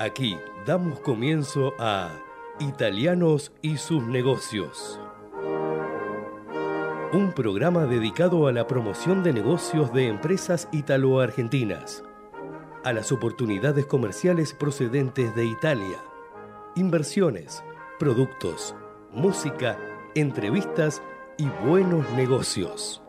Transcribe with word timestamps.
Aquí 0.00 0.38
damos 0.64 0.98
comienzo 1.00 1.74
a 1.78 2.08
Italianos 2.58 3.52
y 3.60 3.76
sus 3.76 4.02
negocios. 4.02 4.98
Un 7.12 7.34
programa 7.36 7.84
dedicado 7.84 8.46
a 8.46 8.52
la 8.52 8.66
promoción 8.66 9.22
de 9.22 9.34
negocios 9.34 9.92
de 9.92 10.08
empresas 10.08 10.70
italo-argentinas, 10.72 12.02
a 12.82 12.94
las 12.94 13.12
oportunidades 13.12 13.84
comerciales 13.84 14.54
procedentes 14.54 15.34
de 15.36 15.44
Italia, 15.44 15.98
inversiones, 16.76 17.62
productos, 17.98 18.74
música, 19.12 19.78
entrevistas 20.14 21.02
y 21.36 21.46
buenos 21.66 22.08
negocios. 22.12 23.02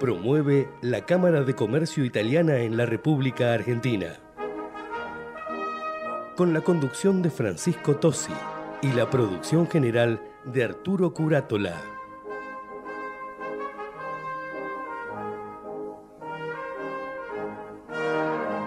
Promueve 0.00 0.68
la 0.82 1.06
Cámara 1.06 1.42
de 1.42 1.54
Comercio 1.54 2.04
Italiana 2.04 2.58
en 2.58 2.76
la 2.76 2.86
República 2.86 3.52
Argentina. 3.54 4.18
Con 6.38 6.54
la 6.54 6.60
conducción 6.60 7.20
de 7.20 7.30
Francisco 7.30 7.96
Tosi 7.96 8.32
y 8.80 8.92
la 8.92 9.10
producción 9.10 9.68
general 9.68 10.22
de 10.44 10.62
Arturo 10.62 11.12
Curátola. 11.12 11.97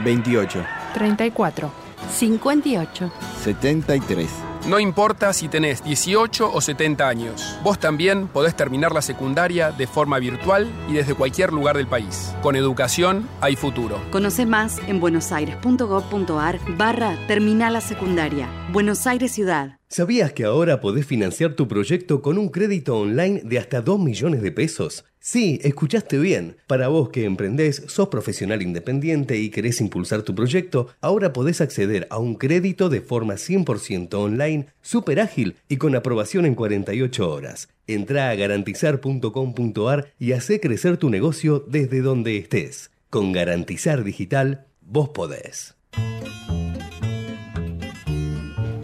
28. 0.00 0.64
34. 0.94 1.87
58. 2.10 3.10
73. 3.42 4.28
No 4.66 4.78
importa 4.78 5.32
si 5.32 5.48
tenés 5.48 5.82
18 5.82 6.52
o 6.52 6.60
70 6.60 7.08
años, 7.08 7.58
vos 7.62 7.78
también 7.78 8.28
podés 8.28 8.54
terminar 8.54 8.92
la 8.92 9.02
secundaria 9.02 9.70
de 9.70 9.86
forma 9.86 10.18
virtual 10.18 10.68
y 10.88 10.92
desde 10.92 11.14
cualquier 11.14 11.52
lugar 11.52 11.76
del 11.76 11.86
país. 11.86 12.34
Con 12.42 12.56
educación 12.56 13.28
hay 13.40 13.56
futuro. 13.56 14.02
Conoce 14.10 14.46
más 14.46 14.78
en 14.86 15.00
buenosaires.gov.ar 15.00 16.58
barra 16.76 17.16
Terminal 17.26 17.72
la 17.72 17.80
Secundaria. 17.80 18.48
Buenos 18.70 19.06
Aires 19.06 19.32
Ciudad. 19.32 19.77
¿Sabías 19.90 20.34
que 20.34 20.44
ahora 20.44 20.82
podés 20.82 21.06
financiar 21.06 21.54
tu 21.54 21.66
proyecto 21.66 22.20
con 22.20 22.36
un 22.36 22.50
crédito 22.50 22.98
online 22.98 23.40
de 23.42 23.58
hasta 23.58 23.80
2 23.80 23.98
millones 23.98 24.42
de 24.42 24.52
pesos? 24.52 25.06
Sí, 25.18 25.60
escuchaste 25.62 26.18
bien. 26.18 26.58
Para 26.66 26.88
vos 26.88 27.08
que 27.08 27.24
emprendés, 27.24 27.84
sos 27.86 28.08
profesional 28.08 28.60
independiente 28.60 29.38
y 29.38 29.48
querés 29.48 29.80
impulsar 29.80 30.20
tu 30.22 30.34
proyecto, 30.34 30.88
ahora 31.00 31.32
podés 31.32 31.62
acceder 31.62 32.06
a 32.10 32.18
un 32.18 32.34
crédito 32.34 32.90
de 32.90 33.00
forma 33.00 33.34
100% 33.34 34.12
online, 34.12 34.66
súper 34.82 35.20
ágil 35.20 35.56
y 35.70 35.78
con 35.78 35.96
aprobación 35.96 36.44
en 36.44 36.54
48 36.54 37.30
horas. 37.30 37.70
Entrá 37.86 38.28
a 38.28 38.34
garantizar.com.ar 38.34 40.12
y 40.18 40.32
hacé 40.32 40.60
crecer 40.60 40.98
tu 40.98 41.08
negocio 41.08 41.64
desde 41.66 42.02
donde 42.02 42.36
estés. 42.36 42.90
Con 43.08 43.32
Garantizar 43.32 44.04
Digital, 44.04 44.66
vos 44.82 45.08
podés. 45.08 45.78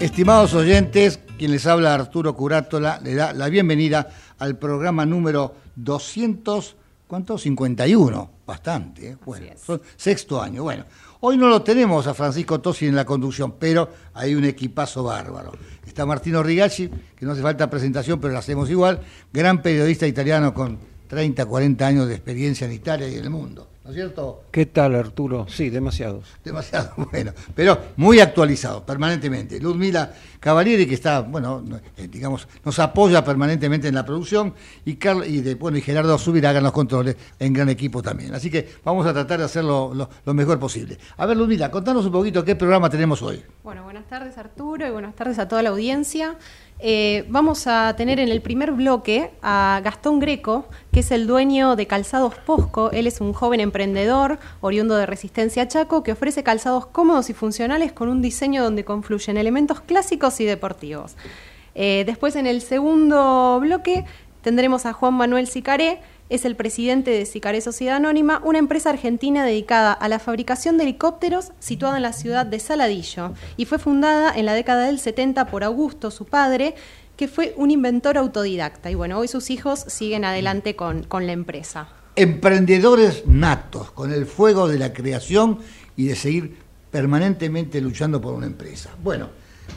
Estimados 0.04 0.52
oyentes, 0.52 1.18
quien 1.38 1.50
les 1.50 1.64
habla 1.64 1.94
Arturo 1.94 2.36
Curátola, 2.36 3.00
le 3.02 3.14
da 3.14 3.32
la 3.32 3.48
bienvenida 3.48 4.10
al 4.38 4.58
programa 4.58 5.06
número 5.06 5.54
200, 5.76 6.76
¿cuánto? 7.06 7.38
51, 7.38 8.30
bastante, 8.46 9.08
¿eh? 9.08 9.16
bueno, 9.24 9.46
son 9.56 9.80
sexto 9.96 10.42
año. 10.42 10.62
Bueno, 10.62 10.84
hoy 11.20 11.38
no 11.38 11.48
lo 11.48 11.62
tenemos 11.62 12.06
a 12.06 12.12
Francisco 12.12 12.60
Tosi 12.60 12.86
en 12.86 12.96
la 12.96 13.06
conducción, 13.06 13.54
pero 13.58 13.88
hay 14.12 14.34
un 14.34 14.44
equipazo 14.44 15.04
bárbaro. 15.04 15.52
Está 15.86 16.04
Martino 16.04 16.42
Rigacci, 16.42 16.90
que 17.16 17.24
no 17.24 17.32
hace 17.32 17.40
falta 17.40 17.70
presentación, 17.70 18.20
pero 18.20 18.34
lo 18.34 18.40
hacemos 18.40 18.68
igual, 18.68 19.00
gran 19.32 19.62
periodista 19.62 20.06
italiano 20.06 20.52
con 20.52 20.78
30, 21.08 21.46
40 21.46 21.86
años 21.86 22.08
de 22.08 22.14
experiencia 22.14 22.66
en 22.66 22.74
Italia 22.74 23.08
y 23.08 23.14
en 23.14 23.24
el 23.24 23.30
mundo. 23.30 23.68
¿No 23.84 23.90
es 23.90 23.96
cierto? 23.96 24.44
¿Qué 24.50 24.66
tal, 24.66 24.94
Arturo? 24.94 25.46
Sí, 25.48 25.68
demasiados. 25.68 26.26
Demasiado, 26.42 26.94
bueno, 27.12 27.32
pero 27.54 27.78
muy 27.96 28.18
actualizado, 28.18 28.84
permanentemente. 28.84 29.60
Ludmila 29.60 30.10
Cavalieri, 30.40 30.86
que 30.86 30.94
está, 30.94 31.20
bueno, 31.20 31.62
eh, 31.98 32.08
digamos, 32.08 32.48
nos 32.64 32.78
apoya 32.78 33.22
permanentemente 33.22 33.88
en 33.88 33.94
la 33.94 34.04
producción, 34.04 34.54
y, 34.86 34.96
Carl, 34.96 35.26
y, 35.26 35.42
de, 35.42 35.54
bueno, 35.54 35.76
y 35.76 35.82
Gerardo 35.82 36.16
Subiraga 36.16 36.58
en 36.58 36.64
los 36.64 36.72
controles, 36.72 37.16
en 37.38 37.52
gran 37.52 37.68
equipo 37.68 38.02
también. 38.02 38.34
Así 38.34 38.50
que 38.50 38.66
vamos 38.84 39.06
a 39.06 39.12
tratar 39.12 39.38
de 39.40 39.44
hacerlo 39.44 39.92
lo, 39.94 40.08
lo 40.24 40.34
mejor 40.34 40.58
posible. 40.58 40.96
A 41.18 41.26
ver, 41.26 41.36
Ludmila, 41.36 41.70
contanos 41.70 42.06
un 42.06 42.12
poquito 42.12 42.42
qué 42.42 42.56
programa 42.56 42.88
tenemos 42.88 43.20
hoy. 43.20 43.42
Bueno, 43.62 43.84
buenas 43.84 44.06
tardes, 44.06 44.38
Arturo, 44.38 44.86
y 44.86 44.90
buenas 44.90 45.14
tardes 45.14 45.38
a 45.38 45.46
toda 45.46 45.62
la 45.62 45.68
audiencia. 45.70 46.38
Eh, 46.80 47.24
vamos 47.28 47.66
a 47.66 47.94
tener 47.96 48.18
en 48.18 48.28
el 48.28 48.42
primer 48.42 48.72
bloque 48.72 49.30
a 49.42 49.80
Gastón 49.84 50.18
Greco, 50.18 50.68
que 50.94 51.00
es 51.00 51.10
el 51.10 51.26
dueño 51.26 51.74
de 51.74 51.88
Calzados 51.88 52.36
Posco. 52.36 52.92
Él 52.92 53.08
es 53.08 53.20
un 53.20 53.32
joven 53.32 53.58
emprendedor, 53.58 54.38
oriundo 54.60 54.94
de 54.94 55.06
Resistencia 55.06 55.66
Chaco, 55.66 56.04
que 56.04 56.12
ofrece 56.12 56.44
calzados 56.44 56.86
cómodos 56.86 57.30
y 57.30 57.34
funcionales 57.34 57.90
con 57.90 58.08
un 58.08 58.22
diseño 58.22 58.62
donde 58.62 58.84
confluyen 58.84 59.36
elementos 59.36 59.80
clásicos 59.80 60.38
y 60.38 60.44
deportivos. 60.44 61.16
Eh, 61.74 62.04
después, 62.06 62.36
en 62.36 62.46
el 62.46 62.62
segundo 62.62 63.58
bloque, 63.60 64.04
tendremos 64.40 64.86
a 64.86 64.92
Juan 64.92 65.14
Manuel 65.14 65.48
Sicaré, 65.48 66.00
es 66.28 66.44
el 66.44 66.56
presidente 66.56 67.10
de 67.10 67.26
Sicaré 67.26 67.60
Sociedad 67.60 67.96
Anónima, 67.96 68.40
una 68.44 68.58
empresa 68.58 68.90
argentina 68.90 69.44
dedicada 69.44 69.92
a 69.92 70.08
la 70.08 70.18
fabricación 70.18 70.78
de 70.78 70.84
helicópteros 70.84 71.52
situada 71.58 71.96
en 71.96 72.02
la 72.02 72.12
ciudad 72.12 72.46
de 72.46 72.60
Saladillo 72.60 73.32
y 73.56 73.66
fue 73.66 73.78
fundada 73.78 74.32
en 74.34 74.46
la 74.46 74.54
década 74.54 74.86
del 74.86 74.98
70 74.98 75.46
por 75.46 75.64
Augusto, 75.64 76.10
su 76.10 76.24
padre, 76.24 76.74
que 77.16 77.28
fue 77.28 77.54
un 77.56 77.70
inventor 77.70 78.18
autodidacta. 78.18 78.90
Y 78.90 78.94
bueno, 78.94 79.18
hoy 79.18 79.28
sus 79.28 79.50
hijos 79.50 79.84
siguen 79.86 80.24
adelante 80.24 80.74
con, 80.76 81.02
con 81.04 81.26
la 81.26 81.32
empresa. 81.32 81.88
Emprendedores 82.16 83.26
natos, 83.26 83.90
con 83.90 84.12
el 84.12 84.26
fuego 84.26 84.68
de 84.68 84.78
la 84.78 84.92
creación 84.92 85.58
y 85.96 86.06
de 86.06 86.16
seguir 86.16 86.56
permanentemente 86.90 87.80
luchando 87.80 88.20
por 88.20 88.34
una 88.34 88.46
empresa. 88.46 88.90
Bueno, 89.02 89.28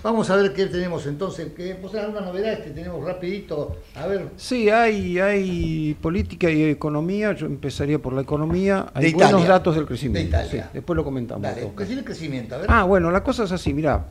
Vamos 0.03 0.29
a 0.29 0.35
ver 0.35 0.53
qué 0.53 0.67
tenemos 0.67 1.05
entonces. 1.07 1.51
¿Qué, 1.55 1.73
¿Vos 1.81 1.91
tenés 1.91 2.05
alguna 2.07 2.25
novedad 2.25 2.63
que 2.63 2.69
tenemos 2.69 3.03
rapidito? 3.03 3.77
A 3.95 4.05
ver. 4.07 4.27
Sí, 4.37 4.69
hay, 4.69 5.17
hay 5.19 5.97
política 6.01 6.49
y 6.51 6.63
economía. 6.63 7.33
Yo 7.33 7.45
empezaría 7.47 7.99
por 7.99 8.13
la 8.13 8.21
economía. 8.21 8.87
Hay 8.93 9.05
De 9.07 9.11
buenos 9.13 9.31
Italia. 9.31 9.47
datos 9.49 9.75
del 9.75 9.85
crecimiento. 9.85 10.37
De 10.37 10.43
Italia. 10.43 10.63
Sí, 10.65 10.69
después 10.73 10.95
lo 10.95 11.03
comentamos. 11.03 11.41
Dale, 11.41 11.71
¿qué 11.77 11.85
tiene 11.85 11.99
el 12.01 12.05
crecimiento? 12.05 12.55
A 12.55 12.57
ver. 12.59 12.67
Ah, 12.69 12.83
bueno, 12.83 13.11
la 13.11 13.23
cosa 13.23 13.43
es 13.45 13.51
así, 13.51 13.73
mirá. 13.73 14.05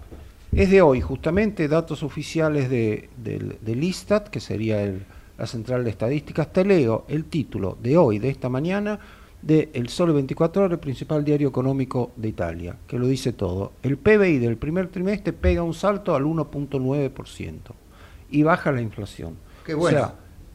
Es 0.52 0.70
de 0.70 0.82
hoy, 0.82 1.00
justamente, 1.00 1.68
datos 1.68 2.02
oficiales 2.02 2.68
de, 2.70 3.08
del, 3.16 3.58
del 3.60 3.84
ISTAT, 3.84 4.28
que 4.28 4.40
sería 4.40 4.82
el- 4.82 5.04
la 5.38 5.46
Central 5.46 5.84
de 5.84 5.90
Estadísticas. 5.90 6.50
Te 6.52 6.64
leo 6.64 7.04
el 7.08 7.26
título 7.26 7.76
de 7.82 7.96
hoy, 7.98 8.18
de 8.18 8.30
esta 8.30 8.48
mañana, 8.48 8.98
de 9.46 9.70
El 9.74 9.88
Sole 9.88 10.12
24 10.12 10.64
Horas, 10.64 10.72
el 10.72 10.80
principal 10.80 11.24
diario 11.24 11.48
económico 11.48 12.10
de 12.16 12.28
Italia, 12.28 12.76
que 12.88 12.98
lo 12.98 13.06
dice 13.06 13.32
todo. 13.32 13.72
El 13.84 13.96
PBI 13.96 14.38
del 14.38 14.56
primer 14.56 14.88
trimestre 14.88 15.32
pega 15.32 15.62
un 15.62 15.72
salto 15.72 16.16
al 16.16 16.24
1.9% 16.24 17.58
y 18.30 18.42
baja 18.42 18.72
la 18.72 18.80
inflación. 18.80 19.36
Qué 19.64 19.74
bueno. 19.74 19.98
O 19.98 20.00
sea, 20.00 20.14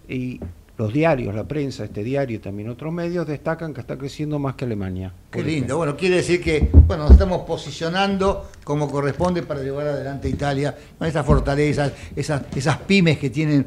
y 0.10 0.42
los 0.81 0.92
diarios, 0.92 1.36
la 1.36 1.44
prensa, 1.44 1.83
este 1.83 2.04
diario 2.04 2.38
y 2.38 2.39
también 2.39 2.68
otros 2.69 2.92
medios 2.92 3.28
destacan 3.28 3.74
que 3.74 3.81
está 3.81 3.98
creciendo 3.98 4.39
más 4.39 4.56
que 4.56 4.66
Alemania. 4.66 5.13
Qué 5.30 5.39
lindo. 5.39 5.51
ejemplo. 5.51 5.78
Bueno, 5.78 5.95
quiere 5.95 6.16
decir 6.18 6.42
que 6.42 6.69
bueno, 6.88 7.04
nos 7.04 7.12
estamos 7.12 7.44
posicionando 7.44 8.50
como 8.63 8.89
corresponde 8.89 9.44
para 9.44 9.62
llevar 9.62 9.88
adelante 9.88 10.28
a 10.28 10.31
Italia 10.31 10.75
con 10.98 11.07
esas 11.07 11.24
fortalezas, 11.25 11.92
esas, 12.16 12.42
esas 12.56 12.78
pymes 12.80 13.19
que 13.19 13.30
tienen 13.30 13.66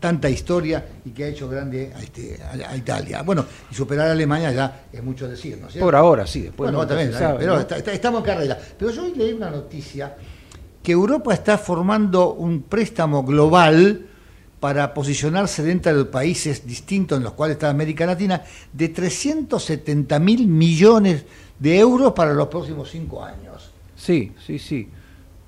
tanta 0.00 0.30
historia 0.30 0.84
y 1.04 1.10
que 1.10 1.24
ha 1.24 1.28
hecho 1.28 1.48
grande 1.48 1.92
a, 1.94 2.00
este, 2.02 2.38
a, 2.42 2.70
a 2.70 2.76
Italia. 2.76 3.22
Bueno, 3.22 3.44
y 3.70 3.74
superar 3.74 4.08
a 4.08 4.12
Alemania 4.12 4.50
ya 4.52 4.84
es 4.92 5.02
mucho 5.02 5.28
decir, 5.28 5.58
¿no 5.60 5.66
es 5.66 5.72
cierto? 5.74 5.86
Por 5.86 5.94
ahora, 5.96 6.26
sí, 6.26 6.40
después 6.42 6.70
Bueno, 6.72 6.86
también, 6.86 7.08
se 7.12 7.18
también, 7.18 7.28
sabe, 7.32 7.38
pero 7.40 7.54
¿no? 7.54 7.60
está- 7.60 7.76
está- 7.76 7.92
estamos 7.92 8.20
en 8.20 8.24
carrera. 8.26 8.58
Pero 8.78 8.90
yo 8.90 9.04
hoy 9.04 9.12
leí 9.14 9.32
una 9.34 9.50
noticia 9.50 10.16
que 10.82 10.92
Europa 10.92 11.34
está 11.34 11.58
formando 11.58 12.32
un 12.32 12.62
préstamo 12.62 13.22
global 13.24 14.06
para 14.60 14.92
posicionarse 14.92 15.62
dentro 15.62 15.96
de 15.96 16.04
países 16.04 16.66
distintos 16.66 17.18
en 17.18 17.24
los 17.24 17.32
cuales 17.32 17.56
está 17.56 17.70
América 17.70 18.04
Latina 18.06 18.42
de 18.72 18.90
370 18.90 20.18
mil 20.20 20.46
millones 20.46 21.24
de 21.58 21.78
euros 21.78 22.12
para 22.12 22.34
los 22.34 22.48
próximos 22.48 22.90
cinco 22.90 23.24
años. 23.24 23.72
Sí, 23.96 24.32
sí, 24.46 24.58
sí. 24.58 24.88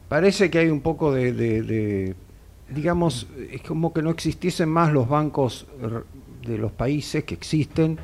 Parece 0.08 0.50
que 0.50 0.58
hay 0.58 0.68
un 0.68 0.80
poco 0.80 1.12
de, 1.12 2.14
digamos, 2.68 3.26
es 3.50 3.62
como 3.62 3.92
que 3.92 4.02
no 4.02 4.10
existiesen 4.10 4.68
más 4.68 4.92
los 4.92 5.08
bancos 5.08 5.66
de 6.46 6.58
los 6.58 6.72
países 6.72 7.24
que 7.24 7.34
existen 7.34 7.98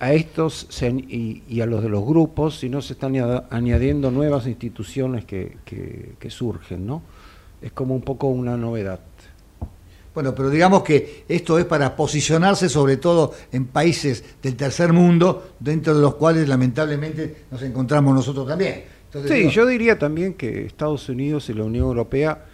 a 0.00 0.12
estos 0.12 0.68
y, 0.82 1.60
a 1.60 1.66
los 1.66 1.82
de 1.82 1.88
los 1.88 2.04
grupos, 2.04 2.58
sino 2.58 2.82
se 2.82 2.92
están 2.92 3.14
añadiendo 3.50 4.10
nuevas 4.10 4.46
instituciones 4.46 5.24
que, 5.24 5.56
que, 5.64 6.30
surgen, 6.30 6.86
¿no? 6.86 7.02
Es 7.60 7.72
como 7.72 7.94
un 7.94 8.02
poco 8.02 8.28
una 8.28 8.56
novedad. 8.56 9.00
Bueno, 10.18 10.34
pero 10.34 10.50
digamos 10.50 10.82
que 10.82 11.22
esto 11.28 11.60
es 11.60 11.64
para 11.64 11.94
posicionarse 11.94 12.68
sobre 12.68 12.96
todo 12.96 13.34
en 13.52 13.66
países 13.66 14.24
del 14.42 14.56
tercer 14.56 14.92
mundo, 14.92 15.50
dentro 15.60 15.94
de 15.94 16.02
los 16.02 16.16
cuales 16.16 16.48
lamentablemente 16.48 17.44
nos 17.52 17.62
encontramos 17.62 18.16
nosotros 18.16 18.48
también. 18.48 18.82
sí, 19.28 19.48
yo 19.48 19.64
diría 19.64 19.96
también 19.96 20.34
que 20.34 20.66
Estados 20.66 21.08
Unidos 21.08 21.48
y 21.50 21.54
la 21.54 21.62
Unión 21.62 21.84
Europea 21.84 22.46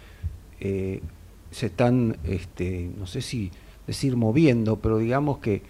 eh, 0.59 1.01
se 1.49 1.65
están, 1.65 2.17
este, 2.23 2.87
no 2.95 3.07
sé 3.07 3.23
si 3.23 3.49
decir 3.87 4.15
moviendo, 4.15 4.75
pero 4.75 4.99
digamos 4.99 5.39
que 5.39 5.63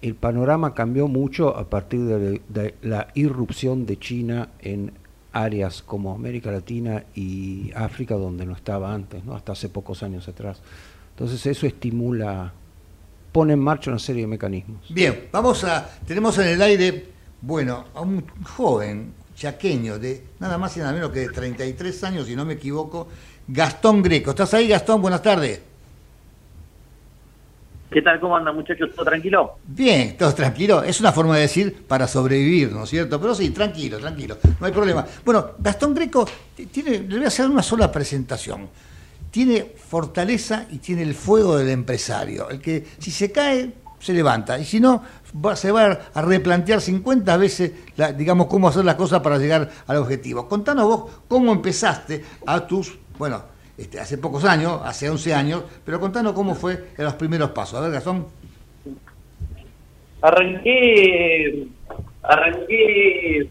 el 0.00 0.14
panorama 0.14 0.72
cambió 0.72 1.08
mucho 1.08 1.54
a 1.54 1.68
partir 1.68 2.06
de, 2.06 2.74
la 2.80 3.08
irrupción 3.12 3.84
de 3.84 3.98
China 3.98 4.48
en 4.60 4.92
áreas 5.30 5.82
como 5.82 6.14
América 6.14 6.50
Latina 6.50 7.04
y 7.14 7.70
África 7.74 8.14
donde 8.14 8.46
no 8.46 8.54
estaba 8.54 8.94
antes, 8.94 9.22
¿no? 9.26 9.34
hasta 9.34 9.52
hace 9.52 9.68
pocos 9.68 10.02
años 10.02 10.26
atrás. 10.26 10.62
Entonces 11.14 11.46
eso 11.46 11.66
estimula, 11.66 12.52
pone 13.30 13.52
en 13.52 13.60
marcha 13.60 13.90
una 13.90 14.00
serie 14.00 14.22
de 14.22 14.26
mecanismos. 14.26 14.84
Bien, 14.88 15.28
vamos 15.30 15.62
a, 15.62 15.88
tenemos 16.04 16.36
en 16.38 16.48
el 16.48 16.60
aire, 16.60 17.06
bueno, 17.40 17.84
a 17.94 18.00
un 18.00 18.24
joven 18.42 19.12
chaqueño 19.36 19.98
de 19.98 20.24
nada 20.40 20.58
más 20.58 20.76
y 20.76 20.80
nada 20.80 20.92
menos 20.92 21.10
que 21.10 21.20
de 21.20 21.28
33 21.28 22.04
años, 22.04 22.26
si 22.26 22.34
no 22.34 22.44
me 22.44 22.54
equivoco, 22.54 23.06
Gastón 23.46 24.02
Greco. 24.02 24.30
¿Estás 24.30 24.54
ahí, 24.54 24.66
Gastón? 24.66 25.00
Buenas 25.02 25.22
tardes. 25.22 25.62
¿Qué 27.92 28.02
tal? 28.02 28.18
¿Cómo 28.18 28.36
anda, 28.36 28.50
muchachos? 28.50 28.90
¿Todo 28.92 29.04
tranquilo? 29.04 29.52
Bien, 29.68 30.16
todo 30.16 30.34
tranquilo. 30.34 30.82
Es 30.82 30.98
una 30.98 31.12
forma 31.12 31.36
de 31.36 31.42
decir 31.42 31.84
para 31.86 32.08
sobrevivir, 32.08 32.72
¿no 32.72 32.82
es 32.82 32.90
cierto? 32.90 33.20
Pero 33.20 33.36
sí, 33.36 33.50
tranquilo, 33.50 33.98
tranquilo. 33.98 34.36
No 34.58 34.66
hay 34.66 34.72
problema. 34.72 35.06
Bueno, 35.24 35.52
Gastón 35.60 35.94
Greco, 35.94 36.26
tiene, 36.72 36.98
le 36.98 37.16
voy 37.18 37.24
a 37.24 37.28
hacer 37.28 37.48
una 37.48 37.62
sola 37.62 37.92
presentación. 37.92 38.68
Tiene 39.34 39.62
fortaleza 39.62 40.66
y 40.70 40.78
tiene 40.78 41.02
el 41.02 41.14
fuego 41.14 41.56
del 41.56 41.70
empresario. 41.70 42.48
El 42.48 42.60
que 42.60 42.84
si 42.98 43.10
se 43.10 43.32
cae, 43.32 43.72
se 43.98 44.12
levanta. 44.12 44.60
Y 44.60 44.64
si 44.64 44.78
no, 44.78 45.02
se 45.56 45.72
va 45.72 45.98
a 46.14 46.22
replantear 46.22 46.80
50 46.80 47.36
veces, 47.36 47.72
digamos, 48.16 48.46
cómo 48.46 48.68
hacer 48.68 48.84
las 48.84 48.94
cosas 48.94 49.22
para 49.22 49.38
llegar 49.38 49.68
al 49.88 49.96
objetivo. 49.96 50.48
Contanos 50.48 50.84
vos 50.84 51.22
cómo 51.26 51.50
empezaste 51.50 52.22
a 52.46 52.64
tus 52.64 52.96
bueno, 53.18 53.42
este, 53.78 54.00
hace 54.00 54.18
pocos 54.18 54.44
años, 54.44 54.80
hace 54.84 55.08
11 55.08 55.34
años, 55.34 55.64
pero 55.84 56.00
contanos 56.00 56.32
cómo 56.32 56.54
fue 56.54 56.72
en 56.96 57.04
los 57.04 57.14
primeros 57.14 57.50
pasos. 57.50 57.78
A 57.78 57.82
ver, 57.82 57.92
Gastón. 57.92 58.26
Arranqué, 60.20 61.66
arranqué 62.22 63.48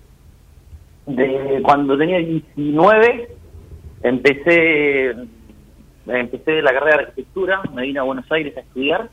de 1.05 1.61
cuando 1.63 1.97
tenía 1.97 2.17
19, 2.17 3.29
empecé, 4.01 5.13
empecé 6.07 6.61
la 6.61 6.73
carrera 6.73 6.97
de 6.97 7.03
arquitectura, 7.03 7.61
me 7.73 7.83
vine 7.83 7.99
a 7.99 8.03
Buenos 8.03 8.29
Aires 8.31 8.55
a 8.57 8.61
estudiar 8.61 9.09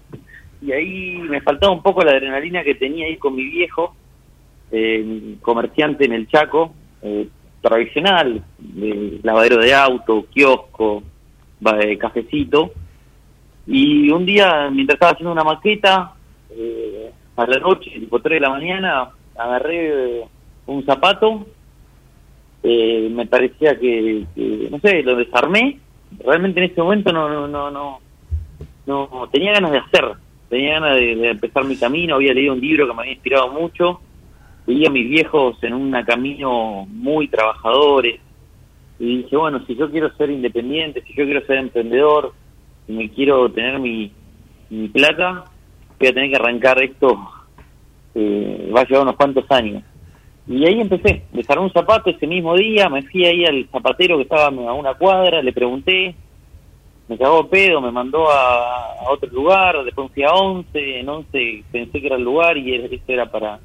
y 0.63 0.73
ahí 0.73 1.19
me 1.29 1.41
faltaba 1.41 1.73
un 1.73 1.83
poco 1.83 2.03
la 2.03 2.13
adrenalina 2.13 2.63
que 2.63 2.75
tenía 2.75 3.07
ahí 3.07 3.17
con 3.17 3.35
mi 3.35 3.45
viejo, 3.45 3.95
eh, 4.73 5.37
comerciante 5.41 6.05
en 6.05 6.13
el 6.13 6.29
Chaco, 6.29 6.75
eh, 7.03 7.29
tradicional, 7.61 8.43
de 8.59 9.21
lavadero 9.23 9.59
de 9.59 9.75
auto, 9.75 10.27
kiosco, 10.33 11.03
cafecito. 11.99 12.73
Y 13.67 14.11
un 14.11 14.25
día, 14.27 14.69
mientras 14.71 14.97
estaba 14.97 15.13
haciendo 15.13 15.33
una 15.33 15.45
maqueta, 15.45 16.15
eh, 16.51 17.11
a 17.37 17.47
la 17.47 17.59
noche, 17.59 17.91
tipo 17.91 18.21
3 18.21 18.37
de 18.37 18.41
la 18.41 18.51
mañana, 18.51 19.11
agarré 19.37 20.21
eh, 20.21 20.25
un 20.67 20.85
zapato, 20.85 21.47
eh, 22.63 23.09
me 23.11 23.27
parecía 23.27 23.79
que, 23.79 24.25
no 24.71 24.79
sé, 24.81 25.03
lo 25.03 25.17
desarmé. 25.17 25.79
Realmente 26.19 26.63
en 26.63 26.71
ese 26.71 26.81
momento 26.81 27.13
no, 27.13 27.29
no, 27.29 27.49
no, 27.49 27.71
no, 27.71 28.01
no 28.87 29.29
tenía 29.31 29.53
ganas 29.53 29.73
de 29.73 29.79
hacer, 29.79 30.05
tenía 30.49 30.81
ganas 30.81 30.97
de 30.97 31.31
empezar 31.31 31.65
mi 31.65 31.77
camino, 31.77 32.17
había 32.17 32.35
leído 32.35 32.53
un 32.53 32.61
libro 32.61 32.87
que 32.87 32.95
me 32.95 33.01
había 33.01 33.13
inspirado 33.13 33.49
mucho 33.53 34.01
veía 34.67 34.89
a 34.89 34.93
mis 34.93 35.09
viejos 35.09 35.57
en 35.63 35.75
un 35.75 35.91
camino 36.05 36.87
muy 36.89 37.29
trabajadores 37.29 38.21
y 38.99 39.23
dije, 39.23 39.37
bueno, 39.37 39.65
si 39.67 39.75
yo 39.75 39.91
quiero 39.91 40.15
ser 40.17 40.31
independiente, 40.31 41.03
si 41.03 41.15
yo 41.15 41.25
quiero 41.25 41.45
ser 41.47 41.59
emprendedor, 41.59 42.35
si 42.87 42.93
me 42.93 43.09
quiero 43.11 43.51
tener 43.51 43.79
mi, 43.79 44.13
mi 44.69 44.89
plata, 44.89 45.47
voy 45.99 46.09
a 46.09 46.13
tener 46.13 46.31
que 46.31 46.37
arrancar 46.37 46.83
esto, 46.83 47.19
eh, 48.15 48.71
va 48.75 48.83
a 48.83 48.85
llevar 48.85 49.03
unos 49.05 49.17
cuantos 49.17 49.51
años. 49.51 49.83
Y 50.51 50.67
ahí 50.67 50.81
empecé, 50.81 51.23
desarmé 51.33 51.63
un 51.63 51.73
zapato 51.73 52.11
ese 52.11 52.27
mismo 52.27 52.57
día, 52.57 52.89
me 52.89 53.03
fui 53.03 53.25
ahí 53.25 53.45
al 53.45 53.69
zapatero 53.71 54.17
que 54.17 54.25
estaba 54.25 54.47
a 54.47 54.73
una 54.73 54.95
cuadra, 54.95 55.41
le 55.43 55.53
pregunté, 55.53 56.13
me 57.07 57.17
cagó 57.17 57.49
pedo, 57.49 57.81
me 57.81 57.93
mandó 57.93 58.29
a, 58.29 59.09
otro 59.09 59.31
lugar, 59.31 59.85
después 59.85 60.11
fui 60.13 60.25
a 60.25 60.33
11, 60.33 61.01
en 61.01 61.09
11 61.09 61.65
pensé 61.71 62.01
que 62.01 62.07
era 62.09 62.17
el 62.17 62.25
lugar 62.25 62.59
y 62.59 62.75
eso 62.75 62.97
era 63.07 63.31
para 63.31 63.61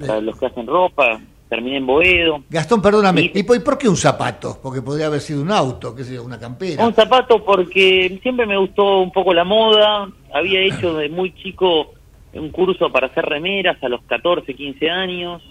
para 0.00 0.20
los 0.20 0.36
que 0.36 0.46
hacen 0.46 0.66
ropa, 0.66 1.20
terminé 1.48 1.76
en 1.76 1.86
Boedo. 1.86 2.42
Gastón, 2.50 2.82
perdóname, 2.82 3.30
¿y, 3.32 3.42
por 3.44 3.78
qué 3.78 3.88
un 3.88 3.96
zapato? 3.96 4.58
Porque 4.60 4.82
podría 4.82 5.06
haber 5.06 5.20
sido 5.20 5.42
un 5.42 5.52
auto, 5.52 5.94
qué 5.94 6.02
sé 6.02 6.14
yo, 6.14 6.24
una 6.24 6.40
campera. 6.40 6.84
Un 6.84 6.92
zapato 6.92 7.44
porque 7.44 8.18
siempre 8.20 8.46
me 8.46 8.58
gustó 8.58 8.98
un 9.00 9.12
poco 9.12 9.32
la 9.32 9.44
moda, 9.44 10.08
había 10.34 10.58
hecho 10.60 10.94
de 10.94 11.08
muy 11.08 11.32
chico 11.36 11.92
un 12.32 12.50
curso 12.50 12.90
para 12.90 13.06
hacer 13.06 13.24
remeras 13.24 13.82
a 13.82 13.88
los 13.88 14.02
14, 14.02 14.54
15 14.54 14.90
años, 14.90 15.42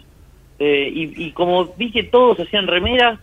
eh, 0.60 0.90
y, 0.94 1.32
como 1.32 1.66
vi 1.78 1.92
que 1.92 2.04
todos 2.04 2.40
hacían 2.40 2.68
remeras 2.68 3.20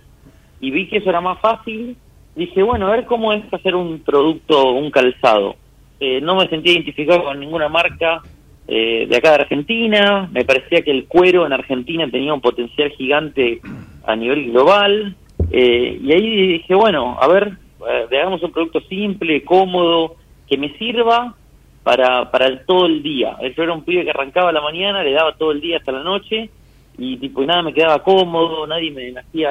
y 0.60 0.70
vi 0.70 0.88
que 0.88 0.98
eso 0.98 1.10
era 1.10 1.20
más 1.20 1.40
fácil, 1.40 1.96
dije, 2.36 2.62
bueno, 2.62 2.86
a 2.86 2.90
ver 2.90 3.06
cómo 3.06 3.32
es 3.32 3.42
hacer 3.52 3.74
un 3.74 4.00
producto, 4.00 4.72
un 4.72 4.90
calzado. 4.90 5.56
Eh, 6.00 6.20
no 6.20 6.36
me 6.36 6.48
sentía 6.48 6.72
identificado 6.72 7.24
con 7.24 7.40
ninguna 7.40 7.68
marca, 7.68 8.22
eh, 8.68 9.06
de 9.08 9.16
acá 9.16 9.30
de 9.30 9.42
Argentina. 9.42 10.28
Me 10.32 10.44
parecía 10.44 10.82
que 10.82 10.90
el 10.90 11.06
cuero 11.06 11.46
en 11.46 11.52
Argentina 11.52 12.08
tenía 12.10 12.32
un 12.32 12.40
potencial 12.40 12.90
gigante 12.90 13.60
a 14.04 14.16
nivel 14.16 14.50
global. 14.52 15.16
Eh, 15.50 15.98
y 16.02 16.12
ahí 16.12 16.46
dije, 16.46 16.74
bueno, 16.74 17.18
a 17.20 17.26
ver, 17.26 17.52
eh, 17.88 18.18
hagamos 18.18 18.42
un 18.42 18.52
producto 18.52 18.80
simple, 18.82 19.44
cómodo, 19.44 20.16
que 20.48 20.56
me 20.56 20.76
sirva 20.78 21.34
para, 21.82 22.30
para 22.30 22.64
todo 22.64 22.86
el 22.86 23.02
día. 23.02 23.36
Yo 23.56 23.62
era 23.62 23.72
un 23.72 23.84
pibe 23.84 24.04
que 24.04 24.10
arrancaba 24.10 24.50
a 24.50 24.52
la 24.52 24.60
mañana, 24.60 25.02
le 25.02 25.12
daba 25.12 25.34
todo 25.34 25.50
el 25.52 25.60
día 25.60 25.78
hasta 25.78 25.92
la 25.92 26.04
noche 26.04 26.50
y 26.98 27.16
tipo 27.16 27.42
y 27.42 27.46
nada 27.46 27.62
me 27.62 27.74
quedaba 27.74 28.02
cómodo, 28.02 28.66
nadie 28.66 28.90
me, 28.90 29.18
hacía 29.18 29.48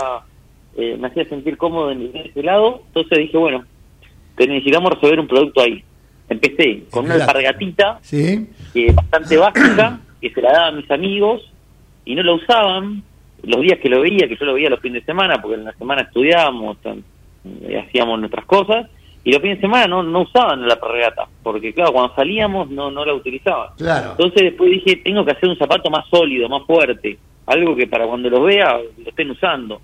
me 0.78 1.08
hacía 1.08 1.26
sentir 1.26 1.58
cómodo 1.58 1.92
en, 1.92 2.12
ese 2.14 2.44
lado. 2.44 2.84
Entonces 2.88 3.18
dije, 3.20 3.38
bueno, 3.38 3.66
necesitamos 4.38 4.94
resolver 4.94 5.20
un 5.20 5.28
producto 5.28 5.62
ahí 5.62 5.84
empecé 6.32 6.84
con 6.90 7.06
una 7.06 7.16
alpargatita 7.16 8.00
¿Sí? 8.02 8.48
bastante 8.94 9.38
básica, 9.38 10.00
que 10.22 10.30
se 10.30 10.42
la 10.42 10.52
daba 10.54 10.68
a 10.68 10.72
mis 10.72 10.90
amigos 10.90 11.42
y 12.06 12.16
no 12.16 12.24
la 12.24 12.34
usaban 12.34 13.04
los 13.44 13.62
días 13.62 13.80
que 13.80 13.90
lo 13.90 14.02
veía, 14.02 14.28
que 14.28 14.38
yo 14.38 14.46
lo 14.46 14.54
veía 14.54 14.70
los 14.70 14.80
fines 14.80 15.02
de 15.02 15.06
semana, 15.06 15.42
porque 15.42 15.56
en 15.56 15.66
la 15.66 15.74
semana 15.74 16.04
estudiábamos, 16.04 16.78
eh, 16.86 17.84
hacíamos 17.86 18.20
nuestras 18.20 18.46
cosas, 18.46 18.88
y 19.24 19.32
los 19.32 19.42
fines 19.42 19.58
de 19.58 19.62
semana 19.62 19.88
no, 19.88 20.04
no 20.04 20.22
usaban 20.22 20.68
la 20.68 20.76
alpargata, 20.76 21.28
porque 21.44 21.74
claro, 21.74 21.92
cuando 21.92 22.16
salíamos 22.16 22.70
no, 22.70 22.92
no 22.92 23.04
la 23.04 23.14
utilizaban. 23.14 23.70
Entonces 23.80 24.44
después 24.44 24.70
dije, 24.70 24.98
tengo 24.98 25.26
que 25.26 25.32
hacer 25.32 25.50
un 25.50 25.58
zapato 25.58 25.90
más 25.90 26.08
sólido, 26.10 26.48
más 26.50 26.64
fuerte, 26.66 27.18
algo 27.52 27.76
que 27.76 27.88
para 27.88 28.08
cuando 28.08 28.30
lo 28.30 28.44
vea 28.44 28.80
lo 28.80 29.10
estén 29.10 29.32
usando. 29.32 29.82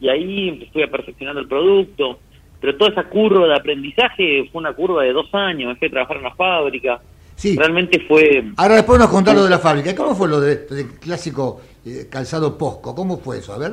Y 0.00 0.08
ahí 0.08 0.68
fui 0.72 0.86
perfeccionando 0.86 1.40
el 1.40 1.48
producto, 1.48 2.18
pero 2.60 2.76
toda 2.76 2.90
esa 2.90 3.04
curva 3.04 3.46
de 3.46 3.56
aprendizaje 3.56 4.48
fue 4.50 4.60
una 4.60 4.72
curva 4.72 5.02
de 5.02 5.12
dos 5.12 5.32
años, 5.34 5.74
dejé 5.74 5.86
de 5.86 5.90
trabajar 5.90 6.16
en 6.18 6.22
la 6.22 6.34
fábrica. 6.34 7.00
Sí. 7.34 7.56
Realmente 7.56 8.00
fue... 8.00 8.44
Ahora 8.56 8.76
después 8.76 8.98
nos 8.98 9.10
contás 9.10 9.34
lo 9.34 9.44
de 9.44 9.50
la 9.50 9.58
fábrica. 9.58 9.94
¿Cómo 9.94 10.14
fue 10.14 10.28
lo 10.28 10.40
del 10.40 10.66
clásico 11.00 11.60
eh, 11.84 12.06
calzado 12.10 12.58
Posco? 12.58 12.94
¿Cómo 12.94 13.18
fue 13.18 13.38
eso? 13.38 13.52
A 13.52 13.58
ver. 13.58 13.72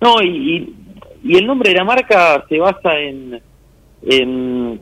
No, 0.00 0.22
y, 0.22 0.74
y, 1.22 1.36
el 1.36 1.46
nombre 1.46 1.70
de 1.70 1.76
la 1.76 1.84
marca 1.84 2.44
se 2.48 2.58
basa 2.58 2.98
en... 2.98 3.40
en 4.02 4.80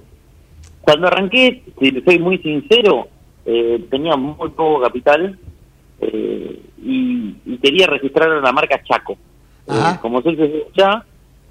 cuando 0.81 1.09
arranqué, 1.09 1.65
si 1.81 2.01
soy 2.01 2.19
muy 2.19 2.39
sincero, 2.39 3.09
eh, 3.45 3.85
tenía 3.91 4.17
muy 4.17 4.49
poco 4.51 4.81
capital 4.81 5.39
eh, 6.01 6.61
y, 6.83 7.35
quería 7.63 7.87
registrar 7.87 8.29
la 8.43 8.53
marca 8.53 8.83
Chaco. 8.85 9.19
como 10.01 10.23
soy 10.23 10.37
ya 10.77 11.05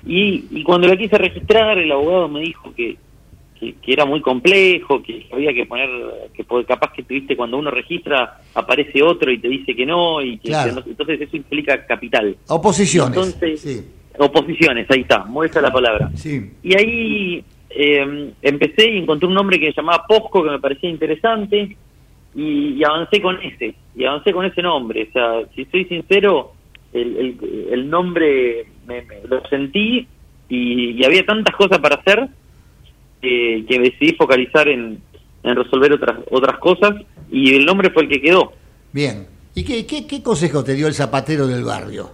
y, 0.05 0.45
y 0.51 0.63
cuando 0.63 0.87
la 0.87 0.95
quise 0.95 1.17
registrar, 1.17 1.77
el 1.77 1.91
abogado 1.91 2.29
me 2.29 2.41
dijo 2.41 2.73
que, 2.73 2.97
que, 3.59 3.75
era 3.85 4.05
muy 4.05 4.21
complejo, 4.21 5.01
que 5.01 5.27
había 5.31 5.53
que 5.53 5.65
poner, 5.65 5.89
que 6.33 6.45
capaz 6.65 6.93
que 6.93 7.03
tuviste 7.03 7.35
cuando 7.35 7.57
uno 7.57 7.71
registra, 7.71 8.41
aparece 8.53 9.01
otro 9.01 9.31
y 9.31 9.39
te 9.39 9.49
dice 9.49 9.75
que 9.75 9.85
no, 9.85 10.21
y 10.21 10.37
que, 10.37 10.51
entonces 10.51 11.21
eso 11.21 11.35
implica 11.35 11.85
capital. 11.85 12.37
Oposiciones. 12.47 13.17
Entonces, 13.17 13.85
oposiciones, 14.17 14.89
ahí 14.89 15.01
está, 15.01 15.25
muestra 15.25 15.61
la 15.61 15.73
palabra. 15.73 16.11
Sí. 16.15 16.51
Y 16.63 16.77
ahí 16.77 17.43
eh, 17.69 18.33
empecé 18.41 18.89
y 18.89 18.99
encontré 18.99 19.27
un 19.27 19.33
nombre 19.33 19.59
que 19.59 19.67
se 19.67 19.81
llamaba 19.81 20.05
Posco, 20.07 20.43
que 20.43 20.51
me 20.51 20.59
parecía 20.59 20.89
interesante, 20.89 21.75
y, 22.37 22.83
avancé 22.83 23.19
con 23.19 23.41
ese, 23.41 23.73
y 23.95 24.05
avancé 24.05 24.31
con 24.31 24.45
ese 24.45 24.61
nombre. 24.61 25.07
O 25.09 25.11
sea, 25.11 25.41
si 25.55 25.65
soy 25.65 25.85
sincero, 25.85 26.53
el, 26.93 27.67
el, 27.71 27.89
nombre 27.89 28.67
me, 28.85 29.03
lo 29.27 29.43
sentí 29.47 30.07
y, 30.47 31.03
había 31.03 31.25
tantas 31.25 31.55
cosas 31.55 31.79
para 31.79 31.95
hacer 31.95 32.27
que, 33.21 33.65
que 33.67 33.79
decidí 33.79 34.13
focalizar 34.13 34.67
en, 34.67 35.01
en, 35.43 35.55
resolver 35.55 35.93
otras 35.93 36.19
otras 36.29 36.59
cosas 36.59 36.93
y 37.31 37.55
el 37.55 37.65
nombre 37.65 37.89
fue 37.89 38.03
el 38.03 38.09
que 38.09 38.21
quedó. 38.21 38.53
Bien. 38.93 39.25
¿Y 39.55 39.65
qué, 39.65 39.87
qué, 39.87 40.05
qué 40.05 40.21
consejo 40.21 40.63
te 40.63 40.75
dio 40.75 40.85
el 40.85 40.93
zapatero 40.93 41.47
del 41.47 41.63
barrio? 41.63 42.11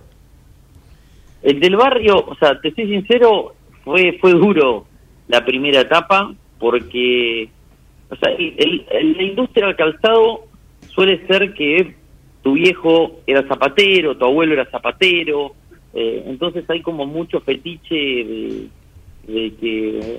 El 1.41 1.59
del 1.59 1.75
barrio, 1.75 2.25
o 2.25 2.35
sea, 2.35 2.57
te 2.61 2.73
soy 2.73 2.87
sincero, 2.87 3.53
fue 3.83 4.17
fue 4.21 4.31
duro 4.31 4.85
la 5.27 5.43
primera 5.43 5.81
etapa 5.81 6.33
porque, 6.57 7.49
o 8.13 8.15
sea, 8.15 8.31
el, 8.31 8.85
la 9.17 9.23
industria 9.23 9.67
del 9.67 9.75
calzado 9.75 10.45
suele 10.87 11.25
ser 11.25 11.53
que 11.53 11.95
tu 12.43 12.53
viejo 12.53 13.21
era 13.25 13.47
zapatero, 13.47 14.15
tu 14.15 14.25
abuelo 14.25 14.53
era 14.53 14.69
zapatero, 14.69 15.55
eh, 15.93 16.23
entonces 16.27 16.69
hay 16.69 16.81
como 16.81 17.05
mucho 17.05 17.39
fetiche 17.41 17.95
de, 17.95 19.53
que 19.59 20.17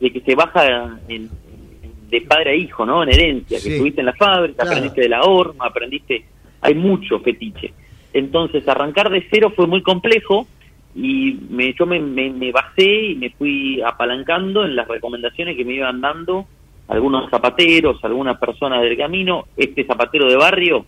de 0.00 0.12
que 0.12 0.20
se 0.20 0.34
baja 0.34 0.98
de 1.06 2.20
padre 2.22 2.50
a 2.50 2.54
hijo, 2.54 2.84
¿no? 2.84 3.02
En 3.04 3.10
herencia, 3.10 3.60
que 3.62 3.68
estuviste 3.68 4.00
en 4.00 4.06
la 4.06 4.14
fábrica, 4.14 4.64
aprendiste 4.64 5.02
de 5.02 5.08
la 5.08 5.22
horma, 5.22 5.66
aprendiste, 5.66 6.24
hay 6.60 6.74
mucho 6.74 7.20
fetiche. 7.20 7.72
Entonces 8.12 8.66
arrancar 8.66 9.10
de 9.10 9.24
cero 9.30 9.52
fue 9.54 9.66
muy 9.66 9.82
complejo 9.82 10.46
y 10.94 11.38
me, 11.48 11.72
yo 11.78 11.86
me, 11.86 12.00
me, 12.00 12.52
basé 12.52 13.10
y 13.10 13.14
me 13.14 13.30
fui 13.30 13.80
apalancando 13.80 14.64
en 14.64 14.76
las 14.76 14.88
recomendaciones 14.88 15.56
que 15.56 15.64
me 15.64 15.74
iban 15.74 16.00
dando 16.00 16.46
algunos 16.92 17.30
zapateros, 17.30 17.98
algunas 18.04 18.38
personas 18.38 18.82
del 18.82 18.98
camino, 18.98 19.46
este 19.56 19.86
zapatero 19.86 20.28
de 20.28 20.36
barrio, 20.36 20.84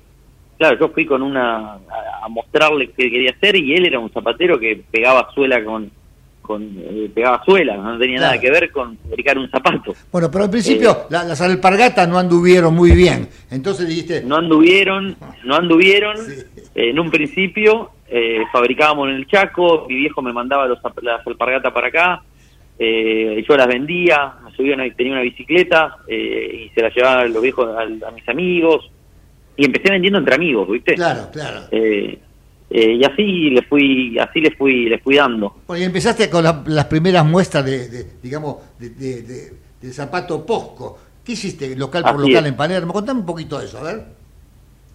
claro, 0.59 0.79
yo 0.79 0.89
fui 0.91 1.07
con 1.07 1.23
una 1.23 1.75
a, 1.75 2.29
mostrarle 2.29 2.91
qué 2.91 3.11
quería 3.11 3.31
hacer 3.31 3.57
y 3.57 3.75
él 3.75 3.87
era 3.87 3.99
un 3.99 4.11
zapatero 4.11 4.59
que 4.59 4.83
pegaba 4.91 5.31
suela 5.35 5.65
con, 5.65 5.91
con 6.43 6.63
eh, 6.77 7.11
pegaba 7.15 7.43
suela, 7.43 7.79
no 7.79 7.99
tenía 7.99 8.21
nada 8.21 8.39
que 8.39 8.51
ver 8.51 8.71
con 8.71 8.99
fabricar 8.99 9.39
un 9.39 9.49
zapato. 9.49 9.95
Bueno, 10.13 10.31
pero 10.31 10.45
al 10.45 10.51
principio 10.51 10.91
eh, 10.93 11.07
las 11.11 11.41
alpargatas 11.41 12.07
no 12.07 12.19
anduvieron 12.19 12.75
muy 12.75 12.91
bien, 12.91 13.29
entonces 13.51 13.89
dijiste... 13.89 14.23
No 14.25 14.37
anduvieron, 14.37 15.17
no 15.45 15.55
anduvieron. 15.55 16.17
En 16.75 16.99
un 16.99 17.11
principio, 17.11 17.93
eh, 18.09 18.43
fabricábamos 18.53 19.09
en 19.09 19.15
el 19.15 19.27
Chaco, 19.27 19.87
mi 19.89 19.95
viejo 19.95 20.21
me 20.21 20.35
mandaba 20.35 20.67
los, 20.67 20.79
las 21.01 21.27
alpargatas 21.27 21.73
para 21.73 21.89
acá, 21.89 22.23
eh, 22.79 23.45
yo 23.49 23.57
las 23.57 23.67
vendía, 23.67 24.35
subía 24.57 24.77
tenía 24.97 25.13
una 25.13 25.23
bicicleta 25.23 25.99
y 26.09 26.69
se 26.75 26.83
las 26.83 26.95
llevaba 26.95 27.21
a 27.21 27.29
los 27.29 27.43
viejos 27.43 27.69
a, 27.77 28.11
mis 28.11 28.29
amigos 28.29 28.91
y 29.57 29.67
empecé 29.67 29.91
vendiendo 29.91 30.19
entre 30.19 30.35
amigos, 30.35 30.69
¿viste? 30.69 30.95
Claro, 30.95 31.29
claro. 31.33 31.63
Eh, 32.77 32.95
y 32.95 33.05
así 33.05 33.51
le 33.51 33.63
fui 33.63 34.19
así 34.19 34.41
le 34.41 34.51
fui 34.51 34.89
le 34.89 34.99
fui 34.99 35.15
dando. 35.15 35.55
Y 35.77 35.83
empezaste 35.85 36.29
con 36.29 36.43
las 36.43 36.85
primeras 36.87 37.25
muestras 37.25 37.65
de, 37.65 38.05
digamos 38.21 38.57
de, 38.79 38.91
de, 38.91 39.93
zapato 39.93 40.45
posco. 40.45 40.99
Qué 41.25 41.33
hiciste 41.33 41.77
local 41.77 42.03
por 42.03 42.21
local 42.21 42.47
en 42.47 42.57
Palermo 42.57 42.93
contame 42.93 43.21
un 43.21 43.27
poquito 43.27 43.61
de 43.61 43.67
eso 43.67 43.79
a 43.79 43.83
ver. 43.85 44.05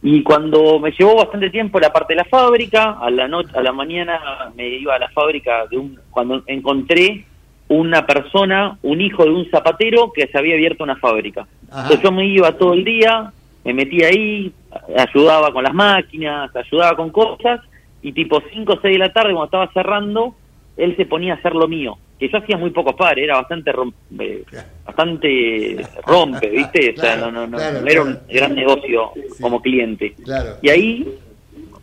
Y 0.01 0.23
cuando 0.23 0.79
me 0.79 0.91
llevó 0.91 1.15
bastante 1.15 1.49
tiempo 1.49 1.79
la 1.79 1.93
parte 1.93 2.13
de 2.13 2.17
la 2.17 2.25
fábrica, 2.25 2.97
a 2.99 3.09
la 3.09 3.29
noche, 3.29 3.51
a 3.53 3.61
la 3.61 3.71
mañana 3.71 4.51
me 4.55 4.67
iba 4.67 4.95
a 4.95 4.99
la 4.99 5.09
fábrica 5.09 5.65
de 5.67 5.77
un, 5.77 5.99
cuando 6.09 6.43
encontré 6.47 7.25
una 7.69 8.05
persona, 8.05 8.77
un 8.81 8.99
hijo 8.99 9.23
de 9.23 9.31
un 9.31 9.49
zapatero 9.49 10.11
que 10.11 10.27
se 10.27 10.37
había 10.37 10.55
abierto 10.55 10.83
una 10.83 10.97
fábrica. 10.97 11.47
Entonces 11.63 12.01
yo 12.01 12.11
me 12.11 12.25
iba 12.27 12.51
todo 12.57 12.73
el 12.73 12.83
día, 12.83 13.31
me 13.63 13.73
metía 13.73 14.07
ahí, 14.07 14.51
ayudaba 14.97 15.53
con 15.53 15.63
las 15.63 15.73
máquinas, 15.73 16.53
ayudaba 16.55 16.95
con 16.95 17.11
cosas, 17.11 17.61
y 18.01 18.11
tipo 18.11 18.41
5 18.51 18.73
o 18.73 18.79
6 18.81 18.93
de 18.93 18.99
la 18.99 19.13
tarde, 19.13 19.33
cuando 19.33 19.45
estaba 19.45 19.71
cerrando, 19.71 20.35
él 20.77 20.95
se 20.97 21.05
ponía 21.05 21.33
a 21.33 21.37
hacer 21.37 21.53
lo 21.53 21.67
mío 21.67 21.97
que 22.19 22.27
yo 22.27 22.37
hacía 22.37 22.57
muy 22.57 22.69
pocos 22.71 22.95
pares, 22.95 23.23
era 23.23 23.37
bastante 23.37 23.71
rompe, 23.71 24.43
bastante 24.85 25.77
rompe, 26.05 26.49
¿viste? 26.49 26.93
O 26.95 26.99
sea, 26.99 27.15
no, 27.15 27.31
no, 27.31 27.47
no, 27.47 27.57
era 27.57 28.01
un 28.03 28.19
gran 28.27 28.53
negocio 28.53 29.13
como 29.39 29.61
cliente. 29.61 30.15
Y 30.61 30.69
ahí 30.69 31.07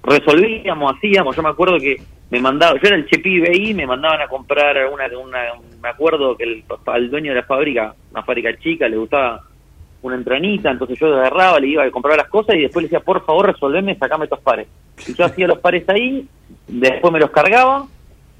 resolvíamos, 0.03 0.95
hacíamos, 0.95 1.35
yo 1.35 1.43
me 1.43 1.49
acuerdo 1.49 1.79
que 1.79 1.97
me 2.31 2.41
mandaba, 2.41 2.75
yo 2.81 2.89
era 2.89 2.97
el 2.97 3.07
chepibe 3.07 3.51
ahí, 3.51 3.75
me 3.75 3.87
mandaban 3.87 4.21
a 4.21 4.29
comprar 4.29 4.77
una, 4.93 5.07
una 5.19 5.39
me 5.81 5.89
acuerdo 5.89 6.37
que 6.37 6.45
el, 6.45 6.65
al 6.87 7.11
dueño 7.11 7.33
de 7.33 7.41
la 7.41 7.47
fábrica, 7.47 7.95
una 8.11 8.23
fábrica 8.23 8.57
chica, 8.59 8.89
le 8.89 8.97
gustaba 8.97 9.43
una 10.03 10.17
entranita, 10.17 10.71
entonces 10.71 10.99
yo 10.99 11.07
agarraba, 11.07 11.61
le 11.61 11.69
iba 11.69 11.85
a 11.85 11.91
comprar 11.91 12.17
las 12.17 12.29
cosas 12.29 12.57
y 12.57 12.63
después 12.63 12.83
le 12.83 12.89
decía, 12.89 13.01
por 13.01 13.25
favor, 13.25 13.47
resolveme, 13.47 13.97
sacame 13.97 14.25
estos 14.25 14.41
pares. 14.41 14.69
Y 15.07 15.15
yo 15.15 15.25
hacía 15.25 15.47
los 15.47 15.59
pares 15.59 15.89
ahí, 15.89 16.27
después 16.67 17.13
me 17.13 17.21
los 17.21 17.31
cargaba 17.31 17.87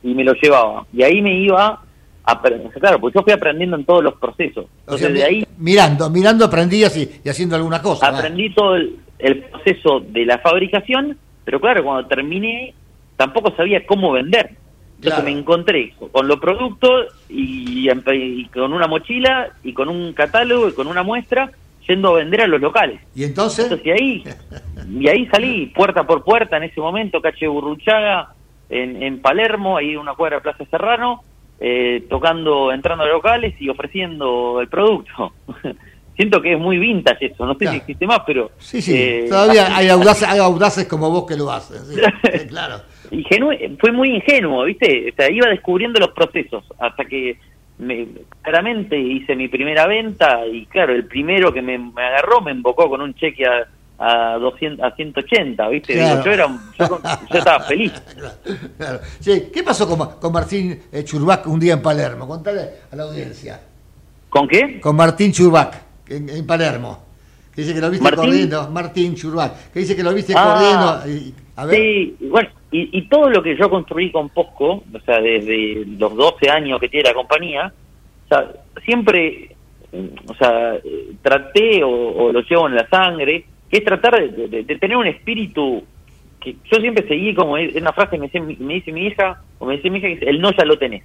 y 0.03 0.15
me 0.15 0.25
los 0.25 0.37
llevaba. 0.41 0.87
Y 0.93 1.03
ahí 1.03 1.23
me 1.23 1.35
iba 1.41 1.83
claro, 2.81 3.01
pues 3.01 3.15
yo 3.15 3.23
fui 3.23 3.33
aprendiendo 3.33 3.77
en 3.77 3.85
todos 3.85 4.03
los 4.03 4.15
procesos. 4.15 4.67
de 4.87 5.25
ahí, 5.25 5.47
mirando, 5.59 6.11
mirando 6.11 6.45
aprendías 6.45 6.97
y, 6.97 7.29
haciendo 7.29 7.57
alguna 7.57 7.81
cosa. 7.81 8.09
Aprendí 8.09 8.53
todo 8.53 8.77
el, 8.77 8.99
proceso 9.51 10.01
de 10.01 10.27
la 10.27 10.39
fabricación, 10.39 11.17
pero 11.45 11.61
claro, 11.61 11.85
cuando 11.85 12.09
terminé 12.09 12.75
tampoco 13.17 13.55
sabía 13.57 13.85
cómo 13.87 14.13
vender. 14.13 14.51
Entonces 14.97 15.25
me 15.25 15.31
encontré 15.31 15.93
con 16.11 16.27
los 16.27 16.41
productos 16.41 17.09
y, 17.29 17.89
con 18.53 18.73
una 18.73 18.87
mochila 18.87 19.51
y 19.63 19.73
con 19.75 19.89
un 19.89 20.15
catálogo 20.15 20.69
y 20.69 20.73
con 20.73 20.87
una 20.87 21.03
muestra 21.03 21.51
yendo 21.87 22.11
a 22.11 22.19
vender 22.19 22.43
a 22.43 22.47
los 22.47 22.61
locales. 22.61 23.01
¿Y 23.15 23.25
entonces? 23.25 23.81
y 23.85 23.91
ahí, 23.91 24.25
y 24.99 25.09
ahí 25.09 25.27
salí 25.27 25.67
puerta 25.67 26.05
por 26.05 26.25
puerta 26.25 26.57
en 26.57 26.65
ese 26.65 26.81
momento, 26.81 27.21
calle 27.21 27.47
Burruchaga, 27.47 28.35
en, 28.69 29.03
en 29.03 29.21
Palermo, 29.21 29.77
ahí 29.77 29.97
una 29.97 30.15
cuadra 30.15 30.37
de 30.37 30.43
Plaza 30.43 30.65
Serrano, 30.71 31.23
eh, 31.61 32.05
tocando, 32.11 32.73
entrando 32.73 33.05
a 33.05 33.09
locales 33.09 33.55
y 33.61 33.69
ofreciendo 33.69 34.61
el 34.61 34.69
producto. 34.69 35.33
Siento 36.17 36.41
que 36.41 36.55
es 36.55 36.59
muy 36.59 36.79
vintage 36.79 37.27
eso, 37.27 37.45
no 37.45 37.55
sé 37.59 37.69
si 37.69 37.77
existe 37.77 38.07
más, 38.07 38.21
pero... 38.27 38.51
Sí, 38.59 38.81
sí, 38.81 38.95
eh, 38.97 39.27
todavía 39.29 39.77
hay 39.77 39.89
audaces, 39.91 40.27
hay 40.27 40.39
audaces 40.39 40.87
como 40.87 41.11
vos 41.11 41.27
que 41.27 41.37
lo 41.37 41.53
haces, 41.53 41.83
claro. 42.49 42.81
Fue 43.79 43.93
muy 43.93 44.17
ingenuo, 44.17 44.65
¿viste? 44.65 45.11
O 45.13 45.15
sea, 45.17 45.31
iba 45.31 45.49
descubriendo 45.49 46.01
los 46.01 46.11
procesos 46.11 46.65
hasta 46.79 47.05
que 47.05 47.39
me, 47.79 48.07
claramente 48.43 48.99
hice 48.99 49.37
mi 49.37 49.49
primera 49.49 49.87
venta 49.87 50.47
y 50.47 50.67
claro, 50.67 50.95
el 50.95 51.07
primero 51.07 51.53
que 51.53 51.63
me, 51.63 51.79
me 51.79 52.03
agarró 52.03 52.41
me 52.41 52.53
invocó 52.53 52.89
con 52.89 53.01
un 53.01 53.15
cheque 53.15 53.47
a 53.47 53.67
a 53.99 54.37
200 54.39 54.85
a 54.85 54.95
180, 54.95 55.69
¿viste? 55.69 55.95
yo, 55.95 56.31
era, 56.31 56.49
yo, 56.79 57.01
estaba 57.31 57.61
feliz. 57.61 57.93
Claro, 58.77 59.01
Sí, 59.21 59.49
¿qué 59.53 59.63
pasó 59.63 59.89
con, 59.89 60.19
con 60.21 60.33
Martín 60.33 60.83
eh, 60.93 61.05
Churbac 61.05 61.47
un 61.47 61.59
día 61.59 61.75
en 61.75 61.83
Palermo? 61.83 62.29
Contale 62.29 62.69
a 62.91 62.97
la 62.97 63.05
audiencia. 63.05 63.61
¿Con 64.29 64.47
qué? 64.47 64.81
Con 64.81 64.97
Martín 64.97 65.33
Churbac 65.33 65.83
en, 66.09 66.47
Palermo. 66.47 67.05
Que 67.55 67.63
dice 67.63 67.75
que 67.75 67.81
lo 67.81 67.91
viste 67.91 68.15
corriendo, 68.15 68.71
Martín 68.71 69.15
Churbac, 69.15 69.73
que 69.73 69.81
dice 69.81 69.97
que 69.97 70.03
lo 70.03 70.13
viste 70.13 70.35
ah, 70.37 71.01
corriendo. 71.03 71.33
A 71.57 71.67
ver. 71.67 71.77
Sí, 71.77 72.17
bueno, 72.21 72.49
y, 72.71 72.99
y, 72.99 73.09
todo 73.09 73.31
lo 73.31 73.43
que 73.43 73.57
yo 73.57 73.69
construí 73.71 74.11
con 74.11 74.29
Posco, 74.29 74.85
o 74.93 75.01
sea, 75.05 75.21
desde 75.21 75.85
los 75.99 76.15
12 76.15 76.51
años 76.51 76.79
que 76.79 76.89
tiene 76.89 77.09
la 77.09 77.15
compañía, 77.15 77.73
o 78.25 78.29
sea, 78.29 78.53
siempre, 78.85 79.57
o 80.29 80.35
sea, 80.35 80.79
traté 81.23 81.83
o, 81.83 81.91
o 81.91 82.33
lo 82.33 82.41
llevo 82.43 82.69
en 82.69 82.75
la 82.75 82.89
sangre, 82.89 83.47
que 83.71 83.79
es 83.79 83.85
tratar 83.85 84.31
de, 84.31 84.65
tener 84.65 84.97
un 84.97 85.07
espíritu 85.07 85.83
que 86.41 86.57
yo 86.71 86.79
siempre 86.79 87.07
seguí 87.09 87.35
como 87.35 87.57
es 87.57 87.75
una 87.75 87.93
frase 87.93 88.19
me 88.19 88.27
dice, 88.27 88.41
me 88.41 88.75
dice 88.75 88.93
mi 88.93 89.07
hija 89.07 89.43
o 89.59 89.67
me 89.67 89.77
dice 89.77 89.91
mi 89.91 89.99
hija 89.99 90.21
que 90.21 90.31
el 90.31 90.41
no 90.41 90.53
ya 90.53 90.65
lo 90.65 90.79
tenés 90.79 91.03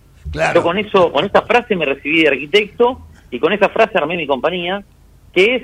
yo 0.54 0.62
con 0.62 0.78
eso 0.78 1.12
con 1.12 1.26
esa 1.26 1.42
frase 1.42 1.76
me 1.76 1.86
recibí 1.86 2.22
de 2.22 2.28
arquitecto 2.28 3.02
y 3.32 3.40
con 3.40 3.54
esa 3.54 3.70
frase 3.70 3.98
armé 3.98 4.18
mi 4.18 4.28
compañía 4.28 4.84
que 5.34 5.56
es 5.56 5.64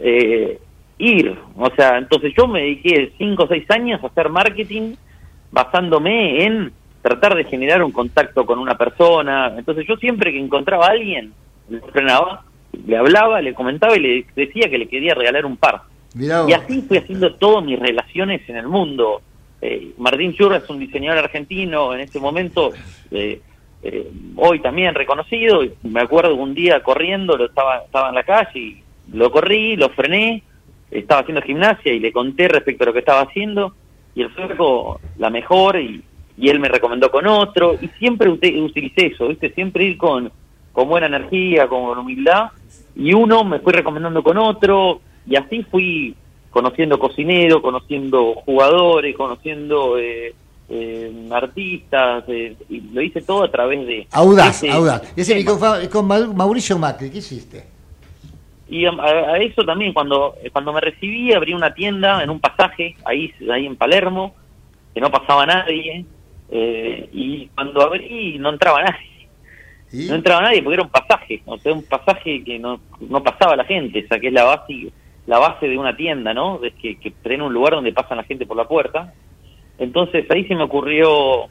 eh, 0.00 0.58
ir. 0.98 1.36
O 1.56 1.70
sea 1.76 1.98
entonces 1.98 2.32
yo 2.36 2.46
me 2.46 2.60
dediqué 2.60 3.12
cinco 3.18 3.44
o 3.44 3.48
seis 3.48 3.70
años 3.70 4.02
a 4.02 4.06
hacer 4.06 4.28
marketing 4.28 4.94
basándome 5.50 6.44
en 6.44 6.72
tratar 7.02 7.34
de 7.34 7.44
generar 7.44 7.82
un 7.82 7.92
contacto 7.92 8.44
con 8.44 8.58
una 8.58 8.76
persona. 8.76 9.54
Entonces 9.56 9.86
yo 9.86 9.96
siempre 9.96 10.32
que 10.32 10.40
encontraba 10.40 10.86
a 10.86 10.90
alguien 10.90 11.32
le 11.68 11.80
frenaba 11.80 12.44
le 12.84 12.96
hablaba 12.96 13.40
le 13.40 13.54
comentaba 13.54 13.96
y 13.96 14.00
le 14.00 14.26
decía 14.34 14.68
que 14.68 14.78
le 14.78 14.88
quería 14.88 15.14
regalar 15.14 15.46
un 15.46 15.56
par. 15.56 15.82
Y 16.18 16.52
así 16.52 16.82
fui 16.82 16.98
haciendo 16.98 17.34
todas 17.34 17.64
mis 17.64 17.78
relaciones 17.78 18.48
en 18.48 18.56
el 18.56 18.68
mundo. 18.68 19.20
Eh, 19.60 19.92
Martín 19.98 20.34
Churra 20.34 20.58
es 20.58 20.70
un 20.70 20.78
diseñador 20.78 21.24
argentino 21.24 21.94
en 21.94 22.00
este 22.00 22.18
momento, 22.18 22.72
eh, 23.10 23.40
eh, 23.82 24.10
hoy 24.36 24.60
también 24.60 24.94
reconocido. 24.94 25.62
Me 25.82 26.00
acuerdo 26.00 26.34
un 26.34 26.54
día 26.54 26.82
corriendo, 26.82 27.36
lo 27.36 27.46
estaba, 27.46 27.78
estaba 27.78 28.08
en 28.08 28.14
la 28.14 28.22
calle 28.22 28.58
y 28.58 28.82
lo 29.12 29.30
corrí, 29.30 29.76
lo 29.76 29.90
frené, 29.90 30.42
estaba 30.90 31.20
haciendo 31.22 31.42
gimnasia 31.42 31.92
y 31.92 32.00
le 32.00 32.12
conté 32.12 32.48
respecto 32.48 32.84
a 32.84 32.86
lo 32.86 32.92
que 32.92 33.00
estaba 33.00 33.22
haciendo 33.22 33.74
y 34.14 34.22
el 34.22 34.30
flaco 34.30 35.00
la 35.18 35.30
mejor 35.30 35.78
y, 35.78 36.02
y 36.38 36.48
él 36.48 36.60
me 36.60 36.68
recomendó 36.68 37.10
con 37.10 37.26
otro 37.26 37.76
y 37.80 37.88
siempre 37.98 38.28
utilicé 38.30 39.06
eso, 39.06 39.28
¿viste? 39.28 39.52
Siempre 39.52 39.84
ir 39.84 39.98
con, 39.98 40.30
con 40.72 40.88
buena 40.88 41.06
energía, 41.06 41.68
con 41.68 41.98
humildad 41.98 42.50
y 42.94 43.12
uno 43.12 43.44
me 43.44 43.60
fue 43.60 43.72
recomendando 43.72 44.22
con 44.22 44.38
otro 44.38 45.00
y 45.26 45.36
así 45.36 45.62
fui 45.64 46.14
conociendo 46.50 46.98
cocineros, 46.98 47.60
conociendo 47.60 48.34
jugadores, 48.46 49.14
conociendo 49.14 49.98
eh, 49.98 50.34
eh, 50.70 51.28
artistas, 51.30 52.24
eh, 52.28 52.56
y 52.70 52.80
lo 52.80 53.02
hice 53.02 53.20
todo 53.20 53.44
a 53.44 53.50
través 53.50 53.86
de... 53.86 54.06
Audaz, 54.12 54.64
audaz. 54.64 55.02
Ese 55.14 55.44
con 55.44 56.06
Mauricio 56.06 56.78
Macri, 56.78 57.10
¿qué 57.10 57.18
hiciste? 57.18 57.75
Y 58.68 58.84
a, 58.86 59.36
eso 59.38 59.64
también, 59.64 59.92
cuando 59.92 60.34
cuando 60.52 60.72
me 60.72 60.80
recibí, 60.80 61.32
abrí 61.32 61.54
una 61.54 61.72
tienda 61.72 62.22
en 62.22 62.30
un 62.30 62.40
pasaje, 62.40 62.96
ahí, 63.04 63.32
ahí 63.52 63.66
en 63.66 63.76
Palermo, 63.76 64.34
que 64.92 65.00
no 65.00 65.10
pasaba 65.10 65.46
nadie, 65.46 66.04
eh, 66.50 67.08
y 67.12 67.46
cuando 67.48 67.82
abrí 67.82 68.38
no 68.38 68.50
entraba 68.50 68.82
nadie. 68.82 70.08
No 70.08 70.16
entraba 70.16 70.42
nadie 70.42 70.62
porque 70.62 70.74
era 70.74 70.82
un 70.82 70.90
pasaje, 70.90 71.42
o 71.46 71.56
sea, 71.58 71.72
un 71.72 71.84
pasaje 71.84 72.42
que 72.42 72.58
no, 72.58 72.80
no 73.00 73.22
pasaba 73.22 73.54
la 73.54 73.64
gente, 73.64 74.04
o 74.04 74.08
sea, 74.08 74.18
que 74.18 74.28
es 74.28 74.32
la 74.32 74.44
base, 74.44 74.90
la 75.26 75.38
base 75.38 75.68
de 75.68 75.78
una 75.78 75.96
tienda, 75.96 76.34
¿no? 76.34 76.62
Es 76.62 76.74
que, 76.74 76.98
que 76.98 77.12
tener 77.12 77.40
un 77.40 77.52
lugar 77.52 77.74
donde 77.74 77.92
pasa 77.92 78.16
la 78.16 78.24
gente 78.24 78.46
por 78.46 78.56
la 78.56 78.66
puerta. 78.66 79.14
Entonces 79.78 80.28
ahí 80.30 80.44
se 80.46 80.56
me 80.56 80.64
ocurrió, 80.64 81.46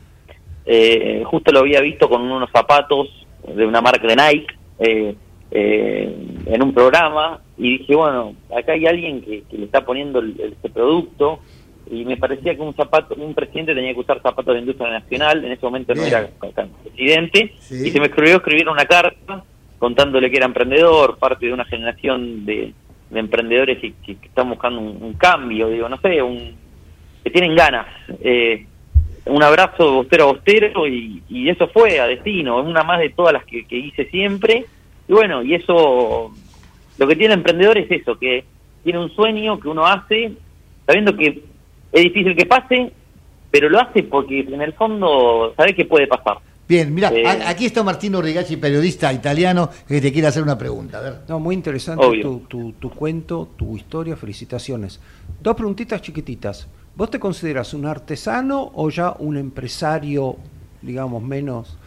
eh, 0.65 1.23
justo 1.25 1.51
lo 1.53 1.59
había 1.59 1.79
visto 1.79 2.09
con 2.09 2.23
unos 2.23 2.51
zapatos 2.51 3.07
de 3.47 3.65
una 3.65 3.81
marca 3.81 4.05
de 4.05 4.15
Nike 4.15 4.53
eh, 4.79 5.15
eh, 5.51 6.15
en 6.45 6.63
un 6.63 6.73
programa 6.73 7.39
y 7.57 7.77
dije, 7.79 7.95
bueno, 7.95 8.35
acá 8.55 8.73
hay 8.73 8.85
alguien 8.85 9.21
que, 9.21 9.43
le 9.51 9.65
está 9.65 9.85
poniendo 9.85 10.19
el, 10.19 10.35
este 10.39 10.69
producto 10.69 11.39
y 11.89 12.03
me 12.03 12.17
parecía 12.17 12.55
que 12.55 12.61
un 12.61 12.73
zapato, 12.73 13.15
un 13.15 13.33
presidente 13.33 13.75
tenía 13.75 13.93
que 13.93 13.99
usar 13.99 14.21
zapatos 14.21 14.53
de 14.53 14.61
industria 14.61 14.89
nacional, 14.89 15.45
en 15.45 15.51
ese 15.51 15.65
momento 15.65 15.93
no 15.93 16.03
era 16.03 16.27
presidente, 16.83 17.53
y 17.69 17.91
se 17.91 17.99
me 17.99 18.07
escribió 18.07 18.37
escribir 18.37 18.67
una 18.67 18.85
carta 18.85 19.43
contándole 19.77 20.31
que 20.31 20.37
era 20.37 20.47
emprendedor, 20.47 21.17
parte 21.17 21.45
de 21.45 21.53
una 21.53 21.65
generación 21.65 22.45
de, 22.45 22.73
emprendedores 23.13 23.79
que, 23.79 23.93
que, 24.03 24.13
están 24.25 24.49
buscando 24.49 24.81
un, 24.81 25.13
cambio, 25.13 25.69
digo, 25.69 25.87
no 25.87 25.99
sé, 26.01 26.21
un 26.21 26.55
que 27.25 27.31
tienen 27.31 27.55
ganas. 27.55 27.87
Eh, 28.21 28.65
un 29.25 29.41
abrazo 29.41 29.93
bostero 29.93 30.25
a 30.25 30.33
bostero 30.33 30.87
y, 30.87 31.49
eso 31.49 31.67
fue 31.67 31.99
a 31.99 32.05
destino, 32.05 32.61
es 32.61 32.67
una 32.67 32.83
más 32.83 32.99
de 32.99 33.09
todas 33.09 33.33
las 33.33 33.43
que, 33.45 33.65
hice 33.69 34.05
siempre. 34.05 34.65
Y 35.07 35.13
bueno, 35.13 35.43
y 35.43 35.55
eso, 35.55 36.33
lo 36.97 37.07
que 37.07 37.15
tiene 37.15 37.33
el 37.33 37.39
emprendedor 37.39 37.77
es 37.77 37.89
eso, 37.91 38.17
que 38.17 38.43
tiene 38.83 38.99
un 38.99 39.09
sueño 39.15 39.59
que 39.59 39.67
uno 39.67 39.85
hace, 39.85 40.33
sabiendo 40.85 41.15
que 41.15 41.43
es 41.91 42.03
difícil 42.03 42.35
que 42.35 42.45
pase, 42.45 42.91
pero 43.51 43.69
lo 43.69 43.79
hace 43.79 44.03
porque 44.03 44.39
en 44.41 44.61
el 44.61 44.73
fondo 44.73 45.53
sabe 45.55 45.75
que 45.75 45.85
puede 45.85 46.07
pasar. 46.07 46.37
Bien, 46.67 46.91
mira, 46.93 47.11
eh, 47.13 47.43
aquí 47.45 47.67
está 47.67 47.83
Martino 47.83 48.21
Rigacci, 48.21 48.57
periodista 48.57 49.13
italiano, 49.13 49.69
que 49.87 50.01
te 50.01 50.11
quiere 50.11 50.27
hacer 50.27 50.41
una 50.41 50.57
pregunta. 50.57 50.97
A 50.97 51.01
ver. 51.01 51.13
No, 51.29 51.39
muy 51.39 51.53
interesante 51.53 52.03
tu, 52.21 52.39
tu, 52.47 52.73
tu, 52.73 52.89
cuento, 52.89 53.49
tu 53.55 53.77
historia, 53.77 54.15
felicitaciones. 54.15 54.99
Dos 55.41 55.55
preguntitas 55.55 56.01
chiquititas. 56.01 56.67
¿Vos 56.95 57.11
te 57.11 57.19
consideras 57.19 57.73
un 57.75 57.85
artesano 57.85 58.71
o 58.73 58.89
ya 58.89 59.15
un 59.19 59.37
empresario, 59.37 60.37
digamos, 60.81 61.21
menos, 61.21 61.77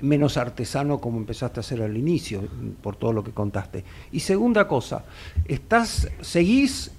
menos 0.00 0.36
artesano 0.36 1.00
como 1.00 1.18
empezaste 1.18 1.60
a 1.60 1.62
hacer 1.62 1.82
al 1.82 1.96
inicio, 1.96 2.42
por 2.82 2.96
todo 2.96 3.12
lo 3.12 3.24
que 3.24 3.32
contaste? 3.32 3.84
Y 4.12 4.20
segunda 4.20 4.66
cosa, 4.68 5.04
estás, 5.46 6.08
seguís, 6.20 6.90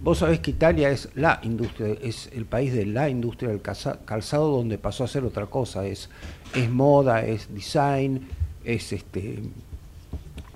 vos 0.00 0.18
sabés 0.18 0.40
que 0.40 0.50
Italia 0.50 0.90
es 0.90 1.08
la 1.14 1.40
industria, 1.42 1.96
es 2.02 2.30
el 2.32 2.46
país 2.46 2.72
de 2.72 2.86
la 2.86 3.08
industria 3.08 3.50
del 3.50 3.60
calzado 3.60 4.50
donde 4.56 4.78
pasó 4.78 5.04
a 5.04 5.08
ser 5.08 5.24
otra 5.24 5.46
cosa, 5.46 5.86
es, 5.86 6.08
es 6.54 6.70
moda, 6.70 7.24
es 7.24 7.52
design, 7.54 8.28
es 8.64 8.92
este 8.92 9.38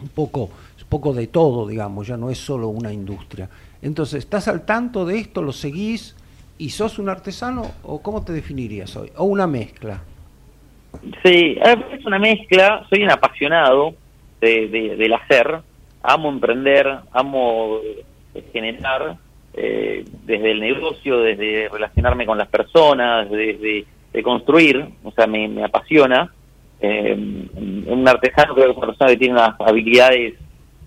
un 0.03 0.09
poco, 0.09 0.43
un 0.43 0.89
poco 0.89 1.15
de 1.15 1.29
todo, 1.29 1.67
digamos, 1.67 2.07
ya 2.07 2.17
no 2.17 2.31
es 2.31 2.39
solo 2.39 2.69
una 2.69 2.93
industria. 2.93 3.49
Entonces, 3.81 4.21
¿estás 4.21 4.49
al 4.49 4.65
tanto 4.65 5.05
de 5.05 5.19
esto? 5.19 5.43
¿Lo 5.43 5.53
seguís? 5.53 6.15
¿Y 6.59 6.71
sos 6.71 6.99
un 6.99 7.09
artesano 7.09 7.71
o 7.83 8.01
cómo 8.03 8.23
te 8.23 8.33
definirías 8.33 8.95
hoy? 8.97 9.11
¿O 9.17 9.25
una 9.25 9.47
mezcla? 9.47 10.03
Sí, 11.25 11.59
es 11.63 12.07
una 12.07 12.19
mezcla. 12.19 12.85
Soy 12.89 13.03
un 13.03 13.11
apasionado 13.11 13.95
de, 14.41 14.69
del 14.69 15.13
hacer. 15.15 15.61
Amo 16.03 16.29
emprender, 16.29 16.99
amo 17.13 17.79
eh, 18.35 18.45
generar 18.53 19.17
eh, 19.55 20.05
desde 20.25 20.51
el 20.51 20.61
negocio, 20.61 21.21
desde 21.21 21.69
relacionarme 21.69 22.27
con 22.27 22.39
las 22.39 22.49
personas, 22.49 23.31
desde 23.31 23.87
de 24.13 24.23
construir. 24.23 24.85
O 25.05 25.13
sea, 25.13 25.27
me, 25.27 25.65
apasiona. 25.65 26.33
Eh, 26.81 27.15
un 27.15 28.05
artesano 28.09 28.55
creo 28.55 28.67
que 28.67 28.73
es 28.73 28.77
una 28.77 28.87
persona 28.89 29.11
que 29.11 29.17
tiene 29.17 29.35
unas 29.35 29.55
habilidades 29.61 30.35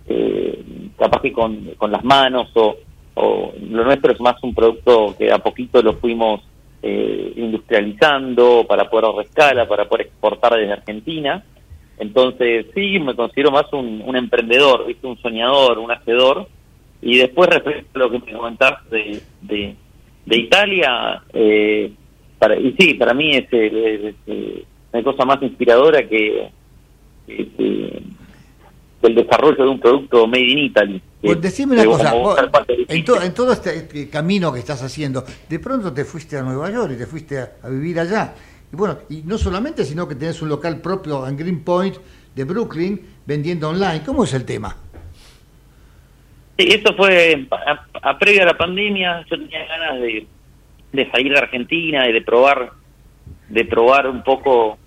eh, 0.08 0.64
capaz 1.00 1.22
que 1.22 1.32
con, 1.32 1.72
con 1.78 1.92
las 1.92 2.04
manos 2.04 2.52
o 2.56 2.76
lo 3.16 3.86
nuestro 3.86 4.12
es 4.12 4.20
más 4.20 4.36
un 4.44 4.54
producto 4.54 5.16
que 5.18 5.32
a 5.32 5.38
poquito 5.38 5.82
lo 5.82 5.94
fuimos 5.94 6.42
eh, 6.88 7.34
industrializando 7.38 8.64
para 8.68 8.88
poder 8.88 9.06
ahorrar 9.06 9.26
escala, 9.26 9.68
para 9.68 9.90
poder 9.90 10.06
exportar 10.06 10.54
desde 10.54 10.74
Argentina. 10.74 11.44
Entonces, 11.98 12.68
sí, 12.76 13.00
me 13.00 13.16
considero 13.16 13.50
más 13.50 13.66
un, 13.74 14.04
un 14.06 14.16
emprendedor, 14.16 14.86
¿viste? 14.86 15.08
un 15.08 15.18
soñador, 15.18 15.80
un 15.80 15.90
hacedor. 15.90 16.48
Y 17.02 17.18
después, 17.18 17.50
respecto 17.50 17.90
a 17.96 18.04
lo 18.04 18.12
que 18.12 18.20
me 18.20 18.34
comentás 18.34 18.88
de, 18.92 19.20
de, 19.42 20.38
Italia, 20.38 21.24
eh, 21.34 21.92
para, 22.38 22.56
y 22.56 22.76
sí, 22.78 22.94
para 22.94 23.16
mí 23.16 23.32
es, 23.32 23.48
una 24.94 25.04
cosa 25.04 25.26
más 25.26 25.42
inspiradora 25.42 26.08
que 26.08 26.50
el 27.28 29.16
desarrollo 29.16 29.64
de 29.64 29.70
un 29.72 29.80
producto 29.80 30.28
made 30.28 30.52
in 30.52 30.60
Italy. 30.60 31.02
Pues 31.26 31.42
decime 31.42 31.74
una 31.74 31.86
cosa, 31.86 32.14
en, 32.88 33.34
todo 33.34 33.52
este, 33.52 33.76
este, 33.76 34.10
camino 34.10 34.54
que 34.54 34.60
estás 34.60 34.84
haciendo, 34.84 35.26
de 35.50 35.60
pronto 35.60 35.92
te 35.92 36.06
fuiste 36.06 36.38
a 36.38 36.44
Nueva 36.44 36.70
York 36.70 36.92
y 36.94 36.98
te 36.98 37.08
fuiste 37.08 37.40
a, 37.40 37.70
vivir 37.70 38.00
allá. 38.00 38.34
Y 38.72 38.76
bueno, 38.76 39.00
y 39.10 39.24
no 39.24 39.38
solamente, 39.38 39.84
sino 39.86 40.08
que 40.08 40.16
tenés 40.16 40.42
un 40.42 40.50
local 40.50 40.82
propio 40.82 41.28
en 41.28 41.36
Greenpoint 41.36 41.96
de 42.36 42.44
Brooklyn 42.44 43.02
vendiendo 43.26 43.70
online. 43.70 44.02
¿Cómo 44.06 44.24
es 44.24 44.34
el 44.34 44.46
tema? 44.46 44.76
Sí, 46.58 46.68
eso 46.70 46.94
fue 46.96 47.48
a, 48.02 48.18
previa 48.20 48.44
a 48.44 48.46
la 48.46 48.58
pandemia. 48.58 49.26
Yo 49.30 49.38
tenía 49.38 49.66
ganas 49.66 50.02
de, 50.02 50.28
de 50.92 51.12
salir 51.12 51.32
de 51.32 51.40
Argentina 51.40 52.08
y 52.08 52.14
de 52.14 52.22
probar, 52.22 52.72
de 53.50 53.66
probar 53.66 54.08
un 54.08 54.24
poco 54.24 54.78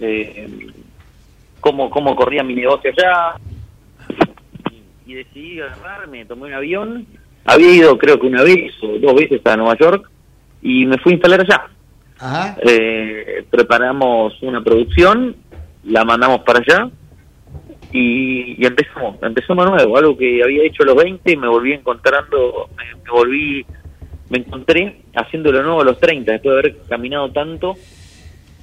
eh, 0.00 0.48
cómo, 1.60 1.90
cómo 1.90 2.14
corría 2.14 2.42
mi 2.42 2.54
negocio 2.54 2.92
allá. 2.96 3.36
Y, 5.08 5.14
decidí 5.14 5.60
agarrarme, 5.60 6.24
tomé 6.26 6.48
un 6.48 6.52
avión. 6.52 7.06
Había 7.44 7.74
ido 7.74 7.96
creo 7.96 8.20
que 8.20 8.26
una 8.26 8.42
vez 8.42 8.72
o 8.82 8.98
dos 8.98 9.14
veces 9.14 9.40
a 9.46 9.56
Nueva 9.56 9.76
York 9.78 10.08
y 10.60 10.84
me 10.86 10.98
fui 10.98 11.12
a 11.12 11.14
instalar 11.14 11.40
allá. 11.40 12.56
Eh, 12.62 13.44
preparamos 13.50 14.34
una 14.42 14.62
producción, 14.62 15.34
la 15.84 16.04
mandamos 16.04 16.40
para 16.40 16.58
allá 16.58 16.90
y, 17.90 18.62
y, 18.62 18.66
empezamos, 18.66 19.16
empezamos 19.22 19.70
nuevo, 19.70 19.96
algo 19.96 20.16
que 20.16 20.42
había 20.42 20.64
hecho 20.64 20.82
a 20.82 20.86
los 20.86 20.96
20 20.96 21.32
y 21.32 21.36
me 21.36 21.48
volví 21.48 21.72
encontrando, 21.72 22.68
me, 22.76 23.02
me 23.02 23.10
volví, 23.10 23.66
me 24.28 24.38
encontré 24.38 25.02
haciéndolo 25.14 25.62
nuevo 25.62 25.80
a 25.80 25.84
los 25.84 25.98
30, 25.98 26.32
después 26.32 26.52
de 26.52 26.58
haber 26.58 26.78
caminado 26.88 27.30
tanto 27.30 27.76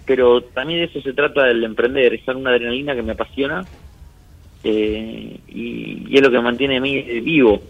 pero 0.05 0.41
también 0.41 0.79
de 0.79 0.85
eso 0.85 1.01
se 1.01 1.13
trata 1.13 1.45
del 1.45 1.63
emprender, 1.63 2.13
es 2.13 2.27
una 2.27 2.51
adrenalina 2.51 2.95
que 2.95 3.01
me 3.01 3.13
apasiona 3.13 3.65
eh, 4.67 5.39
y, 5.47 6.15
es 6.17 6.21
lo 6.21 6.31
que 6.31 6.39
mantiene 6.39 6.77
a 6.77 6.81
mí 6.81 7.01
vivo. 7.21 7.61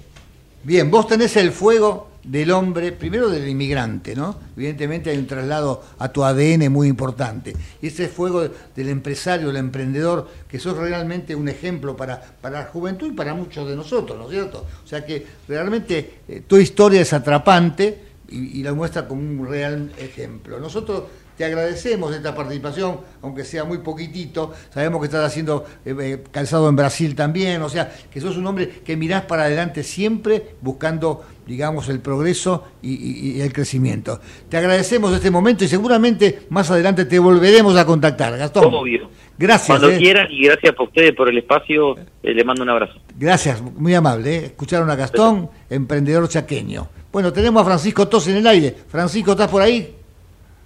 Bien, 0.63 0.89
vos 0.89 1.07
tenés 1.07 1.35
el 1.35 1.51
fuego 1.51 2.09
del 2.23 2.51
hombre, 2.51 2.91
primero 2.93 3.29
del 3.29 3.47
inmigrante, 3.47 4.15
¿no? 4.15 4.39
Evidentemente 4.55 5.09
hay 5.09 5.17
un 5.17 5.27
traslado 5.27 5.83
a 5.99 6.09
tu 6.09 6.23
ADN 6.23 6.71
muy 6.71 6.87
importante. 6.87 7.53
Y 7.81 7.87
ese 7.87 8.07
fuego 8.07 8.47
del 8.75 8.89
empresario, 8.89 9.47
del 9.47 9.57
emprendedor, 9.57 10.27
que 10.47 10.57
sos 10.57 10.77
realmente 10.77 11.35
un 11.35 11.49
ejemplo 11.49 11.97
para, 11.97 12.19
para 12.41 12.61
la 12.61 12.65
juventud 12.67 13.11
y 13.11 13.15
para 13.15 13.33
muchos 13.33 13.67
de 13.67 13.75
nosotros, 13.75 14.17
¿no 14.17 14.25
es 14.25 14.31
cierto? 14.31 14.65
O 14.83 14.87
sea 14.87 15.05
que 15.05 15.25
realmente 15.47 16.19
eh, 16.27 16.43
tu 16.47 16.57
historia 16.57 17.01
es 17.01 17.11
atrapante 17.11 18.05
y 18.27 18.63
la 18.63 18.73
muestra 18.73 19.07
como 19.07 19.21
un 19.21 19.47
real 19.47 19.91
ejemplo. 19.99 20.59
Nosotros 20.59 21.03
Te 21.37 21.43
agradecemos 21.43 22.15
esta 22.15 22.33
participación, 22.33 22.99
aunque 23.21 23.43
sea 23.43 23.65
muy 23.65 23.79
poquitito. 23.79 24.53
Sabemos 24.73 25.01
que 25.01 25.05
estás 25.07 25.25
haciendo 25.25 25.65
eh, 25.85 25.95
eh, 25.99 26.23
calzado 26.31 26.69
en 26.69 26.77
Brasil 26.77 27.13
también, 27.13 27.61
o 27.61 27.69
sea, 27.69 27.93
que 28.11 28.21
sos 28.21 28.37
un 28.37 28.47
hombre 28.47 28.69
que 28.85 28.95
mirás 28.95 29.23
para 29.23 29.43
adelante 29.43 29.83
siempre 29.83 30.55
buscando, 30.61 31.25
digamos, 31.45 31.89
el 31.89 31.99
progreso 31.99 32.63
y, 32.81 33.41
el 33.41 33.51
crecimiento. 33.51 34.21
Te 34.47 34.55
agradecemos 34.55 35.13
este 35.13 35.29
momento 35.29 35.65
y 35.65 35.67
seguramente 35.67 36.43
más 36.49 36.71
adelante 36.71 37.03
te 37.03 37.19
volveremos 37.19 37.75
a 37.75 37.85
contactar, 37.85 38.37
Gastón. 38.37 38.73
Obvio. 38.73 39.09
Gracias. 39.37 39.77
Cuando 39.77 39.89
eh. 39.89 39.97
quieran 39.97 40.27
y 40.31 40.45
gracias 40.45 40.73
por 40.73 40.87
ustedes 40.87 41.13
por 41.13 41.27
el 41.27 41.37
espacio, 41.37 41.95
le 42.23 42.43
mando 42.45 42.63
un 42.63 42.69
abrazo. 42.69 42.93
Gracias, 43.17 43.61
muy 43.61 43.93
amable. 43.93 44.37
Escucharon 44.45 44.89
a 44.89 44.95
Gastón, 44.95 45.49
emprendedor 45.69 46.29
chaqueño. 46.29 46.87
Bueno, 47.11 47.33
tenemos 47.33 47.61
a 47.61 47.65
Francisco 47.65 48.07
Tos 48.07 48.27
en 48.29 48.37
el 48.37 48.47
aire. 48.47 48.73
Francisco, 48.87 49.31
¿estás 49.31 49.49
por 49.49 49.61
ahí? 49.61 49.94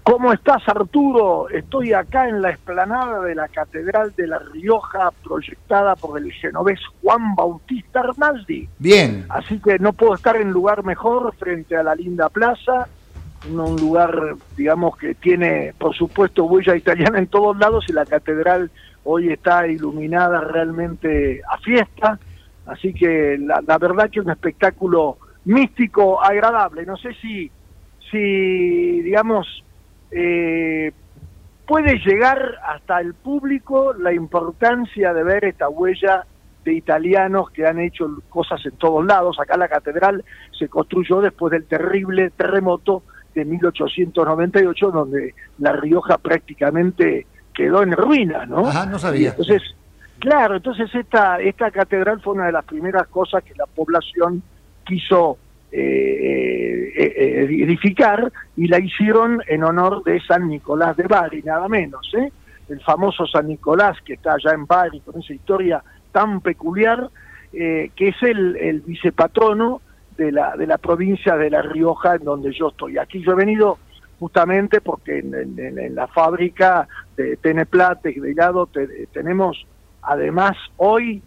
¿Cómo 0.09 0.33
estás, 0.33 0.67
Arturo? 0.67 1.49
Estoy 1.49 1.93
acá 1.93 2.27
en 2.27 2.41
la 2.41 2.49
explanada 2.49 3.21
de 3.21 3.35
la 3.35 3.47
Catedral 3.47 4.11
de 4.17 4.25
La 4.25 4.39
Rioja, 4.39 5.11
proyectada 5.23 5.95
por 5.95 6.19
el 6.19 6.31
genovés 6.31 6.79
Juan 7.03 7.35
Bautista 7.35 7.99
Arnaldi. 7.99 8.67
Bien. 8.79 9.27
Así 9.29 9.59
que 9.59 9.77
no 9.77 9.93
puedo 9.93 10.15
estar 10.15 10.35
en 10.35 10.49
lugar 10.49 10.83
mejor 10.83 11.35
frente 11.35 11.77
a 11.77 11.83
la 11.83 11.93
linda 11.93 12.27
plaza, 12.29 12.87
un 13.51 13.75
lugar, 13.75 14.33
digamos, 14.57 14.97
que 14.97 15.13
tiene, 15.13 15.75
por 15.77 15.93
supuesto, 15.93 16.45
huella 16.45 16.75
italiana 16.75 17.19
en 17.19 17.27
todos 17.27 17.55
lados 17.59 17.85
y 17.87 17.93
la 17.93 18.07
catedral 18.07 18.71
hoy 19.03 19.31
está 19.31 19.67
iluminada 19.67 20.41
realmente 20.41 21.43
a 21.47 21.59
fiesta. 21.59 22.17
Así 22.65 22.95
que 22.95 23.37
la, 23.39 23.61
la 23.61 23.77
verdad 23.77 24.09
que 24.09 24.21
es 24.21 24.25
un 24.25 24.31
espectáculo 24.31 25.19
místico, 25.45 26.19
agradable. 26.19 26.83
No 26.83 26.97
sé 26.97 27.13
si, 27.21 27.51
si 28.09 29.03
digamos, 29.03 29.63
eh, 30.11 30.91
puede 31.67 31.99
llegar 31.99 32.55
hasta 32.65 32.99
el 32.99 33.13
público 33.13 33.93
la 33.93 34.13
importancia 34.13 35.13
de 35.13 35.23
ver 35.23 35.45
esta 35.45 35.69
huella 35.69 36.25
de 36.65 36.73
italianos 36.73 37.51
que 37.51 37.65
han 37.65 37.79
hecho 37.79 38.07
cosas 38.29 38.65
en 38.65 38.71
todos 38.73 39.05
lados. 39.05 39.39
Acá 39.39 39.57
la 39.57 39.67
catedral 39.67 40.23
se 40.57 40.67
construyó 40.67 41.21
después 41.21 41.51
del 41.51 41.65
terrible 41.65 42.31
terremoto 42.31 43.03
de 43.33 43.45
1898, 43.45 44.91
donde 44.91 45.35
La 45.59 45.73
Rioja 45.73 46.17
prácticamente 46.17 47.27
quedó 47.53 47.83
en 47.83 47.91
ruinas, 47.91 48.47
¿no? 48.47 48.67
Ajá, 48.67 48.85
no 48.85 48.97
sabía. 48.97 49.29
entonces, 49.29 49.61
claro, 50.17 50.55
entonces 50.55 50.89
esta, 50.95 51.39
esta 51.39 51.71
catedral 51.71 52.19
fue 52.21 52.33
una 52.33 52.47
de 52.47 52.51
las 52.51 52.65
primeras 52.65 53.07
cosas 53.07 53.43
que 53.43 53.53
la 53.55 53.65
población 53.65 54.41
quiso 54.85 55.37
eh, 55.71 56.91
eh, 56.95 57.13
eh, 57.15 57.63
edificar 57.63 58.31
y 58.57 58.67
la 58.67 58.79
hicieron 58.79 59.41
en 59.47 59.63
honor 59.63 60.03
de 60.03 60.19
San 60.21 60.47
Nicolás 60.47 60.97
de 60.97 61.03
Bari, 61.03 61.43
nada 61.43 61.67
menos. 61.67 62.11
El 62.67 62.81
famoso 62.81 63.27
San 63.27 63.47
Nicolás 63.47 63.97
que 64.03 64.13
está 64.13 64.33
allá 64.33 64.51
en 64.53 64.65
Bari 64.65 64.99
con 65.01 65.19
esa 65.19 65.33
historia 65.33 65.83
tan 66.11 66.41
peculiar, 66.41 67.09
que 67.51 67.91
es 67.97 68.15
el, 68.21 68.55
el, 68.57 68.81
vicepatrono 68.81 69.81
de 70.17 70.31
la, 70.31 70.55
de 70.55 70.67
la 70.67 70.77
provincia 70.77 71.35
de 71.35 71.49
La 71.49 71.61
Rioja 71.61 72.15
en 72.15 72.23
donde 72.23 72.51
yo 72.51 72.69
estoy. 72.69 72.97
Aquí 72.97 73.23
yo 73.23 73.33
he 73.33 73.35
venido 73.35 73.77
justamente 74.19 74.81
porque 74.81 75.19
en, 75.19 75.95
la 75.95 76.07
fábrica 76.07 76.87
de 77.15 77.37
Teneplate 77.37 78.11
y 78.11 78.19
de 78.19 78.31
helado 78.31 78.69
tenemos 79.13 79.65
además 80.01 80.57
hoy 80.77 81.21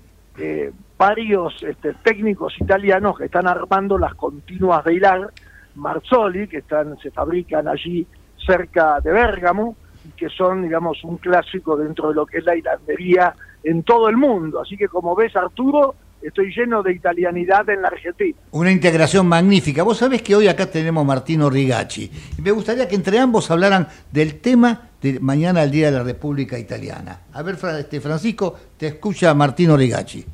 varios 1.03 1.61
este, 1.65 1.95
técnicos 1.95 2.55
italianos 2.61 3.19
que 3.19 3.25
están 3.25 3.49
armando 3.49 3.99
las 3.99 4.15
continuas 4.15 4.85
de 4.85 4.95
hilar 4.95 5.33
Marzoli, 5.75 6.47
que 6.47 6.59
están, 6.59 6.97
se 6.99 7.11
fabrican 7.11 7.67
allí 7.67 8.07
cerca 8.47 9.01
de 9.01 9.11
Bérgamo, 9.11 9.75
y 10.07 10.11
que 10.11 10.29
son, 10.29 10.63
digamos, 10.63 11.03
un 11.03 11.17
clásico 11.17 11.77
dentro 11.77 12.11
de 12.11 12.15
lo 12.15 12.25
que 12.25 12.39
es 12.39 12.45
la 12.45 12.55
hilandería 12.55 13.35
en 13.65 13.83
todo 13.83 14.09
el 14.09 14.17
mundo. 14.17 14.61
Así 14.61 14.77
que 14.77 14.87
como 14.87 15.17
ves, 15.17 15.35
Arturo, 15.35 15.97
estoy 16.23 16.55
lleno 16.55 16.85
de 16.85 16.93
italianidad 16.93 17.69
en 17.69 17.83
la 17.83 17.89
Argentina. 17.89 18.39
Una 18.53 18.71
integración 18.71 19.27
magnífica. 19.27 19.83
Vos 19.83 19.99
sabés 19.99 20.23
que 20.23 20.37
hoy 20.37 20.47
acá 20.47 20.71
tenemos 20.71 21.05
Martino 21.05 21.51
Rigacci. 21.51 22.13
Me 22.41 22.53
gustaría 22.53 22.87
que 22.87 22.95
entre 22.95 23.19
ambos 23.19 23.51
hablaran 23.51 23.89
del 24.13 24.41
tema 24.41 24.83
de 25.01 25.19
mañana, 25.19 25.65
el 25.65 25.73
Día 25.73 25.91
de 25.91 25.99
la 25.99 26.05
República 26.05 26.57
Italiana. 26.57 27.23
A 27.33 27.43
ver, 27.43 27.57
este, 27.77 28.01
Francisco, 28.01 28.57
te 28.77 28.87
escucha 28.87 29.35
Martino 29.35 29.77
Rigacci. 29.77 30.25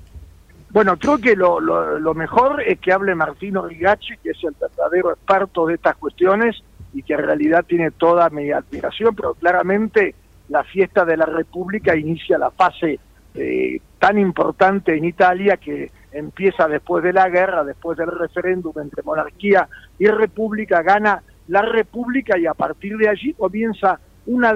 Bueno, 0.71 0.99
creo 0.99 1.19
que 1.19 1.35
lo, 1.35 1.61
lo, 1.61 2.15
mejor 2.15 2.63
es 2.63 2.79
que 2.79 2.93
hable 2.93 3.15
Martino 3.15 3.67
Rigacci, 3.67 4.19
que 4.23 4.31
es 4.31 4.45
el 4.45 4.55
verdadero 4.61 5.13
experto 5.13 5.67
de 5.67 5.75
estas 5.75 5.97
cuestiones 5.97 6.63
y 6.93 7.03
que 7.03 7.15
en 7.15 7.21
realidad 7.21 7.65
tiene 7.67 7.91
toda 7.91 8.29
mi 8.29 8.51
admiración, 8.51 9.15
pero 9.15 9.35
claramente 9.35 10.15
la 10.49 10.65
fiesta 10.65 11.07
de 11.07 11.17
la 11.17 11.25
República 11.25 11.97
inicia 11.97 12.37
la 12.37 12.51
fase 12.51 12.99
eh, 13.35 13.81
tan 13.99 14.19
importante 14.19 14.95
en 14.95 15.07
Italia 15.07 15.57
que 15.57 15.91
empieza 16.13 16.69
después 16.69 17.03
de 17.03 17.15
la 17.15 17.29
guerra, 17.31 17.65
después 17.65 17.97
del 17.97 18.11
referéndum 18.11 18.73
entre 18.79 19.03
monarquía 19.03 19.69
y 19.99 20.07
república, 20.07 20.83
gana 20.83 21.23
la 21.49 21.63
república 21.63 22.39
y 22.39 22.47
a 22.47 22.55
partir 22.55 22.97
de 22.99 23.09
allí 23.09 23.33
comienza 23.33 23.99
una 24.27 24.55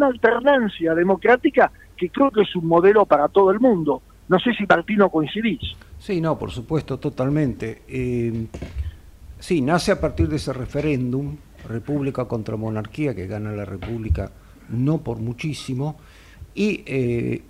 alternancia 0.00 0.94
democrática 0.94 1.70
que 1.96 2.10
creo 2.10 2.30
que 2.32 2.42
es 2.42 2.56
un 2.56 2.66
modelo 2.66 3.06
para 3.06 3.28
todo 3.28 3.50
el 3.52 3.60
mundo. 3.60 4.02
No 4.28 4.38
sé 4.40 4.52
si 4.54 4.66
Martino 4.66 5.10
coincidís. 5.10 5.60
Sí, 5.98 6.20
no, 6.20 6.38
por 6.38 6.50
supuesto, 6.50 6.98
totalmente. 6.98 7.82
Eh, 7.88 8.46
sí, 9.38 9.60
nace 9.60 9.92
a 9.92 10.00
partir 10.00 10.28
de 10.28 10.36
ese 10.36 10.52
referéndum, 10.52 11.36
República 11.68 12.26
contra 12.26 12.56
Monarquía, 12.56 13.14
que 13.14 13.26
gana 13.26 13.52
la 13.52 13.64
República 13.64 14.30
no 14.68 14.98
por 14.98 15.18
muchísimo, 15.18 15.96
y 16.54 16.82
eh, 16.86 17.42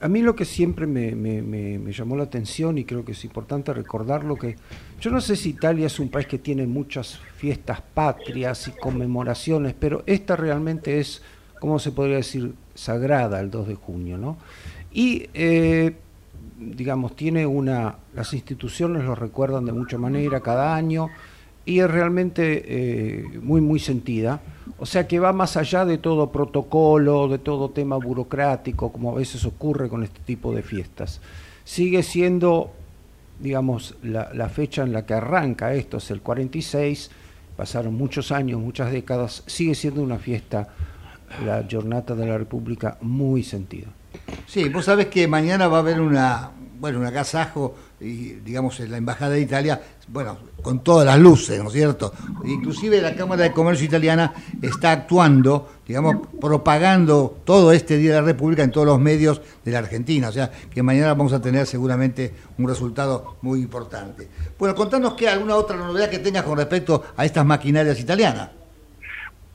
a 0.00 0.08
mí 0.08 0.20
lo 0.22 0.36
que 0.36 0.44
siempre 0.44 0.86
me, 0.86 1.92
llamó 1.92 2.16
la 2.16 2.24
atención, 2.24 2.78
y 2.78 2.84
creo 2.84 3.04
que 3.04 3.12
es 3.12 3.24
importante 3.24 3.72
recordarlo, 3.72 4.36
que 4.36 4.56
yo 5.00 5.10
no 5.10 5.20
sé 5.20 5.36
si 5.36 5.50
Italia 5.50 5.86
es 5.86 5.98
un 5.98 6.08
país 6.08 6.26
que 6.26 6.38
tiene 6.38 6.66
muchas 6.66 7.18
fiestas 7.36 7.80
patrias 7.80 8.68
y 8.68 8.72
conmemoraciones, 8.72 9.74
pero 9.78 10.02
esta 10.06 10.36
realmente 10.36 10.98
es, 10.98 11.22
¿cómo 11.60 11.78
se 11.78 11.92
podría 11.92 12.16
decir?, 12.16 12.54
sagrada 12.74 13.40
el 13.40 13.50
2 13.50 13.68
de 13.68 13.74
junio, 13.74 14.18
¿no? 14.18 14.36
Y 14.92 15.28
eh, 15.34 15.96
digamos, 16.58 17.16
tiene 17.16 17.46
una, 17.46 17.96
las 18.14 18.32
instituciones 18.32 19.04
lo 19.04 19.14
recuerdan 19.14 19.64
de 19.66 19.72
mucha 19.72 19.98
manera 19.98 20.40
cada 20.40 20.74
año 20.74 21.08
y 21.64 21.80
es 21.80 21.90
realmente 21.90 22.64
eh, 22.66 23.24
muy, 23.42 23.60
muy 23.60 23.78
sentida. 23.78 24.40
O 24.78 24.86
sea 24.86 25.06
que 25.06 25.18
va 25.18 25.32
más 25.32 25.56
allá 25.56 25.84
de 25.84 25.98
todo 25.98 26.30
protocolo, 26.30 27.28
de 27.28 27.38
todo 27.38 27.70
tema 27.70 27.96
burocrático, 27.96 28.92
como 28.92 29.12
a 29.12 29.14
veces 29.16 29.44
ocurre 29.44 29.88
con 29.88 30.02
este 30.02 30.20
tipo 30.20 30.54
de 30.54 30.62
fiestas. 30.62 31.20
Sigue 31.64 32.02
siendo, 32.02 32.72
digamos, 33.40 33.96
la, 34.02 34.30
la 34.32 34.48
fecha 34.48 34.82
en 34.82 34.92
la 34.92 35.04
que 35.04 35.14
arranca 35.14 35.74
esto, 35.74 35.96
es 35.96 36.10
el 36.10 36.20
46, 36.20 37.10
pasaron 37.56 37.94
muchos 37.94 38.30
años, 38.32 38.60
muchas 38.60 38.92
décadas, 38.92 39.42
sigue 39.46 39.74
siendo 39.74 40.02
una 40.02 40.18
fiesta, 40.18 40.68
la 41.44 41.66
Jornada 41.68 42.14
de 42.14 42.26
la 42.26 42.38
República, 42.38 42.98
muy 43.00 43.42
sentida. 43.42 43.88
Sí, 44.46 44.68
vos 44.68 44.84
sabés 44.84 45.06
que 45.06 45.26
mañana 45.26 45.68
va 45.68 45.78
a 45.78 45.80
haber 45.80 46.00
una, 46.00 46.50
bueno, 46.78 47.00
un 47.00 47.06
agasajo, 47.06 47.74
digamos, 47.98 48.78
en 48.80 48.92
la 48.92 48.98
Embajada 48.98 49.32
de 49.32 49.40
Italia, 49.40 49.80
bueno, 50.08 50.38
con 50.62 50.84
todas 50.84 51.04
las 51.04 51.18
luces, 51.18 51.60
¿no 51.60 51.68
es 51.68 51.72
cierto? 51.72 52.12
Inclusive 52.44 53.00
la 53.00 53.16
Cámara 53.16 53.42
de 53.42 53.52
Comercio 53.52 53.86
Italiana 53.86 54.32
está 54.62 54.92
actuando, 54.92 55.68
digamos, 55.86 56.28
propagando 56.40 57.38
todo 57.44 57.72
este 57.72 57.96
Día 57.96 58.14
de 58.14 58.20
la 58.20 58.26
República 58.26 58.62
en 58.62 58.70
todos 58.70 58.86
los 58.86 59.00
medios 59.00 59.40
de 59.64 59.72
la 59.72 59.78
Argentina. 59.78 60.28
O 60.28 60.32
sea, 60.32 60.50
que 60.50 60.82
mañana 60.82 61.08
vamos 61.08 61.32
a 61.32 61.40
tener 61.40 61.66
seguramente 61.66 62.32
un 62.58 62.68
resultado 62.68 63.36
muy 63.42 63.60
importante. 63.60 64.28
Bueno, 64.58 64.76
contanos 64.76 65.14
que 65.14 65.28
alguna 65.28 65.56
otra 65.56 65.76
novedad 65.76 66.08
que 66.08 66.20
tengas 66.20 66.44
con 66.44 66.56
respecto 66.56 67.02
a 67.16 67.24
estas 67.24 67.44
maquinarias 67.44 67.98
italianas. 67.98 68.50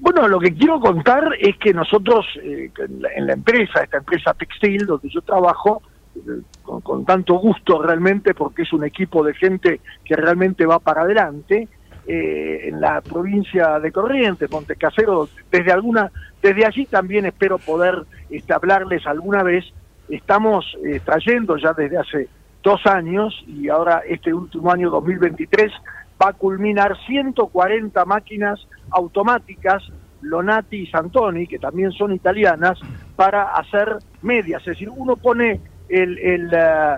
Bueno, 0.01 0.27
lo 0.27 0.39
que 0.39 0.51
quiero 0.55 0.79
contar 0.79 1.35
es 1.39 1.57
que 1.57 1.75
nosotros 1.75 2.25
eh, 2.41 2.71
en 3.15 3.27
la 3.27 3.33
empresa, 3.33 3.83
esta 3.83 3.97
empresa 3.97 4.33
textil 4.33 4.87
donde 4.87 5.09
yo 5.09 5.21
trabajo, 5.21 5.83
eh, 6.15 6.41
con, 6.63 7.05
tanto 7.05 7.35
gusto 7.35 7.79
realmente, 7.83 8.33
porque 8.33 8.63
es 8.63 8.73
un 8.73 8.83
equipo 8.83 9.23
de 9.23 9.35
gente 9.35 9.79
que 10.03 10.15
realmente 10.15 10.65
va 10.65 10.79
para 10.79 11.03
adelante, 11.03 11.67
eh, 12.07 12.61
en 12.63 12.81
la 12.81 13.01
provincia 13.01 13.77
de 13.77 13.91
Corrientes, 13.91 14.49
Montecasero, 14.49 15.29
desde 15.51 15.71
alguna, 15.71 16.11
desde 16.41 16.65
allí 16.65 16.87
también 16.87 17.27
espero 17.27 17.59
poder 17.59 18.03
este, 18.31 18.53
hablarles 18.53 19.05
alguna 19.05 19.43
vez. 19.43 19.65
Estamos 20.09 20.65
trayendo 21.05 21.57
ya 21.57 21.73
desde 21.73 21.97
hace 21.97 22.27
dos 22.63 22.85
años 22.87 23.39
y 23.47 23.69
ahora 23.69 24.01
este 24.07 24.33
último 24.33 24.71
año 24.71 24.89
2023 24.89 25.71
va 26.21 26.29
a 26.29 26.33
culminar 26.33 26.97
140 27.05 28.05
máquinas 28.05 28.59
automáticas, 28.91 29.83
Lonati 30.21 30.81
y 30.83 30.87
Santoni, 30.87 31.47
que 31.47 31.57
también 31.57 31.91
son 31.91 32.13
italianas, 32.13 32.79
para 33.15 33.53
hacer 33.53 33.97
medias. 34.21 34.61
Es 34.61 34.73
decir, 34.73 34.89
uno 34.89 35.15
pone 35.15 35.59
el, 35.89 36.17
el, 36.19 36.53
eh, 36.53 36.95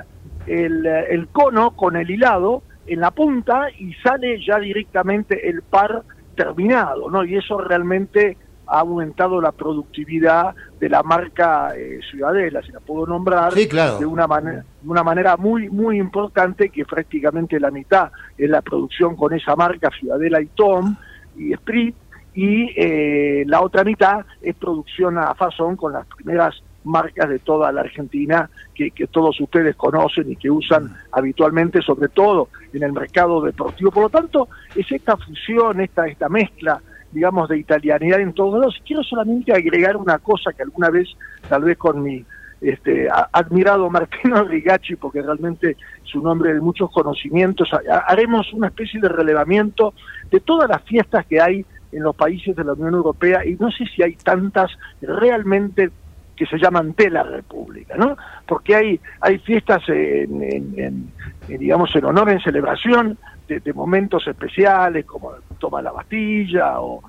eh, 0.47 1.05
el, 1.09 1.27
cono 1.29 1.71
con 1.71 1.95
el 1.95 2.09
hilado 2.09 2.63
en 2.85 2.99
la 2.99 3.11
punta 3.11 3.67
y 3.77 3.93
sale 3.95 4.43
ya 4.45 4.59
directamente 4.59 5.49
el 5.49 5.61
par 5.61 6.03
terminado, 6.35 7.09
¿no? 7.09 7.23
Y 7.23 7.37
eso 7.37 7.57
realmente 7.59 8.37
ha 8.67 8.79
aumentado 8.79 9.41
la 9.41 9.51
productividad 9.51 10.55
de 10.79 10.89
la 10.89 11.03
marca 11.03 11.73
eh, 11.75 11.99
Ciudadela, 12.09 12.61
si 12.61 12.71
la 12.71 12.79
puedo 12.79 13.05
nombrar, 13.05 13.53
de 13.53 14.05
una 14.05 14.27
manera 14.27 14.65
de 14.81 14.89
una 14.89 15.03
manera 15.03 15.37
muy 15.37 15.69
muy 15.69 15.97
importante 15.97 16.69
que 16.69 16.85
prácticamente 16.85 17.59
la 17.59 17.71
mitad 17.71 18.11
es 18.37 18.49
la 18.49 18.61
producción 18.61 19.15
con 19.15 19.33
esa 19.33 19.55
marca 19.55 19.89
Ciudadela 19.97 20.41
y 20.41 20.47
Tom 20.47 20.95
y 21.37 21.53
Sprit 21.53 21.95
y 22.33 22.71
eh, 22.75 23.43
la 23.47 23.61
otra 23.61 23.83
mitad 23.83 24.25
es 24.41 24.55
producción 24.55 25.17
a 25.17 25.33
Fasón 25.35 25.75
con 25.75 25.93
las 25.93 26.05
primeras 26.07 26.61
marcas 26.83 27.29
de 27.29 27.39
toda 27.39 27.71
la 27.71 27.81
Argentina 27.81 28.49
que, 28.73 28.91
que, 28.91 29.07
todos 29.07 29.39
ustedes 29.39 29.75
conocen 29.75 30.31
y 30.31 30.35
que 30.35 30.49
usan 30.49 30.95
habitualmente, 31.11 31.81
sobre 31.81 32.09
todo 32.09 32.49
en 32.73 32.83
el 32.83 32.91
mercado 32.91 33.41
deportivo. 33.41 33.91
Por 33.91 34.03
lo 34.03 34.09
tanto, 34.09 34.49
es 34.75 34.91
esta 34.91 35.15
fusión, 35.15 35.79
esta, 35.79 36.07
esta 36.07 36.27
mezcla 36.27 36.81
digamos, 37.13 37.49
de 37.49 37.59
italianidad 37.59 38.19
en 38.19 38.33
todos 38.33 38.59
lados. 38.59 38.81
Quiero 38.85 39.03
solamente 39.03 39.53
agregar 39.53 39.97
una 39.97 40.19
cosa 40.19 40.51
que 40.53 40.63
alguna 40.63 40.89
vez, 40.89 41.09
tal 41.47 41.63
vez 41.63 41.77
con 41.77 42.01
mi 42.01 42.25
este, 42.61 43.07
admirado 43.31 43.89
Martino 43.89 44.43
Rigacci, 44.47 44.95
porque 44.95 45.21
realmente 45.21 45.77
su 46.03 46.21
nombre 46.21 46.53
de 46.53 46.61
muchos 46.61 46.91
conocimientos, 46.91 47.69
haremos 48.07 48.51
una 48.53 48.67
especie 48.67 48.99
de 48.99 49.09
relevamiento 49.09 49.93
de 50.31 50.39
todas 50.39 50.69
las 50.69 50.81
fiestas 50.83 51.25
que 51.25 51.41
hay 51.41 51.65
en 51.91 52.03
los 52.03 52.15
países 52.15 52.55
de 52.55 52.63
la 52.63 52.73
Unión 52.73 52.93
Europea 52.93 53.45
y 53.45 53.55
no 53.55 53.69
sé 53.71 53.85
si 53.85 54.01
hay 54.01 54.15
tantas 54.15 54.71
realmente 55.01 55.91
que 56.35 56.45
se 56.47 56.57
llaman 56.57 56.93
de 56.97 57.09
la 57.11 57.23
República, 57.23 57.95
¿no? 57.95 58.17
Porque 58.47 58.75
hay 58.75 58.99
hay 59.21 59.37
fiestas 59.39 59.83
en, 59.87 61.11
digamos 61.47 61.95
en 61.95 62.05
honor, 62.05 62.29
en 62.31 62.39
celebración 62.39 63.17
de, 63.47 63.73
momentos 63.73 64.27
especiales 64.27 65.05
como 65.05 65.31
toma 65.59 65.81
la 65.81 65.91
Bastilla 65.91 66.79
o, 66.79 67.01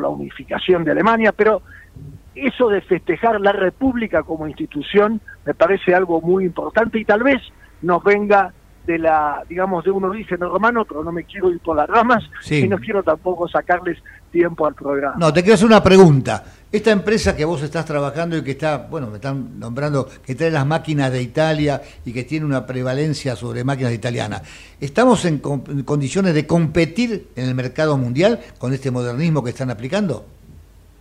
la 0.00 0.08
unificación 0.08 0.84
de 0.84 0.92
Alemania, 0.92 1.32
pero 1.32 1.62
eso 2.34 2.68
de 2.68 2.80
festejar 2.80 3.40
la 3.40 3.52
República 3.52 4.22
como 4.22 4.46
institución 4.46 5.20
me 5.44 5.54
parece 5.54 5.94
algo 5.94 6.20
muy 6.20 6.44
importante 6.44 6.98
y 7.00 7.04
tal 7.04 7.24
vez 7.24 7.40
nos 7.82 8.02
venga 8.04 8.52
de 8.86 8.98
la, 8.98 9.42
digamos, 9.48 9.84
de 9.84 9.90
un 9.90 10.04
origen 10.04 10.40
romano, 10.40 10.84
pero 10.84 11.02
no 11.02 11.10
me 11.10 11.24
quiero 11.24 11.50
ir 11.50 11.58
por 11.60 11.76
las 11.76 11.88
ramas 11.88 12.22
y 12.50 12.68
no 12.68 12.78
quiero 12.78 13.02
tampoco 13.02 13.48
sacarles 13.48 13.98
tiempo 14.30 14.66
al 14.66 14.74
programa. 14.74 15.16
No, 15.18 15.32
te 15.32 15.40
quiero 15.42 15.54
hacer 15.54 15.66
una 15.66 15.82
pregunta. 15.82 16.44
Esta 16.74 16.90
empresa 16.90 17.36
que 17.36 17.44
vos 17.44 17.62
estás 17.62 17.84
trabajando 17.84 18.36
y 18.36 18.42
que 18.42 18.50
está, 18.50 18.78
bueno, 18.78 19.06
me 19.06 19.18
están 19.18 19.60
nombrando, 19.60 20.08
que 20.26 20.34
trae 20.34 20.50
las 20.50 20.66
máquinas 20.66 21.12
de 21.12 21.22
Italia 21.22 21.80
y 22.04 22.12
que 22.12 22.24
tiene 22.24 22.44
una 22.44 22.66
prevalencia 22.66 23.36
sobre 23.36 23.62
máquinas 23.62 23.92
italianas, 23.92 24.42
¿estamos 24.80 25.24
en, 25.24 25.38
condiciones 25.38 26.34
de 26.34 26.48
competir 26.48 27.28
en 27.36 27.44
el 27.44 27.54
mercado 27.54 27.96
mundial 27.96 28.40
con 28.58 28.72
este 28.72 28.90
modernismo 28.90 29.44
que 29.44 29.50
están 29.50 29.70
aplicando? 29.70 30.26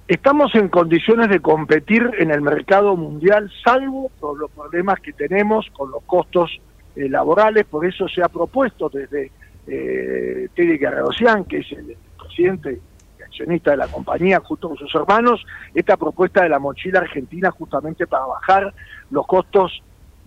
Estamos 0.08 0.54
en 0.54 0.68
condiciones 0.68 1.28
de 1.30 1.40
competir 1.40 2.08
en 2.20 2.30
el 2.30 2.42
mercado 2.42 2.96
mundial, 2.96 3.52
salvo 3.64 4.12
por 4.20 4.38
los 4.38 4.52
problemas 4.52 5.00
que 5.00 5.14
tenemos 5.14 5.66
con 5.76 5.90
los 5.90 6.04
costos 6.04 6.52
eh, 6.96 7.10
laborales, 7.10 7.66
por 7.66 7.84
eso 7.84 8.08
se 8.08 8.22
ha 8.22 8.30
propuesto 8.30 8.90
desde 8.90 9.32
eh, 9.66 10.50
Teddy 10.54 10.78
que 10.78 11.58
es 11.58 11.72
el 11.72 11.98
presidente 12.16 12.80
accionista 13.34 13.72
de 13.72 13.78
la 13.78 13.88
compañía, 13.88 14.40
junto 14.40 14.70
con 14.70 14.78
sus 14.78 14.94
hermanos, 14.94 15.44
esta 15.74 15.98
propuesta 15.98 16.44
de 16.44 16.50
la 16.50 16.60
mochila 16.60 17.00
argentina 17.00 17.52
justamente 17.52 18.06
para 18.06 18.26
bajar 18.26 18.74
los 19.10 19.26
costos, 19.26 19.82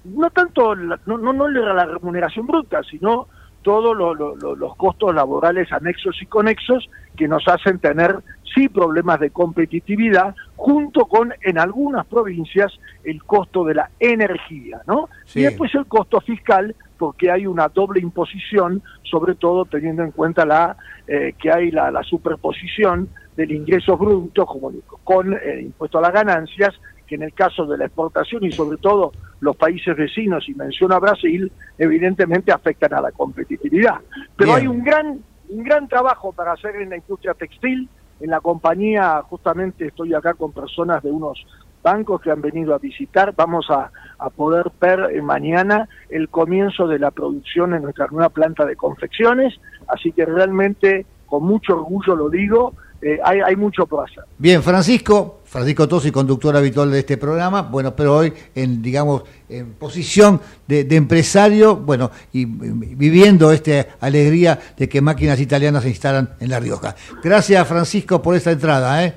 no 0.05 0.31
tanto, 0.31 0.75
no, 0.75 0.99
no, 1.07 1.33
no 1.33 1.49
la 1.49 1.85
remuneración 1.85 2.47
bruta, 2.47 2.83
sino 2.83 3.29
todos 3.62 3.97
los 3.97 4.77
costos 4.77 5.14
laborales 5.14 5.73
anexos 5.73 6.21
y 6.23 6.27
conexos 6.27 6.88
que 7.16 7.27
nos 7.27 7.49
hacen 7.49 7.81
tener 7.81 8.16
sí 8.55 8.69
problemas 8.69 9.19
de 9.19 9.31
competitividad 9.31 10.37
junto 10.55 11.07
con 11.07 11.35
en 11.42 11.59
algunas 11.59 12.07
provincias 12.07 12.73
el 13.03 13.25
costo 13.25 13.64
de 13.64 13.75
la 13.75 13.90
energía, 13.99 14.83
¿no? 14.87 15.09
Y 15.35 15.42
después 15.42 15.75
el 15.75 15.87
costo 15.87 16.21
fiscal 16.21 16.77
porque 16.98 17.30
hay 17.30 17.46
una 17.46 17.68
doble 17.68 18.00
imposición, 18.00 18.82
sobre 19.02 19.35
todo 19.35 19.64
teniendo 19.64 20.02
en 20.02 20.11
cuenta 20.11 20.44
la 20.44 20.76
eh, 21.06 21.35
que 21.38 21.50
hay 21.50 21.70
la, 21.70 22.02
superposición 22.02 23.09
del 23.37 23.52
ingreso 23.52 23.96
bruto 23.96 24.46
como, 24.46 24.72
con 25.04 25.35
el 25.35 25.61
impuesto 25.61 25.98
a 25.98 26.02
las 26.02 26.12
ganancias, 26.12 26.74
que 27.06 27.14
en 27.14 27.22
el 27.22 27.32
caso 27.32 27.66
de 27.66 27.78
la 27.78 27.87
exportación 27.87 28.44
y 28.44 28.52
sobre 28.52 28.78
todo 28.78 29.12
los 29.40 29.56
países 29.56 29.96
vecinos, 29.96 30.48
y 30.48 30.54
menciona 30.54 30.98
Brasil, 30.98 31.52
evidentemente 31.78 32.52
afectan 32.52 32.94
a 32.94 33.00
la 33.00 33.12
competitividad. 33.12 33.96
Pero 34.37 34.54
hay 34.54 34.66
un 34.66 34.82
gran, 34.82 35.20
un 35.48 35.62
gran 35.62 35.87
trabajo 35.87 36.32
para 36.32 36.52
hacer 36.52 36.76
en 36.76 36.90
la 36.90 36.96
industria 36.96 37.35
textil, 37.35 37.88
en 38.18 38.30
la 38.30 38.40
compañía, 38.40 39.22
justamente 39.22 39.87
estoy 39.87 40.14
acá 40.14 40.35
con 40.35 40.52
personas 40.52 41.02
de 41.02 41.11
unos 41.11 41.46
bancos 41.87 42.20
que 42.20 42.33
han 42.33 42.42
venido 42.42 42.75
a 42.75 42.79
visitar. 42.79 43.33
Vamos 43.37 43.70
a, 43.70 43.92
poder 44.35 44.72
ver 44.81 45.11
eh, 45.12 45.22
mañana 45.22 45.88
el 46.09 46.29
comienzo 46.29 46.88
de 46.88 46.99
la 46.99 47.12
producción 47.12 47.75
en 47.75 47.83
nuestra 47.83 48.09
nueva 48.11 48.31
planta 48.31 48.64
de 48.64 48.75
confecciones, 48.75 49.55
así 49.87 50.11
que 50.11 50.25
realmente 50.25 51.07
con 51.27 51.44
mucho 51.44 51.75
orgullo 51.75 52.16
lo 52.16 52.29
digo, 52.29 52.72
eh, 53.03 53.20
hay, 53.22 53.40
hay, 53.40 53.55
mucho 53.55 53.87
por 53.87 54.09
hacer. 54.09 54.25
Bien, 54.38 54.62
Francisco, 54.62 55.42
Francisco 55.44 55.87
Tosi, 55.87 56.11
conductor 56.11 56.57
habitual 56.57 56.90
de 56.90 57.01
este 57.01 57.18
programa, 57.18 57.62
bueno, 57.62 57.94
pero 57.94 58.16
hoy 58.16 58.33
en, 58.55 58.83
digamos, 58.83 59.22
en 59.49 59.75
posición 59.75 60.40
de, 60.66 60.81
empresario, 60.90 61.77
bueno, 61.77 62.11
y, 62.33 62.46
viviendo 62.46 63.53
esta 63.53 63.87
alegría 64.01 64.59
de 64.77 64.88
que 64.88 65.01
máquinas 65.01 65.38
italianas 65.40 65.83
se 65.85 65.90
instalan 65.90 66.31
en 66.40 66.49
La 66.49 66.59
Rioja. 66.59 66.96
Gracias, 67.22 67.68
Francisco, 67.68 68.20
por 68.20 68.35
esta 68.35 68.51
entrada. 68.51 69.05
¿eh? 69.05 69.14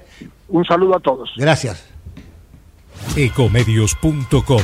Un 0.49 0.65
saludo 0.65 0.97
a 0.97 0.99
todos. 0.99 1.32
Gracias. 1.38 1.88
Ecomedios.com 3.15 4.62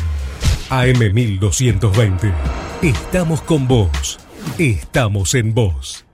AM1220. 0.70 2.34
Estamos 2.82 3.42
con 3.42 3.68
vos. 3.68 4.20
Estamos 4.58 5.36
en 5.36 5.54
vos. 5.54 6.05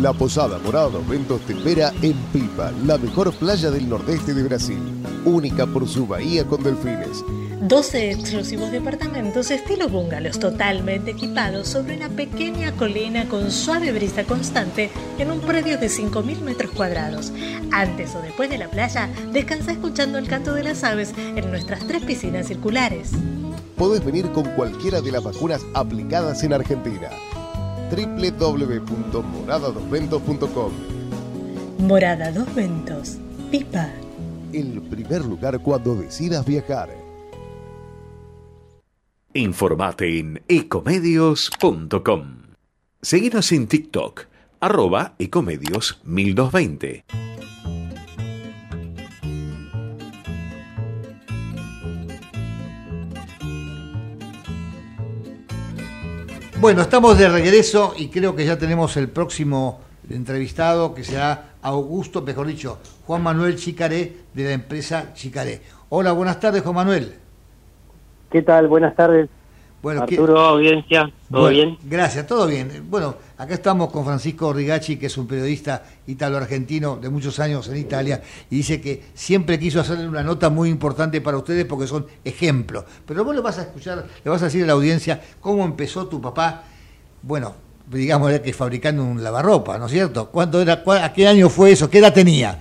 La 0.00 0.14
Posada 0.14 0.58
Morada 0.58 0.88
dos 0.88 1.06
Ventos 1.06 1.42
te 1.42 1.52
espera 1.52 1.92
en 2.00 2.14
Pipa, 2.32 2.72
la 2.86 2.96
mejor 2.96 3.30
playa 3.34 3.70
del 3.70 3.88
nordeste 3.88 4.32
de 4.32 4.42
Brasil, 4.42 4.78
única 5.26 5.66
por 5.66 5.86
su 5.86 6.06
bahía 6.06 6.46
con 6.46 6.62
delfines 6.62 7.22
12 7.60 8.10
exclusivos 8.10 8.72
departamentos 8.72 9.50
estilo 9.50 9.88
bungalows 9.88 10.38
totalmente 10.38 11.10
equipados 11.10 11.68
sobre 11.68 11.96
una 11.96 12.08
pequeña 12.08 12.72
colina 12.72 13.28
con 13.28 13.50
suave 13.50 13.92
brisa 13.92 14.24
constante 14.24 14.90
en 15.18 15.30
un 15.30 15.40
predio 15.40 15.78
de 15.78 15.88
5.000 15.88 16.40
metros 16.40 16.72
cuadrados. 16.72 17.32
Antes 17.70 18.14
o 18.14 18.22
después 18.22 18.50
de 18.50 18.58
la 18.58 18.68
playa, 18.68 19.10
descansa 19.32 19.72
escuchando 19.72 20.18
el 20.18 20.26
canto 20.26 20.54
de 20.54 20.64
las 20.64 20.82
aves 20.82 21.14
en 21.16 21.50
nuestras 21.50 21.86
tres 21.86 22.02
piscinas 22.02 22.48
circulares. 22.48 23.10
Podés 23.76 24.04
venir 24.04 24.32
con 24.32 24.44
cualquiera 24.56 25.00
de 25.00 25.12
las 25.12 25.22
vacunas 25.22 25.60
aplicadas 25.74 26.42
en 26.42 26.54
Argentina. 26.54 27.10
www.moradadosventos.com 27.92 30.72
Morada 31.78 32.32
Dos 32.32 32.52
Ventos, 32.54 33.18
Pipa. 33.50 33.90
El 34.52 34.82
primer 34.82 35.24
lugar 35.24 35.58
cuando 35.60 35.94
decidas 35.94 36.44
viajar. 36.46 36.90
Informate 39.34 40.18
en 40.18 40.42
ecomedios.com. 40.48 42.42
Seguinos 43.00 43.50
en 43.52 43.66
TikTok, 43.66 44.26
arroba 44.60 45.14
ecomedios 45.18 45.98
1220. 46.04 47.31
Bueno, 56.62 56.82
estamos 56.82 57.18
de 57.18 57.28
regreso 57.28 57.92
y 57.96 58.06
creo 58.06 58.36
que 58.36 58.46
ya 58.46 58.56
tenemos 58.56 58.96
el 58.96 59.08
próximo 59.08 59.80
entrevistado 60.08 60.94
que 60.94 61.02
será 61.02 61.54
Augusto, 61.60 62.22
mejor 62.22 62.46
dicho, 62.46 62.78
Juan 63.04 63.20
Manuel 63.20 63.56
Chicaré 63.56 64.12
de 64.32 64.44
la 64.44 64.52
empresa 64.52 65.12
Chicaré. 65.12 65.60
Hola, 65.88 66.12
buenas 66.12 66.38
tardes, 66.38 66.62
Juan 66.62 66.76
Manuel. 66.76 67.14
¿Qué 68.30 68.42
tal? 68.42 68.68
Buenas 68.68 68.94
tardes. 68.94 69.28
Bueno, 69.82 70.02
Arturo, 70.02 70.38
audiencia, 70.38 71.10
¿todo 71.28 71.48
bien? 71.48 71.76
Gracias, 71.82 72.24
todo 72.24 72.46
bien. 72.46 72.86
Bueno, 72.88 73.16
acá 73.36 73.54
estamos 73.54 73.90
con 73.90 74.04
Francisco 74.04 74.52
Rigacci, 74.52 74.96
que 74.96 75.06
es 75.06 75.18
un 75.18 75.26
periodista 75.26 75.82
italo-argentino 76.06 76.98
de 76.98 77.08
muchos 77.10 77.40
años 77.40 77.66
en 77.68 77.78
Italia, 77.78 78.22
y 78.48 78.58
dice 78.58 78.80
que 78.80 79.02
siempre 79.12 79.58
quiso 79.58 79.80
hacerle 79.80 80.06
una 80.06 80.22
nota 80.22 80.50
muy 80.50 80.68
importante 80.68 81.20
para 81.20 81.36
ustedes 81.36 81.64
porque 81.64 81.88
son 81.88 82.06
ejemplos. 82.24 82.84
Pero 83.04 83.24
vos 83.24 83.34
le 83.34 83.40
vas 83.40 83.58
a 83.58 83.62
escuchar, 83.62 84.04
le 84.24 84.30
vas 84.30 84.40
a 84.42 84.44
decir 84.44 84.62
a 84.62 84.68
la 84.68 84.74
audiencia 84.74 85.20
cómo 85.40 85.64
empezó 85.64 86.06
tu 86.06 86.20
papá, 86.20 86.62
bueno, 87.20 87.52
digamos 87.90 88.30
que 88.38 88.52
fabricando 88.52 89.02
un 89.02 89.20
lavarropa, 89.20 89.78
¿no 89.78 89.86
es 89.86 89.92
cierto? 89.92 90.28
¿Cuándo 90.30 90.60
era, 90.60 90.84
¿A 91.02 91.12
qué 91.12 91.26
año 91.26 91.48
fue 91.48 91.72
eso? 91.72 91.90
¿Qué 91.90 91.98
edad 91.98 92.14
tenía? 92.14 92.60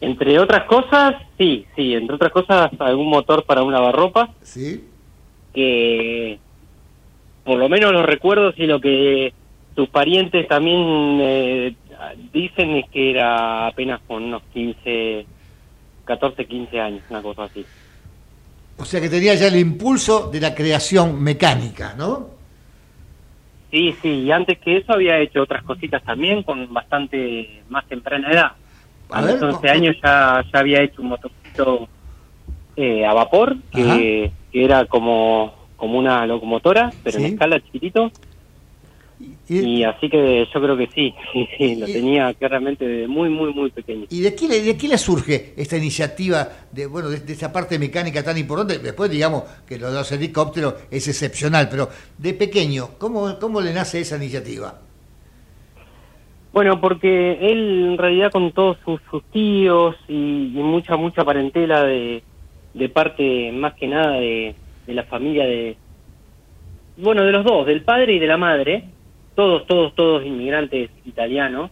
Entre 0.00 0.40
otras 0.40 0.64
cosas, 0.64 1.14
sí, 1.38 1.64
sí, 1.76 1.94
entre 1.94 2.16
otras 2.16 2.32
cosas, 2.32 2.72
algún 2.80 3.08
motor 3.08 3.44
para 3.44 3.62
una 3.62 3.78
lavarropa. 3.78 4.30
Sí. 4.42 4.88
Que 5.54 6.38
por 7.44 7.58
lo 7.58 7.68
menos 7.68 7.92
los 7.92 8.04
recuerdos 8.04 8.54
y 8.58 8.66
lo 8.66 8.80
que 8.80 9.32
tus 9.74 9.88
parientes 9.88 10.48
también 10.48 11.18
eh, 11.20 11.74
dicen 12.32 12.76
es 12.76 12.88
que 12.90 13.10
era 13.10 13.66
apenas 13.66 14.00
con 14.06 14.24
unos 14.24 14.42
15, 14.52 15.26
14, 16.04 16.46
15 16.46 16.80
años, 16.80 17.02
una 17.10 17.22
cosa 17.22 17.44
así. 17.44 17.64
O 18.76 18.84
sea 18.84 19.00
que 19.00 19.08
tenía 19.08 19.34
ya 19.34 19.48
el 19.48 19.56
impulso 19.56 20.30
de 20.30 20.40
la 20.40 20.54
creación 20.54 21.22
mecánica, 21.22 21.94
¿no? 21.96 22.34
Sí, 23.70 23.94
sí, 24.02 24.08
y 24.08 24.30
antes 24.30 24.58
que 24.58 24.78
eso 24.78 24.92
había 24.92 25.18
hecho 25.18 25.42
otras 25.42 25.64
cositas 25.64 26.02
también 26.04 26.42
con 26.44 26.72
bastante 26.72 27.62
más 27.68 27.86
temprana 27.86 28.30
edad. 28.30 28.52
A, 29.10 29.20
los 29.20 29.42
11 29.42 29.68
años 29.68 29.96
ya, 30.02 30.44
ya 30.52 30.58
había 30.60 30.82
hecho 30.82 31.02
un 31.02 31.08
motorcito 31.08 31.88
eh, 32.76 33.04
a 33.04 33.12
vapor, 33.12 33.56
que, 33.72 34.30
que 34.52 34.64
era 34.64 34.86
como, 34.86 35.52
como 35.76 35.98
una 35.98 36.26
locomotora, 36.26 36.92
pero 37.02 37.18
en 37.18 37.26
escala 37.26 37.60
chiquitito. 37.60 38.10
Y, 39.48 39.84
así 39.84 40.08
que 40.08 40.46
yo 40.52 40.60
creo 40.60 40.76
que 40.76 40.88
sí, 40.94 41.14
lo 41.78 41.86
tenía 41.86 42.32
claramente 42.34 42.86
desde 42.86 43.06
muy, 43.06 43.28
muy, 43.28 43.52
muy 43.52 43.70
pequeño. 43.70 44.06
¿Y 44.10 44.20
de 44.20 44.34
qué, 44.34 44.48
le, 44.48 44.62
de 44.62 44.76
qué 44.76 44.88
le 44.88 44.98
surge 44.98 45.54
esta 45.56 45.76
iniciativa 45.76 46.48
de 46.72 46.86
bueno 46.86 47.08
de, 47.10 47.32
esa 47.32 47.52
parte 47.52 47.78
mecánica 47.78 48.22
tan 48.22 48.36
importante? 48.38 48.78
Después 48.78 49.10
digamos 49.10 49.44
que 49.66 49.78
lo 49.78 49.88
de 49.88 49.94
los 49.94 50.10
helicópteros 50.12 50.74
es 50.90 51.06
excepcional, 51.08 51.68
pero 51.70 51.88
de 52.18 52.34
pequeño, 52.34 52.90
¿cómo, 52.98 53.38
cómo 53.38 53.60
le 53.60 53.72
nace 53.72 54.00
esa 54.00 54.16
iniciativa? 54.16 54.80
Bueno, 56.52 56.80
porque 56.80 57.32
él 57.40 57.90
en 57.90 57.98
realidad 57.98 58.30
con 58.30 58.52
todos 58.52 58.78
sus, 58.84 59.00
tíos 59.32 59.96
y, 60.08 60.52
mucha, 60.54 60.96
mucha 60.96 61.24
parentela 61.24 61.82
de, 61.82 62.22
de 62.74 62.88
parte 62.88 63.52
más 63.52 63.74
que 63.74 63.86
nada 63.86 64.18
de, 64.18 64.54
de 64.86 64.94
la 64.94 65.04
familia 65.04 65.46
de, 65.46 65.76
bueno, 66.96 67.24
de 67.24 67.32
los 67.32 67.44
dos, 67.44 67.66
del 67.66 67.82
padre 67.82 68.14
y 68.14 68.18
de 68.18 68.26
la 68.26 68.36
madre, 68.36 68.84
todos, 69.34 69.66
todos, 69.66 69.94
todos 69.94 70.24
inmigrantes 70.24 70.90
italianos. 71.04 71.70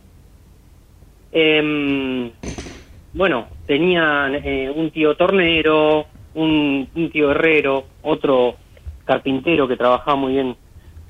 Em, 1.30 2.30
bueno, 3.12 3.46
tenían 3.66 4.34
eh, 4.34 4.72
un 4.74 4.90
tío 4.90 5.16
tornero, 5.16 6.06
un, 6.34 6.88
tío 7.12 7.30
herrero, 7.30 7.84
otro 8.02 8.56
carpintero 9.04 9.68
que 9.68 9.76
trabajaba 9.76 10.16
muy 10.16 10.32
bien 10.32 10.56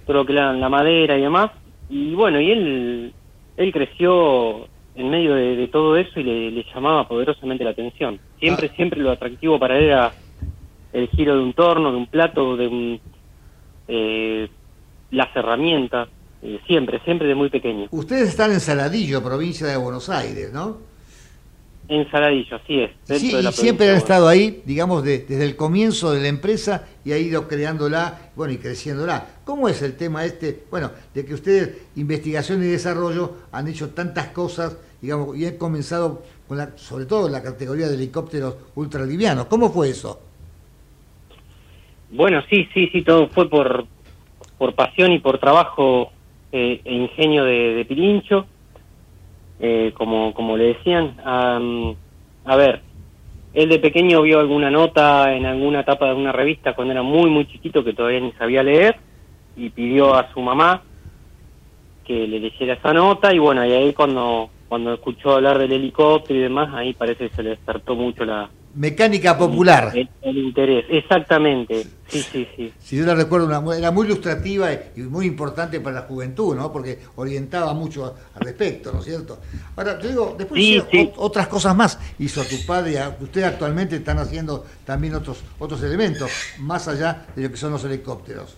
todo 0.07 0.27
que 0.27 0.33
la 0.33 0.69
madera 0.69 1.17
y 1.17 1.23
demás. 1.23 1.51
Y 1.89 2.15
bueno, 2.15 2.41
y 2.41 2.51
él, 2.51 3.13
él 3.57 3.73
creció 3.73 4.67
en 4.95 5.11
medio 5.11 5.35
de, 5.35 5.69
todo 5.69 5.97
eso 5.97 6.21
y 6.21 6.23
le, 6.23 6.65
llamaba 6.75 7.09
poderosamente 7.09 7.65
la 7.65 7.71
atención. 7.71 8.21
Siempre, 8.39 8.71
ah. 8.71 8.77
siempre 8.77 9.01
lo 9.01 9.11
atractivo 9.11 9.59
para 9.59 9.79
él 9.79 9.85
era 9.85 10.13
el 10.93 11.09
giro 11.09 11.37
de 11.37 11.43
un 11.43 11.55
torno, 11.55 11.91
de 11.91 11.97
un 11.97 12.07
plato, 12.07 12.57
de 12.57 12.67
un, 12.69 13.01
eh, 13.89 14.49
las 15.11 15.35
herramientas. 15.35 16.09
Eh, 16.43 16.61
siempre, 16.67 17.01
siempre 17.05 17.29
de 17.29 17.37
muy 17.37 17.51
pequeño. 17.51 17.87
Ustedes 17.93 18.31
están 18.31 18.51
en 18.51 18.59
Saladillo, 18.59 19.23
provincia 19.23 19.67
de 19.69 19.77
Buenos 19.77 20.09
Aires, 20.09 20.53
¿no? 20.53 20.79
En 21.89 22.11
Saladillo, 22.11 22.57
así 22.57 22.81
es. 22.81 22.91
Sí, 23.05 23.35
y 23.37 23.53
siempre 23.53 23.91
han 23.91 23.97
estado 23.97 24.29
ahí, 24.29 24.63
digamos, 24.65 25.03
desde 25.05 25.45
el 25.45 25.57
comienzo 25.57 26.13
de 26.13 26.23
la 26.23 26.29
empresa 26.29 26.87
y 27.05 27.13
ha 27.13 27.19
ido 27.19 27.49
creándola, 27.49 28.31
bueno, 28.37 28.55
y 28.55 28.59
creciéndola. 28.59 29.27
¿Cómo 29.45 29.69
es 29.69 29.83
el 29.83 29.97
tema 29.97 30.25
este, 30.25 30.63
bueno, 30.71 30.91
de 31.13 31.25
que 31.27 31.35
ustedes, 31.35 31.89
investigación 31.97 32.63
y 32.63 32.67
desarrollo, 32.67 33.33
han 33.51 33.69
hecho 33.69 33.91
tantas 33.91 34.29
cosas, 34.29 34.79
digamos, 35.01 35.37
y 35.37 35.47
han 35.47 35.57
comenzado, 35.57 36.23
con 36.49 36.59
la, 36.59 36.71
sobre 36.77 37.07
todo 37.07 37.27
en 37.27 37.33
la 37.33 37.43
categoría 37.43 37.89
de 37.89 37.97
helicópteros 37.97 38.55
ultralivianos? 38.75 39.47
¿Cómo 39.47 39.71
fue 39.71 39.91
eso? 39.91 40.21
Bueno, 42.13 42.43
sí, 42.49 42.69
sí, 42.73 42.89
sí, 42.93 43.03
todo 43.03 43.29
fue 43.29 43.49
por, 43.49 43.87
por 44.59 44.75
pasión 44.75 45.13
y 45.13 45.19
por 45.19 45.39
trabajo 45.39 46.13
eh, 46.53 46.81
e 46.85 46.95
ingenio 46.95 47.45
de, 47.45 47.85
Pirincho, 47.89 48.47
eh, 49.65 49.93
como, 49.95 50.35
como 50.35 50.57
le 50.57 50.75
decían. 50.75 51.17
a 51.25 52.57
ver, 52.57 52.83
él 53.55 53.69
de 53.69 53.79
pequeño 53.79 54.23
vio 54.23 54.41
alguna 54.41 54.71
nota 54.71 55.33
en 55.33 55.47
alguna 55.47 55.81
etapa 55.81 56.09
de 56.09 56.15
una 56.15 56.33
revista 56.33 56.75
cuando 56.75 56.93
era 56.93 57.03
muy, 57.03 57.31
muy 57.31 57.47
chiquito 57.47 57.85
que 57.85 57.93
todavía 57.93 58.19
ni 58.19 58.33
sabía 58.33 58.65
leer 58.65 58.97
y 59.57 59.71
pidió 59.71 60.15
a 60.15 60.33
su 60.33 60.41
mamá 60.41 60.83
que 62.05 62.27
le 62.27 62.41
leyera 62.41 62.75
esa 62.75 62.93
nota 62.93 63.33
y 63.33 63.39
bueno, 63.39 63.65
y 63.65 63.71
ahí 63.71 63.93
cuando, 63.93 64.51
cuando 64.69 64.95
escuchó 64.95 65.37
hablar 65.37 65.59
del 65.59 65.73
helicóptero 65.73 66.41
y 66.41 66.43
demás, 66.43 66.75
ahí 66.75 66.93
parece 66.95 67.29
que 67.29 67.37
se 67.37 67.43
le 67.45 67.51
despertó 67.51 67.95
mucho 67.95 68.25
la, 68.25 68.51
Mecánica 68.75 69.37
popular. 69.37 69.93
El, 69.95 70.39
interés, 70.39 70.87
exactamente. 70.89 71.85
Sí, 72.09 72.23
sí, 72.23 72.49
sí. 72.57 72.73
Si 72.79 72.97
yo 72.97 73.05
la 73.05 73.15
recuerdo, 73.15 73.73
era 73.73 73.91
muy 73.91 74.07
ilustrativa 74.07 74.73
y 74.73 75.01
muy 75.01 75.27
importante 75.27 75.81
para 75.81 75.97
la 75.97 76.03
juventud, 76.03 76.57
¿no? 76.57 76.73
Porque 76.73 76.99
orientaba 77.17 77.75
mucho 77.75 78.15
al 78.35 78.41
respecto, 78.41 78.91
¿no 78.93 79.01
es 79.01 79.05
cierto? 79.05 79.39
Ahora, 79.77 79.99
te 79.99 80.09
digo, 80.09 80.35
después 80.39 80.85
otras 81.17 81.49
cosas 81.49 81.77
más 81.77 81.99
hizo 82.19 82.43
tu 82.45 82.65
padre. 82.67 82.99
Ustedes 83.21 83.47
actualmente 83.47 83.97
están 83.97 84.19
haciendo 84.19 84.65
también 84.87 85.15
otros 85.15 85.45
otros 85.59 85.83
elementos, 85.83 86.31
más 86.59 86.89
allá 86.89 87.27
de 87.37 87.43
lo 87.43 87.51
que 87.51 87.57
son 87.57 87.73
los 87.73 87.85
helicópteros. 87.85 88.57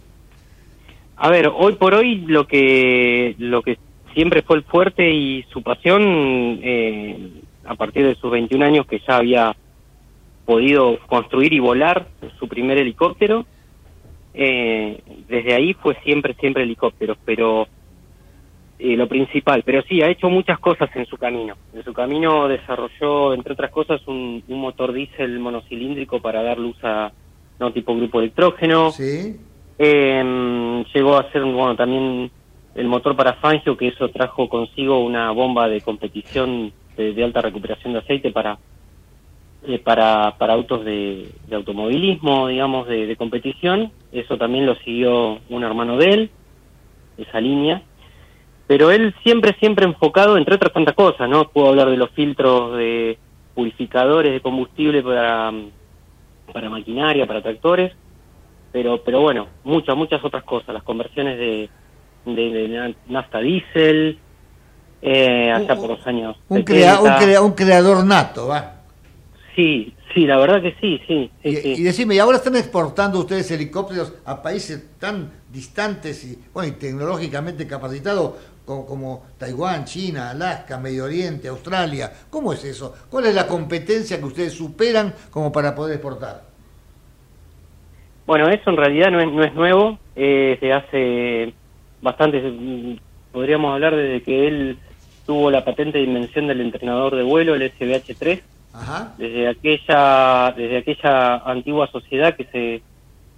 A 1.16 1.28
ver, 1.28 1.48
hoy 1.48 1.74
por 1.74 1.94
hoy 1.94 2.16
lo 2.26 2.46
que 2.46 3.34
lo 3.38 3.62
que 3.62 3.78
siempre 4.14 4.42
fue 4.42 4.58
el 4.58 4.62
fuerte 4.64 5.10
y 5.10 5.44
su 5.52 5.62
pasión, 5.62 6.02
eh, 6.62 7.30
a 7.64 7.74
partir 7.74 8.06
de 8.06 8.14
sus 8.14 8.30
21 8.30 8.64
años 8.64 8.86
que 8.86 9.00
ya 9.06 9.16
había 9.16 9.56
podido 10.44 10.98
construir 11.06 11.52
y 11.52 11.58
volar 11.58 12.06
su 12.38 12.48
primer 12.48 12.78
helicóptero. 12.78 13.46
Eh, 14.34 15.00
desde 15.28 15.54
ahí 15.54 15.74
fue 15.74 15.96
siempre, 16.02 16.34
siempre 16.34 16.64
helicóptero, 16.64 17.16
pero 17.24 17.66
eh, 18.78 18.96
lo 18.96 19.08
principal. 19.08 19.62
Pero 19.64 19.82
sí, 19.82 20.02
ha 20.02 20.08
hecho 20.08 20.28
muchas 20.28 20.58
cosas 20.58 20.90
en 20.94 21.06
su 21.06 21.16
camino. 21.16 21.56
En 21.72 21.84
su 21.84 21.92
camino 21.92 22.48
desarrolló, 22.48 23.34
entre 23.34 23.52
otras 23.52 23.70
cosas, 23.70 24.06
un, 24.06 24.42
motor 24.48 24.92
diésel 24.92 25.38
monocilíndrico 25.38 26.20
para 26.20 26.42
dar 26.42 26.58
luz 26.58 26.76
a 26.82 27.12
no 27.58 27.72
tipo 27.72 27.96
grupo 27.96 28.20
electrógeno. 28.20 28.90
Sí. 28.90 29.36
Em, 29.78 30.84
llegó 30.92 31.16
a 31.16 31.30
ser, 31.32 31.42
bueno, 31.42 31.76
también 31.76 32.30
el 32.74 32.88
motor 32.88 33.16
para 33.16 33.34
Fangio, 33.34 33.76
que 33.76 33.88
eso 33.88 34.08
trajo 34.08 34.48
consigo 34.48 35.04
una 35.04 35.30
bomba 35.30 35.68
de 35.68 35.80
competición 35.80 36.72
de 36.96 37.24
alta 37.24 37.42
recuperación 37.42 37.92
de 37.92 37.98
aceite 37.98 38.30
para 38.30 38.56
eh, 39.66 39.78
para, 39.78 40.34
para 40.36 40.52
autos 40.52 40.84
de, 40.84 41.32
automovilismo, 41.50 42.48
digamos, 42.48 42.86
de, 42.86 43.16
competición. 43.16 43.92
Eso 44.12 44.36
también 44.36 44.66
lo 44.66 44.74
siguió 44.76 45.38
un 45.48 45.64
hermano 45.64 45.96
de 45.96 46.10
él, 46.10 46.30
esa 47.16 47.40
línea. 47.40 47.82
Pero 48.66 48.90
él 48.90 49.14
siempre, 49.22 49.56
siempre 49.60 49.86
enfocado, 49.86 50.36
entre 50.36 50.56
otras 50.56 50.72
tantas 50.72 50.94
cosas, 50.94 51.30
¿no? 51.30 51.48
Puedo 51.48 51.68
hablar 51.68 51.88
de 51.88 51.96
los 51.96 52.10
filtros 52.10 52.76
de 52.76 53.18
purificadores 53.54 54.32
de 54.32 54.40
combustible 54.42 55.02
para, 55.02 55.50
para 56.52 56.68
maquinaria, 56.68 57.26
para 57.26 57.42
tractores, 57.42 57.92
pero, 58.70 59.02
pero 59.02 59.22
bueno, 59.22 59.46
muchas, 59.64 59.96
muchas 59.96 60.22
otras 60.22 60.44
cosas, 60.44 60.74
las 60.74 60.82
conversiones 60.82 61.38
de, 61.38 61.70
de, 62.26 62.94
nafta 63.06 63.38
diésel, 63.38 64.18
eh, 65.00 65.50
hasta 65.52 65.74
por 65.76 65.90
los 65.90 66.06
años. 66.06 66.36
Un, 66.48 66.58
un, 66.58 67.44
un 67.44 67.52
creador 67.52 68.04
nato, 68.04 68.48
va. 68.48 68.83
Sí, 69.54 69.94
sí, 70.12 70.26
la 70.26 70.36
verdad 70.36 70.60
que 70.60 70.74
sí, 70.80 71.00
sí. 71.06 71.30
y, 71.44 71.82
decime, 71.82 72.16
¿y 72.16 72.18
ahora 72.18 72.38
están 72.38 72.56
exportando 72.56 73.20
ustedes 73.20 73.50
helicópteros 73.52 74.14
a 74.24 74.42
países 74.42 74.98
tan 74.98 75.30
distantes 75.52 76.24
y, 76.24 76.38
bueno, 76.52 76.70
y 76.70 76.72
tecnológicamente 76.72 77.66
capacitados 77.66 78.34
como, 78.66 78.84
como, 78.84 79.26
Taiwán, 79.38 79.84
China, 79.84 80.30
Alaska, 80.30 80.78
Medio 80.78 81.04
Oriente, 81.04 81.46
Australia? 81.46 82.10
¿Cómo 82.30 82.52
es 82.52 82.64
eso? 82.64 82.94
¿Cuál 83.08 83.26
es 83.26 83.34
la 83.34 83.46
competencia 83.46 84.18
que 84.18 84.24
ustedes 84.24 84.54
superan 84.54 85.14
como 85.30 85.52
para 85.52 85.72
poder 85.74 85.94
exportar? 85.94 86.42
Bueno, 88.26 88.48
eso 88.48 88.70
en 88.70 88.76
realidad 88.76 89.10
no 89.10 89.20
es, 89.20 89.30
no 89.30 89.44
es 89.44 89.54
nuevo, 89.54 89.98
eh, 90.16 90.56
se 90.58 90.72
hace 90.72 91.54
bastante, 92.02 92.98
podríamos 93.30 93.72
hablar 93.72 93.94
desde 93.94 94.22
que 94.22 94.48
él 94.48 94.78
tuvo 95.26 95.50
la 95.50 95.64
patente 95.64 95.98
de 95.98 96.04
invención 96.04 96.46
del 96.48 96.60
entrenador 96.60 97.14
de 97.14 97.22
vuelo, 97.22 97.54
el 97.54 97.62
SBH-3, 97.72 98.40
desde 99.18 99.48
aquella 99.48 100.52
desde 100.56 100.78
aquella 100.78 101.36
antigua 101.36 101.86
sociedad 101.88 102.34
que 102.36 102.44
se, 102.46 102.82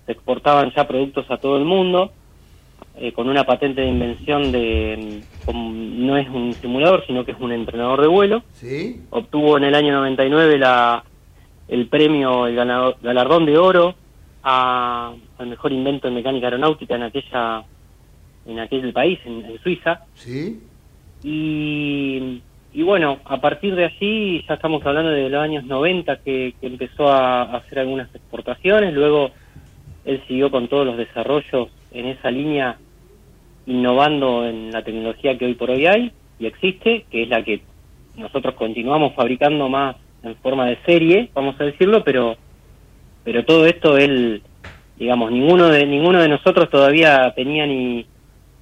exportaban 0.06 0.72
ya 0.74 0.86
productos 0.86 1.28
a 1.30 1.36
todo 1.38 1.56
el 1.56 1.64
mundo 1.64 2.12
eh, 2.96 3.12
con 3.12 3.28
una 3.28 3.44
patente 3.44 3.80
de 3.80 3.88
invención 3.88 4.52
de 4.52 5.22
no 5.52 6.16
es 6.16 6.28
un 6.28 6.54
simulador 6.54 7.04
sino 7.06 7.24
que 7.24 7.32
es 7.32 7.40
un 7.40 7.52
entrenador 7.52 8.00
de 8.00 8.06
vuelo. 8.06 8.42
¿Sí? 8.52 9.02
obtuvo 9.10 9.56
en 9.58 9.64
el 9.64 9.74
año 9.74 9.94
99 9.94 10.58
la 10.58 11.04
el 11.68 11.88
premio 11.88 12.46
el 12.46 12.54
galardón 12.54 13.46
de 13.46 13.58
oro 13.58 13.94
a, 14.44 15.12
al 15.38 15.46
mejor 15.48 15.72
invento 15.72 16.06
en 16.06 16.14
mecánica 16.14 16.46
aeronáutica 16.46 16.94
en 16.94 17.02
aquella 17.02 17.64
en 18.46 18.60
aquel 18.60 18.92
país 18.92 19.18
en, 19.24 19.44
en 19.44 19.58
Suiza. 19.58 20.02
Sí. 20.14 20.62
Y 21.24 22.40
y 22.76 22.82
bueno, 22.82 23.20
a 23.24 23.40
partir 23.40 23.74
de 23.74 23.86
allí 23.86 24.44
ya 24.46 24.52
estamos 24.52 24.84
hablando 24.84 25.10
de 25.10 25.30
los 25.30 25.42
años 25.42 25.64
90 25.64 26.18
que, 26.18 26.54
empezó 26.60 27.08
a, 27.08 27.56
hacer 27.56 27.78
algunas 27.78 28.14
exportaciones, 28.14 28.92
luego 28.92 29.30
él 30.04 30.22
siguió 30.28 30.50
con 30.50 30.68
todos 30.68 30.84
los 30.84 30.98
desarrollos 30.98 31.70
en 31.90 32.04
esa 32.04 32.30
línea, 32.30 32.76
innovando 33.64 34.46
en 34.46 34.72
la 34.72 34.84
tecnología 34.84 35.38
que 35.38 35.46
hoy 35.46 35.54
por 35.54 35.70
hoy 35.70 35.86
hay, 35.86 36.12
y 36.38 36.44
existe, 36.44 37.06
que 37.10 37.22
es 37.22 37.30
la 37.30 37.42
que 37.42 37.62
nosotros 38.14 38.54
continuamos 38.56 39.14
fabricando 39.14 39.70
más 39.70 39.96
en 40.22 40.36
forma 40.36 40.66
de 40.66 40.76
serie, 40.84 41.30
vamos 41.32 41.58
a 41.58 41.64
decirlo, 41.64 42.04
pero 42.04 42.36
pero 43.24 43.42
todo 43.46 43.64
esto 43.64 43.96
él 43.96 44.42
digamos 44.98 45.32
ninguno 45.32 45.68
de 45.68 45.86
ninguno 45.86 46.20
de 46.20 46.28
nosotros 46.28 46.68
todavía 46.68 47.32
tenía 47.34 47.66
ni 47.66 48.04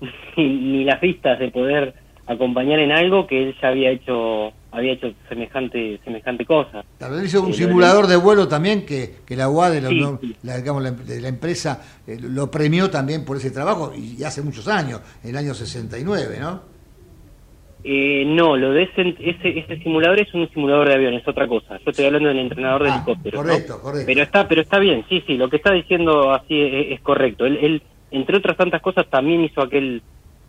ni, 0.37 0.85
las 0.85 1.01
vistas 1.01 1.41
de 1.41 1.51
poder 1.51 2.03
acompañar 2.27 2.79
en 2.79 2.93
algo 2.93 3.27
que 3.27 3.43
él 3.43 3.57
ya 3.61 3.68
había 3.68 3.91
hecho 3.91 4.53
había 4.70 4.93
hecho 4.93 5.12
semejante 5.29 6.01
semejante 6.05 6.45
cosa. 6.45 6.85
Tal 6.99 7.12
vez 7.12 7.27
hizo 7.27 7.43
un 7.43 7.51
eh, 7.51 7.55
simulador 7.55 8.07
de 8.07 8.16
vuelo 8.16 8.49
también 8.49 8.85
que, 8.85 9.16
que 9.25 9.37
la 9.37 9.49
UAD 9.49 9.72
de 9.72 9.81
la, 10.43 10.57
digamos, 10.57 11.07
de 11.07 11.20
la 11.20 11.29
empresa 11.29 11.81
eh, 12.07 12.18
lo 12.20 12.51
premió 12.51 12.91
también 12.91 13.25
por 13.25 13.37
ese 13.37 13.51
trabajo 13.51 13.93
y, 13.95 14.22
hace 14.25 14.43
muchos 14.43 14.66
años, 14.66 15.01
en 15.22 15.31
el 15.31 15.37
año 15.37 15.55
69, 15.55 16.39
¿no? 16.41 16.75
Eh, 17.87 18.25
no, 18.27 18.57
lo 18.57 18.72
de 18.72 18.85
ese, 18.85 19.14
ese, 19.20 19.77
simulador 19.83 20.18
es 20.18 20.33
un 20.33 20.49
simulador 20.49 20.89
de 20.89 20.95
avión, 20.95 21.14
es 21.14 21.29
otra 21.29 21.47
cosa. 21.47 21.79
Yo 21.85 21.91
estoy 21.91 22.07
hablando 22.07 22.31
del 22.31 22.39
entrenador 22.39 22.83
de 22.83 22.89
ah, 22.89 22.95
helicóptero. 22.95 23.39
Correcto, 23.39 23.81
correcto. 23.81 24.07
Pero 24.07 24.22
está, 24.22 24.49
pero 24.49 24.62
está 24.62 24.79
bien, 24.79 25.05
sí, 25.09 25.22
sí, 25.27 25.37
lo 25.37 25.51
que 25.51 25.57
está 25.57 25.70
diciendo 25.70 26.33
así 26.33 26.59
es, 26.59 26.99
correcto. 27.03 27.45
Él, 27.45 27.59
él, 27.61 27.83
entre 28.11 28.39
otras 28.39 28.57
tantas 28.57 28.81
cosas, 28.81 29.07
también 29.11 29.45
hizo 29.45 29.61
aquel 29.61 30.03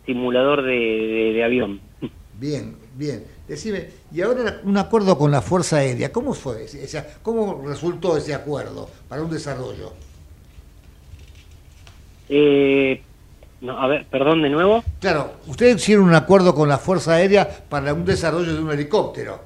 simulador 0.06 0.62
de, 0.62 1.42
avión. 1.44 1.80
Bien, 2.38 2.76
bien. 2.94 3.24
Decime, 3.48 3.88
y 4.12 4.22
ahora 4.22 4.60
un 4.64 4.76
acuerdo 4.76 5.16
con 5.16 5.30
la 5.30 5.40
Fuerza 5.40 5.76
Aérea, 5.76 6.10
¿cómo 6.10 6.34
fue? 6.34 6.66
¿Cómo 7.22 7.62
resultó 7.66 8.16
ese 8.16 8.34
acuerdo 8.34 8.88
para 9.08 9.22
un 9.22 9.30
desarrollo? 9.30 9.92
Eh, 12.28 13.00
no, 13.60 13.80
a 13.80 13.86
ver, 13.86 14.06
perdón 14.06 14.42
de 14.42 14.50
nuevo. 14.50 14.82
Claro, 15.00 15.32
ustedes 15.46 15.76
hicieron 15.76 16.06
un 16.06 16.14
acuerdo 16.14 16.54
con 16.54 16.68
la 16.68 16.78
Fuerza 16.78 17.14
Aérea 17.14 17.48
para 17.68 17.94
un 17.94 18.04
desarrollo 18.04 18.54
de 18.54 18.60
un 18.60 18.70
helicóptero. 18.70 19.40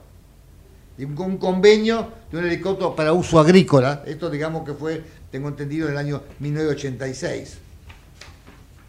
Y 0.98 1.04
un, 1.04 1.38
convenio 1.38 2.08
de 2.30 2.38
un 2.38 2.44
helicóptero 2.46 2.94
para 2.94 3.12
uso 3.12 3.38
agrícola. 3.38 4.02
Esto 4.06 4.28
digamos 4.28 4.64
que 4.64 4.74
fue, 4.74 5.02
tengo 5.30 5.48
entendido, 5.48 5.86
en 5.86 5.92
el 5.92 5.98
año 5.98 6.22
1986. 6.40 7.58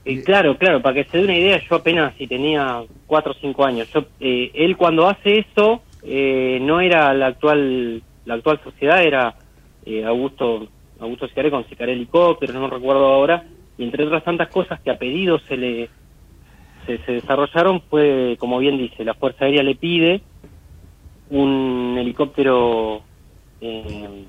Eh, 0.04 0.24
claro, 0.24 0.58
claro, 0.58 0.82
para 0.82 0.95
que 0.95 1.10
se 1.10 1.18
dé 1.18 1.24
una 1.24 1.38
idea, 1.38 1.62
yo 1.70 1.76
apenas 1.76 2.14
si 2.18 2.28
tenía 2.28 2.84
4 3.08 3.32
o 3.32 3.36
5 3.36 3.66
años. 3.66 3.88
Yo, 3.93 4.06
eh, 4.20 4.52
él 4.54 4.76
cuando 4.78 5.08
hace 5.08 5.39
eso, 5.39 5.84
eh, 6.04 6.60
no 6.62 6.82
era 6.82 7.14
la 7.14 7.28
actual 7.28 8.02
la 8.26 8.36
actual 8.36 8.60
sociedad, 8.64 9.04
era 9.04 9.36
eh, 9.86 10.04
Augusto 10.04 10.68
Augusto 10.99 11.28
Cicaré 11.28 11.49
con 11.49 11.66
Cicaré 11.66 11.93
Helicóptero, 11.93 12.54
no 12.54 12.70
recuerdo 12.70 13.06
ahora, 13.06 13.43
y 13.78 13.84
entre 13.84 14.06
otras 14.06 14.24
tantas 14.24 14.49
cosas 14.49 14.80
que 14.82 14.91
a 14.91 14.99
pedido 14.99 15.39
se 15.39 15.58
le 15.58 15.89
se, 16.86 16.97
desarrollaron 17.12 17.82
fue, 17.89 18.36
como 18.39 18.60
bien 18.60 18.78
dice, 18.78 19.04
la 19.04 19.14
Fuerza 19.14 19.45
Aérea 19.45 19.64
le 19.64 19.76
pide 19.76 20.22
un 21.30 21.95
helicóptero 21.97 23.02
eh, 23.62 24.26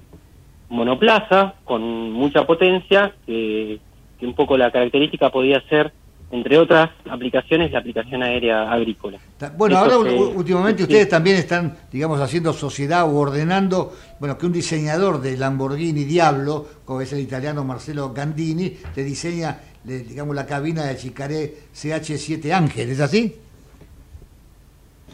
monoplaza 0.68 1.54
con 1.64 2.12
mucha 2.12 2.46
potencia, 2.46 3.14
que, 3.26 3.78
que 4.22 4.26
un 4.28 4.34
poco 4.34 4.56
la 4.56 4.70
característica 4.70 5.30
podía 5.30 5.60
ser 5.62 5.92
entre 6.30 6.56
otras 6.56 6.90
aplicaciones, 7.10 7.72
la 7.72 7.80
aplicación 7.80 8.22
aérea 8.22 8.72
agrícola. 8.72 9.18
Bueno, 9.56 9.76
ahora 9.76 9.98
últimamente 9.98 10.84
ustedes 10.84 11.08
también 11.08 11.36
están, 11.36 11.76
digamos, 11.90 12.20
haciendo 12.20 12.52
sociedad 12.52 13.04
o 13.04 13.18
ordenando, 13.18 13.92
bueno, 14.20 14.38
que 14.38 14.46
un 14.46 14.52
diseñador 14.52 15.20
de 15.20 15.36
Lamborghini 15.36 16.04
Diablo, 16.04 16.66
como 16.84 17.00
es 17.00 17.12
el 17.12 17.18
italiano 17.18 17.64
Marcelo 17.64 18.12
Gandini, 18.14 18.72
le 18.94 19.02
diseña, 19.02 19.58
digamos, 19.82 20.36
la 20.36 20.46
cabina 20.46 20.84
de 20.84 20.96
Chicaré 20.96 21.52
CH7 21.74 22.52
Ángel, 22.52 22.90
¿es 22.90 23.00
así? 23.00 23.34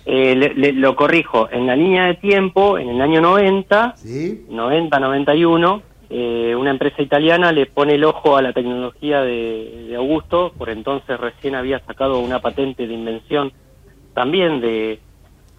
Eh, 0.04 0.34
lo 0.74 0.94
corrijo, 0.94 1.48
en 1.50 1.66
la 1.66 1.74
línea 1.74 2.04
de 2.04 2.14
tiempo, 2.14 2.78
en 2.78 2.90
el 2.90 3.00
año 3.00 3.22
90, 3.22 3.94
¿Sí? 3.96 4.44
90, 4.50 5.00
91, 5.00 5.87
eh, 6.10 6.54
una 6.56 6.70
empresa 6.70 7.02
italiana 7.02 7.52
le 7.52 7.66
pone 7.66 7.94
el 7.94 8.04
ojo 8.04 8.36
a 8.36 8.42
la 8.42 8.54
tecnología 8.54 9.20
de, 9.20 9.94
Augusto, 9.94 10.52
por 10.56 10.70
entonces 10.70 11.20
recién 11.20 11.54
había 11.54 11.80
sacado 11.80 12.20
una 12.20 12.40
patente 12.40 12.86
de 12.86 12.94
invención 12.94 13.52
también 14.14 14.60
de, 14.60 15.00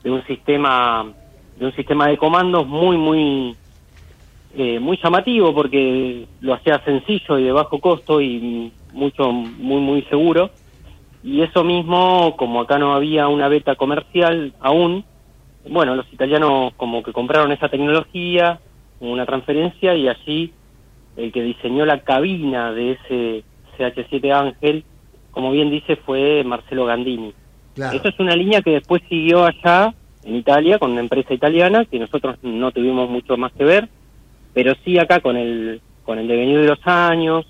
un 0.05 0.25
sistema 0.25 1.05
de 1.57 1.65
un 1.65 1.75
sistema 1.75 2.07
de 2.07 2.17
comandos 2.17 2.65
muy 2.65 2.97
muy 2.97 3.55
eh, 4.55 4.79
muy 4.79 4.97
llamativo 5.03 5.53
porque 5.53 6.25
lo 6.41 6.53
hacía 6.55 6.83
sencillo 6.83 7.37
y 7.37 7.43
de 7.43 7.51
bajo 7.51 7.79
costo 7.79 8.19
y 8.19 8.71
mucho 8.93 9.31
muy 9.31 9.81
muy 9.81 10.01
seguro. 10.03 10.49
Y 11.21 11.41
eso 11.41 11.63
mismo 11.63 12.35
como 12.37 12.61
acá 12.61 12.79
no 12.79 12.93
había 12.93 13.27
una 13.27 13.49
beta 13.49 13.75
comercial 13.75 14.53
aún 14.61 15.05
bueno 15.69 15.95
los 15.95 16.11
italianos 16.11 16.73
como 16.75 17.03
que 17.03 17.13
compraron 17.13 17.51
esa 17.51 17.69
tecnología 17.69 18.59
una 18.99 19.25
transferencia 19.25 19.95
y 19.95 20.07
allí 20.07 20.53
el 21.17 21.31
que 21.31 21.43
diseñó 21.43 21.85
la 21.85 22.01
cabina 22.01 22.71
de 22.71 22.91
ese 22.91 23.43
CH7 23.77 24.31
Ángel, 24.31 24.83
como 25.31 25.51
bien 25.51 25.69
dice, 25.69 25.95
fue 25.95 26.43
Marcelo 26.43 26.85
Gandini. 26.85 27.33
Claro. 27.75 28.01
es 28.03 28.19
una 28.19 28.35
línea 28.35 28.61
que 28.61 28.71
después 28.71 29.01
siguió 29.07 29.45
allá 29.45 29.93
en 30.23 30.35
Italia 30.35 30.79
con 30.79 30.91
una 30.91 31.01
empresa 31.01 31.33
italiana 31.33 31.85
que 31.85 31.99
nosotros 31.99 32.37
no 32.41 32.71
tuvimos 32.71 33.09
mucho 33.09 33.37
más 33.37 33.53
que 33.53 33.63
ver, 33.63 33.89
pero 34.53 34.73
sí 34.83 34.97
acá 34.97 35.19
con 35.19 35.37
el 35.37 35.81
con 36.03 36.17
el 36.17 36.27
devenir 36.27 36.59
de 36.59 36.67
los 36.67 36.79
años 36.85 37.45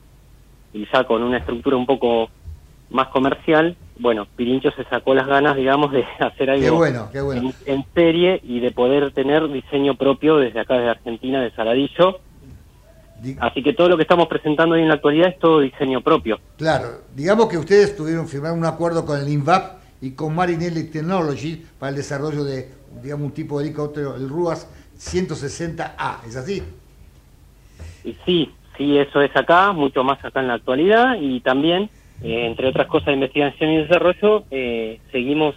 y 0.73 0.85
ya 0.91 1.05
con 1.05 1.23
una 1.23 1.37
estructura 1.37 1.77
un 1.77 1.85
poco 1.85 2.29
más 2.89 3.07
comercial, 3.09 3.75
bueno, 3.99 4.27
Pirincho 4.35 4.71
se 4.71 4.85
sacó 4.85 5.13
las 5.13 5.27
ganas, 5.27 5.55
digamos, 5.55 5.91
de 5.91 6.05
hacer 6.19 6.49
algo 6.49 6.85
En, 6.85 7.85
serie 7.93 8.39
y 8.43 8.59
de 8.59 8.71
poder 8.71 9.11
tener 9.11 9.47
diseño 9.51 9.95
propio 9.95 10.37
desde 10.37 10.61
acá, 10.61 10.75
desde 10.75 10.89
Argentina, 10.89 11.41
de 11.41 11.51
Saladillo. 11.51 12.19
Así 13.39 13.61
que 13.61 13.73
todo 13.73 13.89
lo 13.89 13.97
que 13.97 14.03
estamos 14.03 14.27
presentando 14.27 14.75
hoy 14.75 14.81
en 14.81 14.87
la 14.87 14.93
actualidad 14.93 15.27
es 15.27 15.39
todo 15.39 15.59
diseño 15.59 15.99
propio. 15.99 16.39
Claro, 16.57 17.01
digamos 17.13 17.49
que 17.49 17.57
ustedes 17.57 17.95
tuvieron 17.95 18.29
firmar 18.29 18.53
un 18.53 18.63
acuerdo 18.65 19.05
con 19.05 19.19
el 19.19 19.27
INVAP 19.27 19.79
y 20.01 20.11
con 20.11 20.33
Marinelli 20.33 20.85
Technology 20.85 21.65
para 21.77 21.89
el 21.89 21.97
desarrollo 21.97 22.45
de, 22.45 22.71
digamos, 23.03 23.25
un 23.25 23.33
tipo 23.33 23.59
de 23.59 23.65
helicóptero, 23.65 24.15
el 24.15 24.29
RUAS 24.29 24.69
160A, 24.97 26.25
¿es 26.25 26.37
así? 26.37 26.63
Sí, 28.25 28.49
sí, 28.77 28.97
eso 28.97 29.21
es 29.21 29.35
acá, 29.35 29.73
mucho 29.73 30.05
más 30.05 30.23
acá 30.23 30.39
en 30.39 30.47
la 30.47 30.53
actualidad 30.53 31.17
y 31.19 31.41
también 31.41 31.89
eh, 32.21 32.45
entre 32.45 32.67
otras 32.67 32.87
cosas 32.87 33.13
investigación 33.13 33.71
y 33.71 33.77
desarrollo, 33.77 34.43
eh, 34.51 34.99
seguimos 35.11 35.55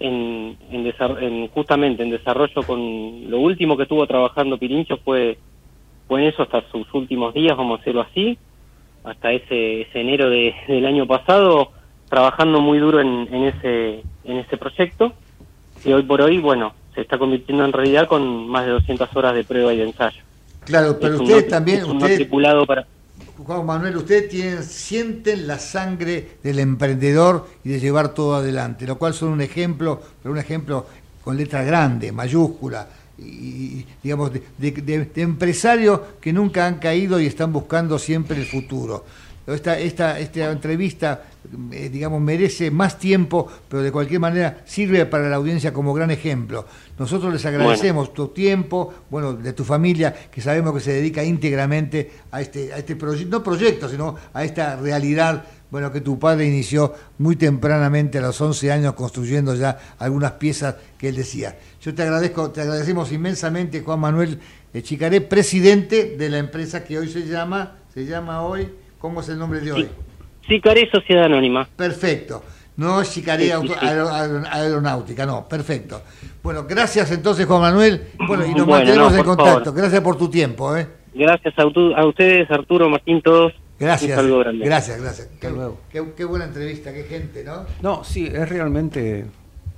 en, 0.00 0.56
en, 0.70 1.48
justamente 1.48 2.02
en 2.02 2.10
desarrollo 2.10 2.62
con 2.62 3.30
lo 3.30 3.40
último 3.40 3.76
que 3.76 3.84
estuvo 3.84 4.06
trabajando 4.06 4.58
Pirincho 4.58 4.98
fue, 4.98 5.38
fue 6.06 6.22
en 6.22 6.28
eso 6.28 6.42
hasta 6.42 6.62
sus 6.70 6.86
últimos 6.94 7.34
días, 7.34 7.56
vamos 7.56 7.76
a 7.76 7.78
decirlo 7.78 8.02
así, 8.02 8.38
hasta 9.04 9.32
ese, 9.32 9.82
ese 9.82 10.00
enero 10.00 10.28
de, 10.30 10.54
del 10.68 10.86
año 10.86 11.06
pasado, 11.06 11.72
trabajando 12.08 12.60
muy 12.60 12.78
duro 12.78 13.00
en, 13.00 13.28
en, 13.32 13.44
ese, 13.44 14.02
en 14.24 14.38
ese 14.38 14.56
proyecto 14.56 15.12
y 15.84 15.92
hoy 15.92 16.02
por 16.02 16.20
hoy, 16.20 16.38
bueno, 16.38 16.74
se 16.94 17.00
está 17.00 17.18
convirtiendo 17.18 17.64
en 17.64 17.72
realidad 17.72 18.08
con 18.08 18.48
más 18.48 18.66
de 18.66 18.72
200 18.72 19.14
horas 19.16 19.34
de 19.34 19.44
prueba 19.44 19.72
y 19.72 19.78
de 19.78 19.84
ensayo. 19.84 20.22
Claro, 20.64 20.98
pero 21.00 21.16
ustedes 21.16 21.48
también... 21.48 21.84
ustedes... 21.84 22.16
tripulado 22.16 22.66
para 22.66 22.86
Juan 23.44 23.64
Manuel, 23.64 23.96
ustedes 23.96 24.66
sienten 24.66 25.46
la 25.46 25.58
sangre 25.58 26.38
del 26.42 26.58
emprendedor 26.58 27.46
y 27.62 27.70
de 27.70 27.80
llevar 27.80 28.12
todo 28.12 28.34
adelante, 28.34 28.86
lo 28.86 28.98
cual 28.98 29.14
son 29.14 29.28
un 29.30 29.40
ejemplo, 29.40 30.02
pero 30.22 30.32
un 30.32 30.38
ejemplo 30.38 30.86
con 31.22 31.36
letra 31.36 31.62
grande, 31.62 32.10
mayúscula, 32.10 32.88
y, 33.16 33.84
digamos, 34.02 34.32
de, 34.32 34.42
de, 34.58 35.22
empresarios 35.22 36.00
que 36.20 36.32
nunca 36.32 36.66
han 36.66 36.78
caído 36.78 37.20
y 37.20 37.26
están 37.26 37.52
buscando 37.52 37.98
siempre 37.98 38.36
el 38.38 38.46
futuro. 38.46 39.04
Esta, 39.46 39.78
esta, 39.78 40.18
esta 40.18 40.50
entrevista, 40.50 41.24
eh, 41.72 41.88
digamos, 41.88 42.20
merece 42.20 42.70
más 42.70 42.98
tiempo, 42.98 43.48
pero 43.68 43.82
de 43.82 43.92
cualquier 43.92 44.20
manera 44.20 44.62
sirve 44.64 45.06
para 45.06 45.28
la 45.28 45.36
audiencia 45.36 45.72
como 45.72 45.94
gran 45.94 46.10
ejemplo. 46.10 46.66
Nosotros 46.98 47.32
les 47.32 47.44
agradecemos 47.46 48.12
tu 48.12 48.28
tiempo, 48.28 48.92
bueno, 49.10 49.32
de 49.34 49.52
tu 49.52 49.64
familia, 49.64 50.14
que 50.30 50.40
sabemos 50.40 50.74
que 50.74 50.80
se 50.80 50.92
dedica 50.92 51.24
íntegramente 51.24 52.10
a 52.30 52.40
este, 52.40 52.72
a 52.72 52.78
este 52.78 52.96
proyecto, 52.96 53.38
no 53.38 53.42
proyecto, 53.42 53.88
sino 53.88 54.16
a 54.32 54.44
esta 54.44 54.76
realidad, 54.76 55.44
bueno, 55.70 55.92
que 55.92 56.00
tu 56.00 56.18
padre 56.18 56.46
inició 56.46 56.94
muy 57.18 57.36
tempranamente 57.36 58.18
a 58.18 58.22
los 58.22 58.40
11 58.40 58.72
años 58.72 58.94
construyendo 58.94 59.54
ya 59.54 59.78
algunas 59.98 60.32
piezas 60.32 60.76
que 60.96 61.08
él 61.08 61.16
decía. 61.16 61.58
Yo 61.80 61.94
te 61.94 62.02
agradezco, 62.02 62.50
te 62.50 62.62
agradecemos 62.62 63.12
inmensamente, 63.12 63.82
Juan 63.82 64.00
Manuel 64.00 64.40
Chicaré, 64.82 65.20
presidente 65.20 66.16
de 66.16 66.28
la 66.28 66.38
empresa 66.38 66.84
que 66.84 66.98
hoy 66.98 67.08
se 67.08 67.26
llama, 67.26 67.76
se 67.92 68.04
llama 68.04 68.42
hoy 68.42 68.68
¿Cómo 68.98 69.20
es 69.20 69.28
el 69.28 69.38
nombre 69.38 69.60
de 69.60 69.72
hoy? 69.72 69.88
Sicaré 70.48 70.90
Sociedad 70.90 71.24
Anónima. 71.24 71.68
Perfecto. 71.76 72.42
No 72.76 73.04
Sicaré 73.04 73.52
Aeronáutica, 73.52 75.26
no, 75.26 75.48
perfecto. 75.48 76.02
Bueno, 76.42 76.64
gracias 76.68 77.10
entonces 77.10 77.44
Juan 77.44 77.60
Manuel. 77.60 78.08
Bueno, 78.26 78.46
y 78.46 78.54
nos 78.54 78.66
mantenemos 78.66 79.14
en 79.14 79.24
contacto. 79.24 79.72
Gracias 79.72 80.00
por 80.00 80.16
tu 80.16 80.30
tiempo. 80.30 80.76
¿eh? 80.76 80.86
Gracias 81.12 81.54
a, 81.58 81.62
a, 81.62 82.06
ustedes, 82.06 82.48
Arturo, 82.50 82.88
Martín, 82.88 83.20
todos. 83.20 83.52
Gracias. 83.80 84.18
Gracias, 84.60 85.00
gracias. 85.00 85.28
Qué, 85.40 86.04
qué, 86.16 86.24
buena 86.24 86.44
entrevista, 86.44 86.92
qué 86.92 87.04
gente, 87.04 87.44
¿no? 87.44 87.66
No, 87.82 88.04
sí, 88.04 88.26
es 88.26 88.48
realmente... 88.48 89.26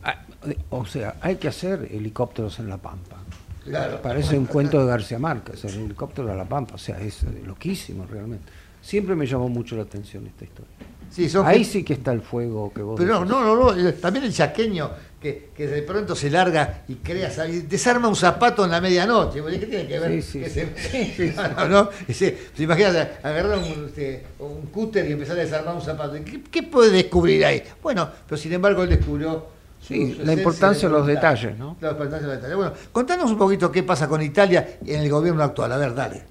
Ah, 0.03 0.23
O 0.71 0.85
sea, 0.87 1.17
hay 1.21 1.37
que 1.37 1.49
hacer 1.49 1.89
helicópteros 1.91 2.59
en 2.61 2.69
La 2.69 2.79
Pampa. 2.79 3.17
Claro. 3.65 4.01
Parece 4.03 4.39
un 4.39 4.47
cuento 4.47 4.81
de 4.81 4.87
García 4.87 5.19
Márquez, 5.19 5.65
el 5.65 5.85
helicóptero 5.85 6.31
a 6.33 6.35
La 6.35 6.47
Pampa. 6.47 6.75
O 6.75 6.79
sea, 6.79 6.99
es 7.01 7.25
loquísimo 7.47 8.07
realmente. 8.11 8.45
Siempre 8.83 9.15
me 9.15 9.27
llamó 9.27 9.49
mucho 9.49 9.77
la 9.77 9.83
atención 9.83 10.27
esta 10.27 10.45
historia. 10.45 10.73
Sí, 11.11 11.29
Ahí 11.45 11.65
sí 11.65 11.83
que 11.83 11.95
está 11.95 12.13
el 12.13 12.21
fuego 12.23 12.73
que 12.73 12.83
vos 12.83 12.95
Pero 12.99 13.15
decís. 13.19 13.31
no, 13.31 13.43
no, 13.45 13.57
no, 13.57 13.73
el- 13.73 13.95
también 13.95 14.25
el 14.27 14.33
chaqueño 14.33 14.91
que, 15.21 15.51
que 15.57 15.67
de 15.67 15.83
pronto 15.83 16.15
se 16.15 16.31
larga 16.31 16.83
y 16.89 16.95
crea, 16.95 17.31
y 17.49 17.63
desarma 17.63 18.07
un 18.09 18.15
zapato 18.15 18.65
en 18.65 18.71
la 18.71 18.81
medianoche. 18.81 19.43
¿Qué 19.59 19.67
tiene 19.67 19.89
que 19.89 19.99
ver? 19.99 20.23
Sí, 20.23 20.23
sí, 20.23 20.41
Que 20.41 20.49
sí. 20.51 21.13
se- 21.17 21.33
no, 21.37 21.49
no, 21.49 21.69
no. 21.69 21.91
Ese- 22.07 22.39
se 22.57 22.63
imagina 22.63 23.09
agarrar 23.25 23.59
un, 23.59 23.87
este, 23.87 24.25
un 24.39 24.63
cúter 24.67 25.09
y 25.11 25.13
empezar 25.13 25.37
a 25.37 25.41
desarmar 25.43 25.75
un 25.75 25.83
zapato. 25.83 26.13
¿Qué, 26.25 26.43
qué 26.49 26.63
puede 26.63 26.91
descubrir 26.93 27.45
ahí? 27.45 27.61
Bueno, 27.83 28.09
pero 28.27 28.37
sin 28.41 28.53
embargo 28.53 28.85
él 28.85 28.91
descubrió. 28.91 29.47
su- 29.81 29.89
Sí, 29.95 30.15
su 30.15 30.25
la 30.25 30.35
importancia 30.35 30.89
de 30.89 30.95
los 30.95 31.07
detalles, 31.07 31.59
¿no? 31.59 31.77
La 31.81 31.91
importancia 31.91 32.29
de 32.29 32.35
los 32.35 32.37
detalles. 32.37 32.57
Bueno, 32.57 32.73
contanos 32.93 33.31
un 33.33 33.39
poquito 33.39 33.73
qué 33.73 33.83
pasa 33.83 34.07
con 34.09 34.23
Italia 34.23 34.79
en 34.87 35.01
el 35.01 35.11
gobierno 35.11 35.43
actual. 35.43 35.73
A 35.73 35.77
ver, 35.77 35.93
dale. 35.95 36.23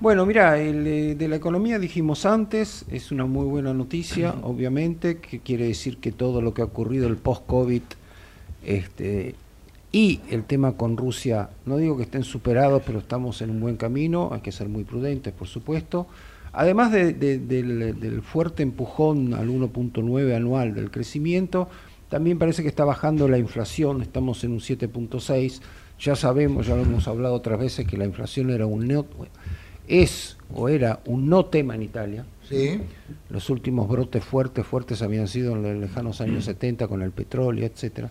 Bueno, 0.00 0.24
mira, 0.26 0.58
el, 0.60 0.86
eh, 0.86 1.14
de 1.14 1.28
la 1.28 1.36
economía 1.36 1.78
dijimos 1.78 2.24
antes, 2.24 2.84
es 2.90 3.10
una 3.12 3.26
muy 3.26 3.46
buena 3.46 3.74
noticia, 3.74 4.34
obviamente, 4.42 5.18
que 5.18 5.40
quiere 5.40 5.66
decir 5.66 5.98
que 5.98 6.12
todo 6.12 6.40
lo 6.40 6.54
que 6.54 6.62
ha 6.62 6.66
ocurrido 6.66 7.08
el 7.08 7.16
post-COVID 7.16 7.82
este, 8.64 9.34
y 9.92 10.20
el 10.30 10.44
tema 10.44 10.72
con 10.72 10.96
Rusia, 10.96 11.50
no 11.66 11.76
digo 11.76 11.96
que 11.96 12.04
estén 12.04 12.22
superados, 12.24 12.82
pero 12.86 12.98
estamos 13.00 13.42
en 13.42 13.50
un 13.50 13.60
buen 13.60 13.76
camino, 13.76 14.30
hay 14.32 14.40
que 14.40 14.52
ser 14.52 14.68
muy 14.68 14.84
prudentes, 14.84 15.32
por 15.32 15.48
supuesto. 15.48 16.06
Además 16.52 16.92
de- 16.92 17.12
de- 17.12 17.38
del, 17.38 17.98
del 18.00 18.22
fuerte 18.22 18.62
empujón 18.62 19.34
al 19.34 19.48
1.9 19.50 20.34
anual 20.34 20.74
del 20.74 20.90
crecimiento, 20.90 21.68
también 22.08 22.38
parece 22.38 22.62
que 22.62 22.68
está 22.68 22.84
bajando 22.86 23.28
la 23.28 23.36
inflación, 23.38 24.00
estamos 24.00 24.42
en 24.44 24.52
un 24.52 24.60
7.6, 24.60 25.60
ya 25.98 26.14
sabemos, 26.14 26.66
ya 26.66 26.76
lo 26.76 26.82
hemos 26.82 27.08
hablado 27.08 27.34
otras 27.34 27.58
veces, 27.58 27.86
que 27.86 27.96
la 27.96 28.04
inflación 28.04 28.50
era 28.50 28.66
un 28.66 28.86
no, 28.86 29.06
es 29.86 30.36
o 30.54 30.68
era 30.68 31.00
un 31.06 31.28
no 31.28 31.46
tema 31.46 31.74
en 31.74 31.82
Italia. 31.82 32.24
Sí. 32.48 32.80
Los 33.30 33.50
últimos 33.50 33.88
brotes 33.88 34.24
fuertes, 34.24 34.64
fuertes 34.64 35.02
habían 35.02 35.28
sido 35.28 35.54
en 35.54 35.62
los 35.62 35.76
lejanos 35.76 36.20
años 36.20 36.44
70 36.46 36.86
con 36.88 37.02
el 37.02 37.10
petróleo, 37.10 37.66
etcétera. 37.66 38.10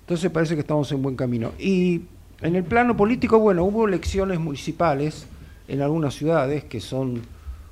Entonces 0.00 0.30
parece 0.30 0.54
que 0.54 0.60
estamos 0.60 0.90
en 0.92 1.02
buen 1.02 1.16
camino. 1.16 1.52
Y 1.58 2.02
en 2.42 2.56
el 2.56 2.64
plano 2.64 2.96
político, 2.96 3.38
bueno, 3.38 3.64
hubo 3.64 3.86
elecciones 3.88 4.38
municipales 4.38 5.26
en 5.68 5.80
algunas 5.80 6.14
ciudades 6.14 6.64
que 6.64 6.80
son 6.80 7.22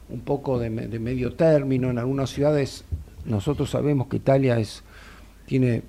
un 0.09 0.21
poco 0.21 0.59
de, 0.59 0.71
de 0.71 0.99
medio 0.99 1.35
término. 1.35 1.91
En 1.91 1.99
algunas 1.99 2.31
ciudades, 2.31 2.85
nosotros 3.25 3.71
sabemos 3.71 4.09
que 4.09 4.17
Italia 4.17 4.59
es, 4.59 4.83
tiene 5.47 5.83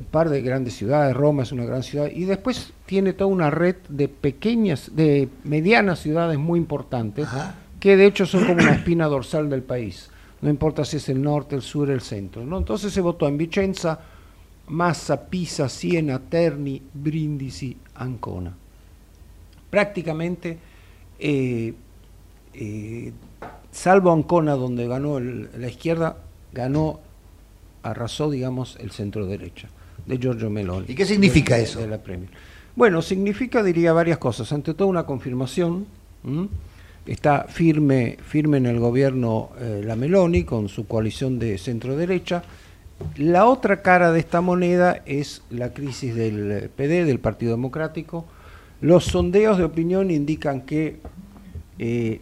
un 0.00 0.06
par 0.06 0.28
de 0.30 0.42
grandes 0.42 0.74
ciudades, 0.74 1.14
Roma 1.16 1.42
es 1.44 1.52
una 1.52 1.64
gran 1.64 1.82
ciudad, 1.82 2.08
y 2.12 2.24
después 2.24 2.72
tiene 2.86 3.12
toda 3.12 3.30
una 3.30 3.50
red 3.50 3.76
de 3.88 4.08
pequeñas, 4.08 4.90
de 4.96 5.28
medianas 5.44 6.00
ciudades 6.00 6.38
muy 6.38 6.58
importantes, 6.58 7.28
que 7.78 7.96
de 7.96 8.06
hecho 8.06 8.26
son 8.26 8.44
como 8.44 8.62
una 8.62 8.74
espina 8.74 9.06
dorsal 9.06 9.48
del 9.48 9.62
país. 9.62 10.10
No 10.40 10.50
importa 10.50 10.84
si 10.84 10.96
es 10.96 11.08
el 11.08 11.22
norte, 11.22 11.54
el 11.54 11.62
sur, 11.62 11.88
el 11.90 12.00
centro. 12.00 12.44
¿no? 12.44 12.58
Entonces 12.58 12.92
se 12.92 13.00
votó 13.00 13.28
en 13.28 13.38
Vicenza, 13.38 14.00
Massa, 14.66 15.26
Pisa, 15.28 15.68
Siena, 15.68 16.18
Terni, 16.18 16.82
Brindisi, 16.94 17.76
Ancona. 17.94 18.52
Prácticamente, 19.70 20.58
eh, 21.18 21.74
eh, 22.54 23.12
salvo 23.70 24.12
Ancona, 24.12 24.54
donde 24.54 24.86
ganó 24.88 25.18
el- 25.18 25.48
la 25.56 25.68
izquierda, 25.68 26.16
ganó, 26.52 27.00
arrasó, 27.82 28.30
digamos, 28.30 28.76
el 28.80 28.90
centro 28.90 29.26
derecha 29.26 29.68
de 30.06 30.18
Giorgio 30.18 30.50
Meloni. 30.50 30.86
¿Y 30.88 30.94
qué 30.94 31.04
significa 31.04 31.56
de- 31.56 31.62
eso? 31.64 31.80
de 31.80 31.86
la 31.88 31.98
Premier. 31.98 32.30
Bueno, 32.74 33.02
significa, 33.02 33.62
diría, 33.62 33.92
varias 33.92 34.18
cosas. 34.18 34.52
Ante 34.52 34.74
todo, 34.74 34.88
una 34.88 35.04
confirmación. 35.04 35.86
¿m? 36.24 36.48
Está 37.06 37.46
firme, 37.48 38.16
firme 38.24 38.58
en 38.58 38.66
el 38.66 38.78
gobierno 38.78 39.50
eh, 39.60 39.82
la 39.84 39.96
Meloni 39.96 40.44
con 40.44 40.68
su 40.68 40.86
coalición 40.86 41.38
de 41.38 41.58
centro 41.58 41.96
derecha. 41.96 42.42
La 43.16 43.46
otra 43.46 43.82
cara 43.82 44.12
de 44.12 44.20
esta 44.20 44.40
moneda 44.40 45.02
es 45.06 45.42
la 45.50 45.72
crisis 45.74 46.14
del 46.14 46.52
eh, 46.52 46.68
PD, 46.74 47.04
del 47.04 47.18
Partido 47.18 47.50
Democrático. 47.52 48.24
Los 48.80 49.04
sondeos 49.06 49.58
de 49.58 49.64
opinión 49.64 50.10
indican 50.10 50.62
que 50.62 50.98
eh, 51.78 52.20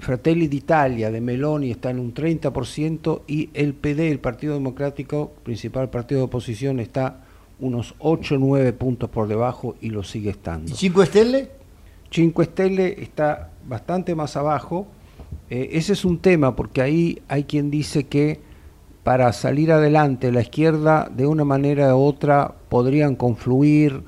Fratelli 0.00 0.48
d'Italia 0.48 1.10
de 1.10 1.20
Meloni 1.20 1.70
está 1.70 1.90
en 1.90 1.98
un 1.98 2.12
30% 2.12 3.22
y 3.26 3.50
el 3.54 3.74
PD, 3.74 4.10
el 4.10 4.20
Partido 4.20 4.54
Democrático, 4.54 5.32
principal 5.42 5.90
partido 5.90 6.20
de 6.20 6.24
oposición, 6.26 6.80
está 6.80 7.24
unos 7.60 7.94
8 7.98 8.34
o 8.34 8.38
9 8.38 8.72
puntos 8.74 9.08
por 9.10 9.28
debajo 9.28 9.76
y 9.80 9.90
lo 9.90 10.02
sigue 10.02 10.30
estando. 10.30 10.70
¿Y 10.70 10.74
Cinco 10.74 11.04
Stelle? 11.04 11.50
Cinque 12.10 12.44
Stelle 12.44 13.02
está 13.02 13.50
bastante 13.66 14.14
más 14.14 14.36
abajo. 14.36 14.86
Eh, 15.50 15.70
ese 15.72 15.94
es 15.94 16.04
un 16.04 16.18
tema 16.18 16.54
porque 16.54 16.82
ahí 16.82 17.22
hay 17.28 17.44
quien 17.44 17.70
dice 17.70 18.04
que 18.04 18.40
para 19.02 19.32
salir 19.32 19.72
adelante 19.72 20.32
la 20.32 20.40
izquierda 20.40 21.10
de 21.14 21.26
una 21.26 21.44
manera 21.44 21.94
u 21.94 22.02
otra 22.02 22.54
podrían 22.68 23.16
confluir 23.16 24.02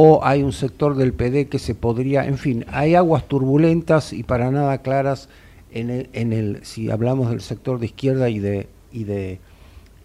o 0.00 0.24
hay 0.24 0.44
un 0.44 0.52
sector 0.52 0.94
del 0.94 1.12
PD 1.12 1.48
que 1.48 1.58
se 1.58 1.74
podría, 1.74 2.24
en 2.24 2.38
fin, 2.38 2.64
hay 2.68 2.94
aguas 2.94 3.26
turbulentas 3.26 4.12
y 4.12 4.22
para 4.22 4.50
nada 4.52 4.78
claras 4.78 5.28
en 5.72 5.90
el, 5.90 6.08
en 6.12 6.32
el 6.32 6.60
si 6.64 6.88
hablamos 6.88 7.30
del 7.30 7.40
sector 7.40 7.80
de 7.80 7.86
izquierda 7.86 8.28
y 8.28 8.38
de 8.38 8.68
y 8.92 9.02
de 9.04 9.40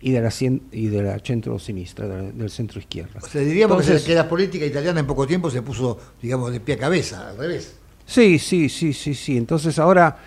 y 0.01 0.11
de 0.11 0.21
la 0.21 0.29
cien- 0.31 0.61
y 0.71 0.87
de 0.87 1.03
la 1.03 1.19
centro 1.19 1.59
sinistra, 1.59 2.07
del, 2.07 2.35
del 2.37 2.49
centro 2.49 2.79
izquierda. 2.79 3.19
O 3.21 3.27
sea, 3.27 3.41
diríamos 3.41 3.81
Entonces- 3.81 4.03
que 4.03 4.15
la 4.15 4.27
política 4.27 4.65
italiana 4.65 4.99
en 4.99 5.05
poco 5.07 5.27
tiempo 5.27 5.51
se 5.51 5.61
puso, 5.61 5.99
digamos, 6.21 6.51
de 6.51 6.59
pie 6.59 6.75
a 6.75 6.77
cabeza, 6.79 7.29
al 7.29 7.37
revés. 7.37 7.75
Sí, 8.05 8.39
sí, 8.39 8.69
sí, 8.69 8.93
sí, 8.93 9.13
sí. 9.13 9.37
Entonces 9.37 9.77
ahora 9.79 10.17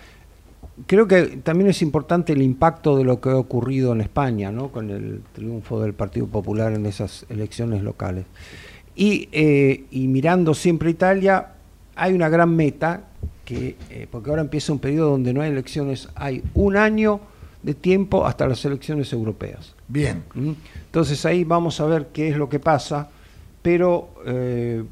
creo 0.87 1.07
que 1.07 1.23
también 1.43 1.69
es 1.69 1.81
importante 1.81 2.31
el 2.33 2.41
impacto 2.41 2.95
de 2.97 3.03
lo 3.03 3.19
que 3.19 3.29
ha 3.29 3.35
ocurrido 3.35 3.91
en 3.93 4.01
España, 4.01 4.51
¿no? 4.51 4.71
Con 4.71 4.89
el 4.89 5.21
triunfo 5.33 5.81
del 5.81 5.93
Partido 5.93 6.25
Popular 6.27 6.73
en 6.73 6.85
esas 6.85 7.25
elecciones 7.29 7.83
locales. 7.83 8.25
Y, 8.97 9.29
eh, 9.31 9.85
y 9.91 10.07
mirando 10.07 10.55
siempre 10.55 10.89
Italia, 10.89 11.53
hay 11.95 12.13
una 12.13 12.29
gran 12.29 12.55
meta, 12.55 13.03
que, 13.45 13.75
eh, 13.91 14.07
porque 14.09 14.31
ahora 14.31 14.41
empieza 14.41 14.73
un 14.73 14.79
periodo 14.79 15.11
donde 15.11 15.33
no 15.33 15.41
hay 15.41 15.51
elecciones, 15.51 16.09
hay 16.15 16.43
un 16.55 16.75
año 16.75 17.21
de 17.61 17.75
tiempo 17.75 18.25
hasta 18.25 18.47
las 18.47 18.65
elecciones 18.65 19.13
europeas. 19.13 19.75
Bien. 19.87 20.23
¿Mm? 20.33 20.51
Entonces 20.85 21.23
ahí 21.25 21.43
vamos 21.43 21.79
a 21.79 21.85
ver 21.85 22.07
qué 22.11 22.29
es 22.29 22.37
lo 22.37 22.49
que 22.49 22.59
pasa, 22.59 23.09
pero 23.61 24.09
eh, 24.25 24.83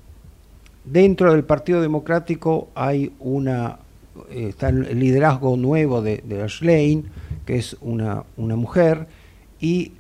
dentro 0.84 1.34
del 1.34 1.44
Partido 1.44 1.82
Democrático 1.82 2.70
hay 2.76 3.12
una 3.20 3.80
eh, 4.30 4.48
está 4.50 4.70
el 4.70 5.00
liderazgo 5.00 5.58
nuevo 5.58 6.02
de, 6.02 6.24
de 6.24 6.44
Ashlein, 6.44 7.06
que 7.46 7.58
es 7.58 7.76
una, 7.82 8.24
una 8.38 8.56
mujer, 8.56 9.08
y 9.60 9.94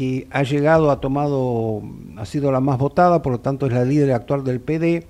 que 0.00 0.26
ha 0.30 0.44
llegado, 0.44 0.90
ha 0.90 0.98
tomado, 0.98 1.82
ha 2.16 2.24
sido 2.24 2.50
la 2.50 2.60
más 2.60 2.78
votada, 2.78 3.20
por 3.20 3.32
lo 3.32 3.40
tanto 3.40 3.66
es 3.66 3.72
la 3.74 3.84
líder 3.84 4.12
actual 4.12 4.44
del 4.44 4.58
PD, 4.58 5.04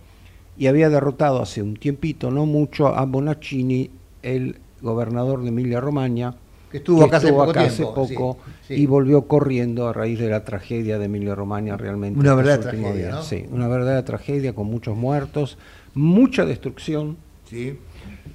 y 0.59 0.67
había 0.67 0.89
derrotado 0.91 1.41
hace 1.41 1.63
un 1.63 1.77
tiempito, 1.77 2.33
no 2.33 2.45
mucho, 2.45 2.89
a 2.89 3.05
Bonaccini, 3.05 3.89
el 4.25 4.57
gobernador 4.83 5.43
de 5.43 5.51
Emilia 5.51 5.79
Romagna, 5.79 6.35
Que 6.73 6.79
estuvo 6.79 7.05
acá 7.05 7.19
hace 7.19 7.31
poco 7.31 7.51
acá 7.53 7.61
hace 7.61 7.85
tiempo, 7.85 8.05
sí, 8.05 8.15
poco 8.17 8.39
sí. 8.67 8.75
y 8.75 8.87
volvió 8.87 9.29
corriendo 9.29 9.87
a 9.87 9.93
raíz 9.93 10.19
de 10.19 10.29
la 10.29 10.45
tragedia 10.45 10.99
de 10.99 11.05
Emilia 11.05 11.37
Romagna 11.37 11.77
realmente. 11.77 12.19
Una 12.19 12.35
verdadera 12.35 12.61
tragedia. 12.71 13.23
Sí, 13.23 13.47
una 13.49 13.69
verdadera 13.69 14.05
tragedia 14.05 14.57
con 14.57 14.67
muchos 14.67 14.97
muertos, 14.97 15.57
mucha 15.95 16.45
destrucción, 16.45 17.17
Sí. 17.45 17.79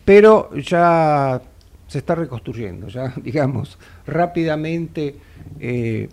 pero 0.05 0.55
ya 0.55 1.41
se 1.89 1.97
está 1.97 2.15
reconstruyendo, 2.15 2.87
ya 2.87 3.13
digamos, 3.21 3.77
rápidamente 4.07 5.17
eh, 5.59 6.07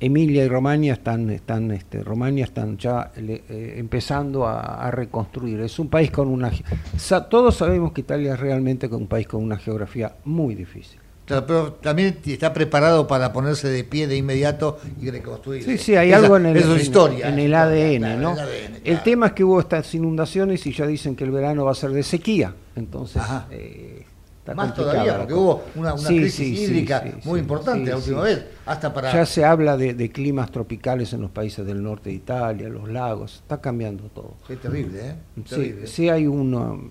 Emilia 0.00 0.44
y 0.44 0.48
Romagna 0.48 0.92
están, 0.92 1.30
están, 1.30 1.70
este, 1.70 2.02
Romagna 2.02 2.42
están 2.44 2.76
ya 2.78 3.10
le- 3.16 3.42
eh, 3.48 3.74
empezando 3.78 4.46
a, 4.46 4.86
a 4.86 4.90
reconstruir. 4.90 5.60
Es 5.60 5.78
un 5.78 5.88
país 5.88 6.10
con 6.10 6.28
una, 6.28 6.50
sa- 6.96 7.28
todos 7.28 7.56
sabemos 7.56 7.92
que 7.92 8.00
Italia 8.02 8.34
es 8.34 8.40
realmente 8.40 8.86
un 8.88 9.06
país 9.06 9.26
con 9.26 9.42
una 9.42 9.56
geografía 9.56 10.14
muy 10.24 10.54
difícil. 10.54 10.98
Pero 11.26 11.72
también 11.80 12.18
está 12.26 12.52
preparado 12.52 13.06
para 13.06 13.32
ponerse 13.32 13.68
de 13.68 13.82
pie 13.82 14.06
de 14.06 14.14
inmediato 14.18 14.78
y 15.00 15.08
reconstruirse. 15.10 15.70
Sí, 15.78 15.78
sí, 15.82 15.96
hay 15.96 16.10
Esa- 16.10 16.18
algo 16.18 16.36
en 16.36 16.46
el, 16.46 16.56
en- 16.58 16.76
historia. 16.78 17.28
en 17.30 17.38
el 17.38 17.54
ADN, 17.54 17.98
claro, 18.00 18.20
¿no? 18.20 18.32
el 18.34 18.38
ADN, 18.40 18.74
El 18.76 18.82
claro. 18.82 19.00
tema 19.04 19.26
es 19.28 19.32
que 19.32 19.42
hubo 19.44 19.58
estas 19.58 19.94
inundaciones 19.94 20.66
y 20.66 20.72
ya 20.72 20.86
dicen 20.86 21.16
que 21.16 21.24
el 21.24 21.30
verano 21.30 21.64
va 21.64 21.70
a 21.72 21.74
ser 21.74 21.92
de 21.92 22.02
sequía, 22.02 22.54
entonces 22.76 23.22
eh, 23.50 24.04
está 24.44 24.54
Más 24.54 24.74
todavía, 24.74 25.16
porque 25.18 25.32
hubo 25.32 25.62
una, 25.74 25.94
una 25.94 26.02
Sí, 26.02 26.18
crisis 26.18 26.36
sí, 26.58 26.64
hídrica 26.64 27.02
sí, 27.02 27.28
muy 27.28 27.40
importante 27.40 27.88
la 27.88 27.96
última 27.96 28.20
vez, 28.20 28.44
hasta 28.66 28.92
para... 28.92 29.10
Ya 29.10 29.24
se 29.24 29.42
habla 29.42 29.78
de, 29.78 29.94
de 29.94 30.10
climas 30.12 30.50
tropicales 30.50 31.14
en 31.14 31.22
los 31.22 31.30
países 31.30 31.64
del 31.64 31.82
norte 31.82 32.10
de 32.10 32.16
Italia, 32.16 32.68
los 32.68 32.86
lagos, 32.90 33.36
está 33.36 33.60
cambiando 33.62 34.04
todo. 34.04 34.34
Qué 34.46 34.56
terrible, 34.56 35.00
¿eh? 35.00 35.14
Sí, 35.36 35.42
Terrible. 35.48 35.86
sí 35.86 36.08
hay 36.10 36.26
uno, 36.26 36.90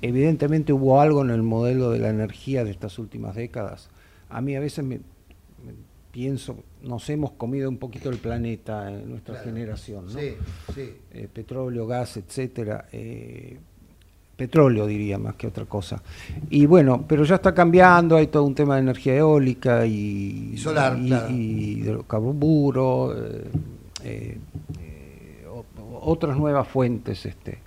evidentemente 0.00 0.72
hubo 0.72 0.98
algo 1.00 1.22
en 1.22 1.30
el 1.30 1.42
modelo 1.42 1.90
de 1.90 1.98
la 1.98 2.08
energía 2.08 2.64
de 2.64 2.70
estas 2.70 2.98
últimas 2.98 3.34
décadas. 3.34 3.90
A 4.30 4.40
mí 4.40 4.56
a 4.56 4.60
veces 4.60 4.82
me, 4.82 4.96
me 4.96 5.74
pienso, 6.12 6.56
nos 6.82 7.08
hemos 7.10 7.32
comido 7.32 7.68
un 7.68 7.76
poquito 7.76 8.08
el 8.08 8.16
planeta 8.16 8.90
en 8.90 9.10
nuestra 9.10 9.34
Claro. 9.34 9.50
generación, 9.50 10.06
¿no? 10.06 10.18
Sí, 10.18 10.34
sí. 10.74 10.94
Eh, 11.12 11.28
petróleo, 11.30 11.86
gas, 11.86 12.16
etcétera. 12.16 12.86
eh, 12.90 13.58
petróleo 14.36 14.86
diría 14.86 15.18
más 15.18 15.34
que 15.36 15.46
otra 15.46 15.64
cosa. 15.64 16.02
Y 16.50 16.66
bueno, 16.66 17.04
pero 17.08 17.24
ya 17.24 17.36
está 17.36 17.54
cambiando, 17.54 18.16
hay 18.16 18.26
todo 18.26 18.42
un 18.44 18.54
tema 18.54 18.74
de 18.74 18.80
energía 18.82 19.16
eólica 19.16 19.86
y, 19.86 20.50
Y 20.54 20.58
solar, 20.58 20.98
y, 21.00 21.06
claro. 21.08 21.30
y 21.30 21.34
hidrocarburos, 21.80 23.16
eh, 23.16 23.44
eh, 24.04 24.38
otras 26.02 26.36
nuevas 26.36 26.66
fuentes, 26.68 27.24
este, 27.26 27.58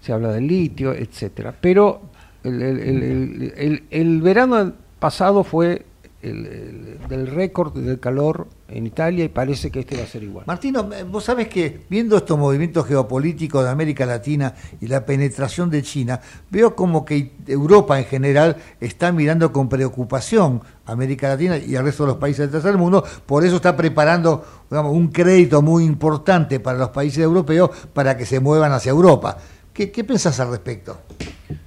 se 0.00 0.12
habla 0.12 0.32
del 0.32 0.46
litio, 0.46 0.92
etcétera. 0.92 1.54
Pero 1.60 2.02
el- 2.44 2.62
el- 2.62 3.52
el- 3.56 3.82
el 3.90 4.22
verano 4.22 4.72
pasado 5.00 5.42
fue 5.44 5.85
el, 6.22 6.46
el- 6.46 6.98
del 7.08 7.26
récord 7.28 7.72
del 7.76 8.00
calor 8.00 8.48
en 8.68 8.86
Italia 8.86 9.24
y 9.24 9.28
parece 9.28 9.70
que 9.70 9.80
este 9.80 9.96
va 9.96 10.02
a 10.02 10.06
ser 10.06 10.22
igual. 10.24 10.44
Martino, 10.46 10.88
eh, 10.92 11.04
vos 11.04 11.22
sabés 11.24 11.46
que 11.48 11.82
viendo 11.88 12.16
estos 12.16 12.36
movimientos 12.38 12.86
geopolíticos 12.86 13.62
de 13.62 13.70
América 13.70 14.06
Latina 14.06 14.54
y 14.80 14.88
la 14.88 15.04
penetración 15.06 15.70
de 15.70 15.82
China, 15.82 16.20
veo 16.50 16.74
como 16.74 17.04
que 17.04 17.32
Europa 17.46 17.98
en 17.98 18.06
general 18.06 18.56
está 18.80 19.12
mirando 19.12 19.52
con 19.52 19.68
preocupación 19.68 20.62
a 20.86 20.92
América 20.92 21.28
Latina 21.28 21.58
y 21.58 21.76
al 21.76 21.84
resto 21.84 22.04
de 22.04 22.08
los 22.08 22.18
países 22.18 22.38
del 22.40 22.50
tercer 22.50 22.76
mundo, 22.76 23.04
por 23.26 23.44
eso 23.44 23.56
está 23.56 23.76
preparando 23.76 24.44
digamos, 24.68 24.92
un 24.92 25.08
crédito 25.08 25.62
muy 25.62 25.84
importante 25.84 26.58
para 26.58 26.78
los 26.78 26.90
países 26.90 27.18
europeos 27.20 27.70
para 27.92 28.16
que 28.16 28.26
se 28.26 28.40
muevan 28.40 28.72
hacia 28.72 28.90
Europa. 28.90 29.38
¿Qué, 29.72 29.90
qué 29.92 30.02
pensás 30.02 30.40
al 30.40 30.50
respecto? 30.50 30.98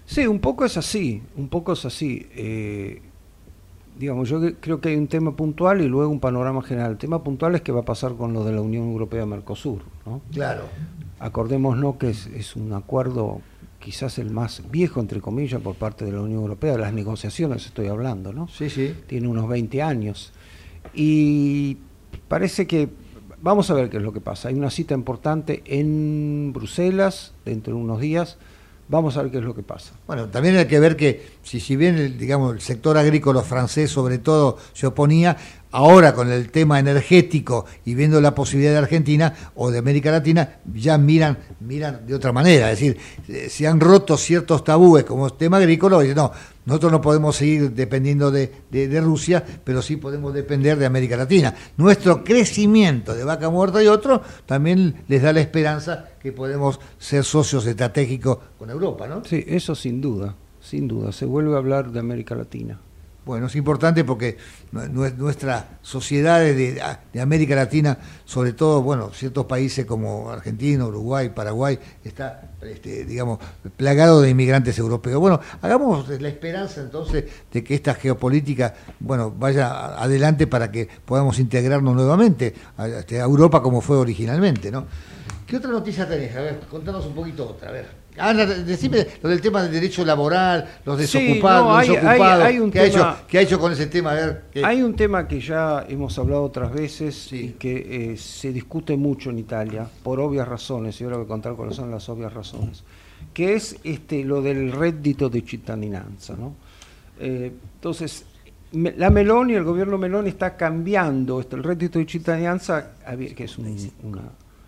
Sí, 0.06 0.26
un 0.26 0.40
poco 0.40 0.66
es 0.66 0.76
así, 0.76 1.22
un 1.38 1.48
poco 1.48 1.74
es 1.74 1.86
así. 1.86 2.28
Eh, 2.36 3.02
digamos, 4.00 4.30
yo 4.30 4.40
creo 4.62 4.80
que 4.80 4.90
hay 4.90 4.96
un 4.96 5.08
tema 5.08 5.36
puntual 5.36 5.82
y 5.82 5.88
luego 5.88 6.10
un 6.10 6.22
panorama 6.22 6.62
general. 6.62 6.92
El 6.92 6.98
tema 6.98 7.22
puntual 7.22 7.54
es 7.56 7.62
qué 7.62 7.74
va 7.74 7.82
a 7.82 7.86
pasar 7.86 8.16
con 8.16 8.32
lo 8.32 8.46
de 8.46 8.54
la 8.54 8.62
Unión 8.62 8.88
Europea-Mercosur, 8.88 9.82
¿no? 10.06 10.22
Claro. 10.32 10.64
Acordémonos 11.20 11.98
que 11.98 12.12
es, 12.12 12.28
es 12.28 12.56
un 12.56 12.72
acuerdo 12.72 13.42
quizás 13.80 14.18
el 14.18 14.32
más 14.32 14.64
viejo, 14.72 15.02
entre 15.02 15.20
comillas, 15.20 15.62
por 15.62 15.76
parte 15.76 16.06
de 16.06 16.14
la 16.14 16.22
Unión 16.22 16.42
Europea, 16.42 16.74
de 16.74 16.80
las 16.80 16.94
negociaciones 16.94 17.66
estoy 17.66 17.88
hablando, 17.88 18.32
¿no? 18.32 18.48
Sí, 18.48 18.70
sí. 18.70 18.96
Tiene 19.06 19.28
unos 19.28 19.50
20 19.50 19.82
años. 19.82 20.32
Y 20.94 21.78
parece 22.30 22.68
que, 22.68 22.88
vamos 23.42 23.70
a 23.70 23.74
ver 23.74 23.90
qué 23.90 23.98
es 23.98 24.04
lo 24.04 24.14
que 24.14 24.22
pasa. 24.22 24.48
Hay 24.48 24.56
una 24.56 24.70
cita 24.70 24.94
importante 24.94 25.62
en 25.66 26.52
Bruselas 26.54 27.34
dentro 27.44 27.76
de 27.76 27.82
unos 27.82 28.00
días. 28.00 28.38
Vamos 28.92 29.16
a 29.18 29.22
ver 29.22 29.32
qué 29.32 29.38
es 29.38 29.44
lo 29.44 29.54
que 29.54 29.62
pasa. 29.62 29.92
Bueno, 30.08 30.30
también 30.30 30.58
hay 30.58 30.66
que 30.66 30.80
ver 30.80 30.98
que 30.98 31.24
si, 31.44 31.60
si 31.60 31.76
bien 31.76 31.96
el, 32.00 32.18
digamos, 32.18 32.56
el 32.56 32.60
sector 32.60 32.98
agrícola 32.98 33.44
francés 33.44 33.92
sobre 33.92 34.18
todo 34.18 34.58
se 34.74 34.88
oponía, 34.88 35.38
ahora 35.72 36.16
con 36.16 36.32
el 36.32 36.50
tema 36.50 36.80
energético 36.80 37.66
y 37.86 37.94
viendo 37.94 38.20
la 38.20 38.34
posibilidad 38.34 38.72
de 38.72 38.80
Argentina 38.80 39.52
o 39.54 39.70
de 39.70 39.78
América 39.78 40.10
Latina, 40.10 40.58
ya 40.74 40.98
miran, 40.98 41.38
miran 41.60 42.06
de 42.08 42.16
otra 42.16 42.32
manera. 42.32 42.72
Es 42.72 42.80
decir, 42.80 42.98
eh, 43.28 43.48
se 43.50 43.68
han 43.68 43.80
roto 43.80 44.18
ciertos 44.18 44.64
tabúes 44.64 45.04
como 45.04 45.28
el 45.28 45.34
tema 45.34 45.58
agrícola, 45.58 46.04
y 46.04 46.16
no, 46.16 46.32
nosotros 46.70 46.92
no 46.92 47.02
podemos 47.02 47.36
seguir 47.36 47.72
dependiendo 47.72 48.30
de, 48.30 49.02
Rusia, 49.02 49.44
pero 49.64 49.82
sí 49.82 49.98
podemos 49.98 50.36
depender 50.36 50.78
de 50.78 50.86
América 50.86 51.18
Latina. 51.18 51.56
Nuestro 51.78 52.24
crecimiento 52.24 53.16
de 53.16 53.24
vaca 53.24 53.50
muerta 53.50 53.82
y 53.82 53.88
otro 53.88 54.22
también 54.46 55.02
les 55.08 55.24
da 55.24 55.34
la 55.34 55.40
esperanza 55.40 56.10
que 56.22 56.32
podemos 56.32 56.80
ser 57.00 57.24
socios 57.24 57.66
estratégicos 57.66 58.38
con 58.60 58.70
Europa, 58.70 59.08
¿no? 59.08 59.26
Sí, 59.26 59.44
eso 59.48 59.74
sin 59.74 60.00
duda, 60.00 60.36
sin 60.62 60.88
duda. 60.88 61.12
Se 61.12 61.26
vuelve 61.26 61.56
a 61.56 61.58
hablar 61.58 61.92
de 61.92 62.02
América 62.02 62.36
Latina. 62.36 62.80
Bueno, 63.26 63.46
es 63.46 63.56
importante 63.56 64.04
porque 64.04 64.38
nu- 64.72 65.10
nuestras 65.18 65.66
sociedades 65.84 66.56
de, 66.56 66.82
de 67.14 67.22
América 67.22 67.54
Latina, 67.56 67.98
sobre 68.26 68.54
todo, 68.54 68.82
bueno, 68.82 69.12
ciertos 69.14 69.46
países 69.46 69.86
como 69.86 70.32
Argentina, 70.32 70.86
Uruguay, 70.86 71.30
Paraguay, 71.30 71.78
está, 72.04 72.42
este, 72.62 73.06
digamos, 73.06 73.38
plagado 73.78 74.22
de 74.22 74.30
inmigrantes 74.32 74.80
europeos. 74.80 75.20
Bueno, 75.20 75.40
hagamos 75.62 76.10
la 76.10 76.28
esperanza 76.28 76.82
entonces 76.82 77.26
de 77.52 77.64
que 77.64 77.76
esta 77.76 77.94
geopolítica, 77.94 78.74
bueno, 79.00 79.32
vaya 79.38 80.02
adelante 80.02 80.48
para 80.48 80.72
que 80.72 80.88
podamos 81.06 81.38
integrarnos 81.38 81.94
nuevamente 81.96 82.56
a, 82.78 82.88
este, 82.88 83.22
a 83.22 83.26
Europa 83.26 83.62
como 83.62 83.82
fue 83.82 83.98
originalmente, 83.98 84.72
¿no? 84.72 84.86
¿Qué 85.46 85.58
otra 85.58 85.70
noticia 85.72 86.08
tenés? 86.08 86.36
A 86.36 86.42
ver, 86.42 86.60
contanos 86.70 87.06
un 87.06 87.14
poquito 87.14 87.48
otra, 87.48 87.70
a 87.70 87.72
ver. 87.74 87.99
Ah, 88.20 88.34
no, 88.34 88.46
decime 88.46 89.06
lo 89.22 89.30
del 89.30 89.42
tema 89.42 89.64
del 89.64 89.72
derecho 89.72 90.04
laboral, 90.06 90.68
los 90.86 90.98
Sí, 90.98 91.18
desocupados, 91.20 91.64
no, 91.68 91.76
hay- 91.78 91.88
los 91.88 91.96
desocupados. 92.02 92.44
hay- 92.44 92.54
hay 92.56 92.60
un 92.60 92.72
¿Qué, 92.72 92.80
ha 92.80 92.84
tema- 92.92 92.96
hecho, 93.14 93.28
qué 93.28 93.38
ha 93.38 93.42
hecho 93.42 93.60
con 93.60 93.72
ese 93.72 93.86
tema? 93.88 94.12
A 94.12 94.14
ver, 94.16 94.44
¿qué? 94.52 94.66
Hay 94.66 94.82
un 94.82 94.96
tema 94.96 95.28
que 95.28 95.40
ya 95.40 95.86
hemos 95.88 96.18
hablado 96.20 96.44
otras 96.44 96.72
veces 96.74 97.32
y 97.34 97.50
que 97.60 98.12
eh, 98.14 98.18
se 98.18 98.52
discute 98.52 98.98
mucho 98.98 99.30
en 99.30 99.40
Italia, 99.40 99.88
por 100.04 100.20
obvias 100.20 100.48
razones, 100.48 101.00
y 101.00 101.04
ahora 101.04 101.18
voy 101.18 101.26
a 101.26 101.28
contar 101.30 101.54
cuáles 101.56 101.76
son 101.76 101.90
las 101.92 102.08
obvias 102.10 102.34
razones, 102.34 102.84
que 103.34 103.54
es 103.56 103.78
este 103.84 104.24
lo 104.24 104.42
del 104.42 104.72
reddito 104.72 105.30
de 105.30 105.42
cittadinanza. 105.42 106.36
¿no? 106.38 106.54
Eh, 107.20 107.52
entonces, 107.76 108.26
la 108.72 109.10
Meloni, 109.10 109.54
el 109.56 109.64
gobierno 109.64 109.98
Meloni 109.98 110.30
está 110.30 110.56
cambiando 110.56 111.40
esto, 111.40 111.56
el 111.56 111.64
reddito 111.64 111.98
de 112.00 112.06
cittadinanza, 112.06 112.92
que 113.36 113.44
es 113.44 113.58
un- 113.58 113.92
una, 114.04 114.22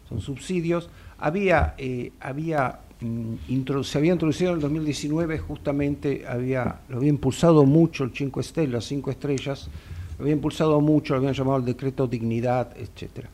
son 0.10 0.20
subsidios, 0.22 0.90
había, 1.20 1.76
eh, 1.78 2.12
había 2.20 2.80
se 3.84 3.98
había 3.98 4.14
introducido 4.14 4.52
en 4.52 4.58
el 4.58 4.62
2019 4.62 5.40
justamente, 5.40 6.26
había, 6.28 6.82
lo 6.88 6.98
había 6.98 7.10
impulsado 7.10 7.66
mucho 7.66 8.04
el 8.04 8.12
5 8.14 8.40
Estrellas, 8.40 8.86
5 8.86 9.12
estrellas, 9.12 9.70
lo 10.18 10.24
había 10.24 10.34
impulsado 10.34 10.80
mucho, 10.82 11.14
lo 11.14 11.20
habían 11.20 11.34
llamado 11.34 11.58
el 11.58 11.66
decreto 11.66 12.06
dignidad, 12.06 12.76
etcétera. 12.78 13.30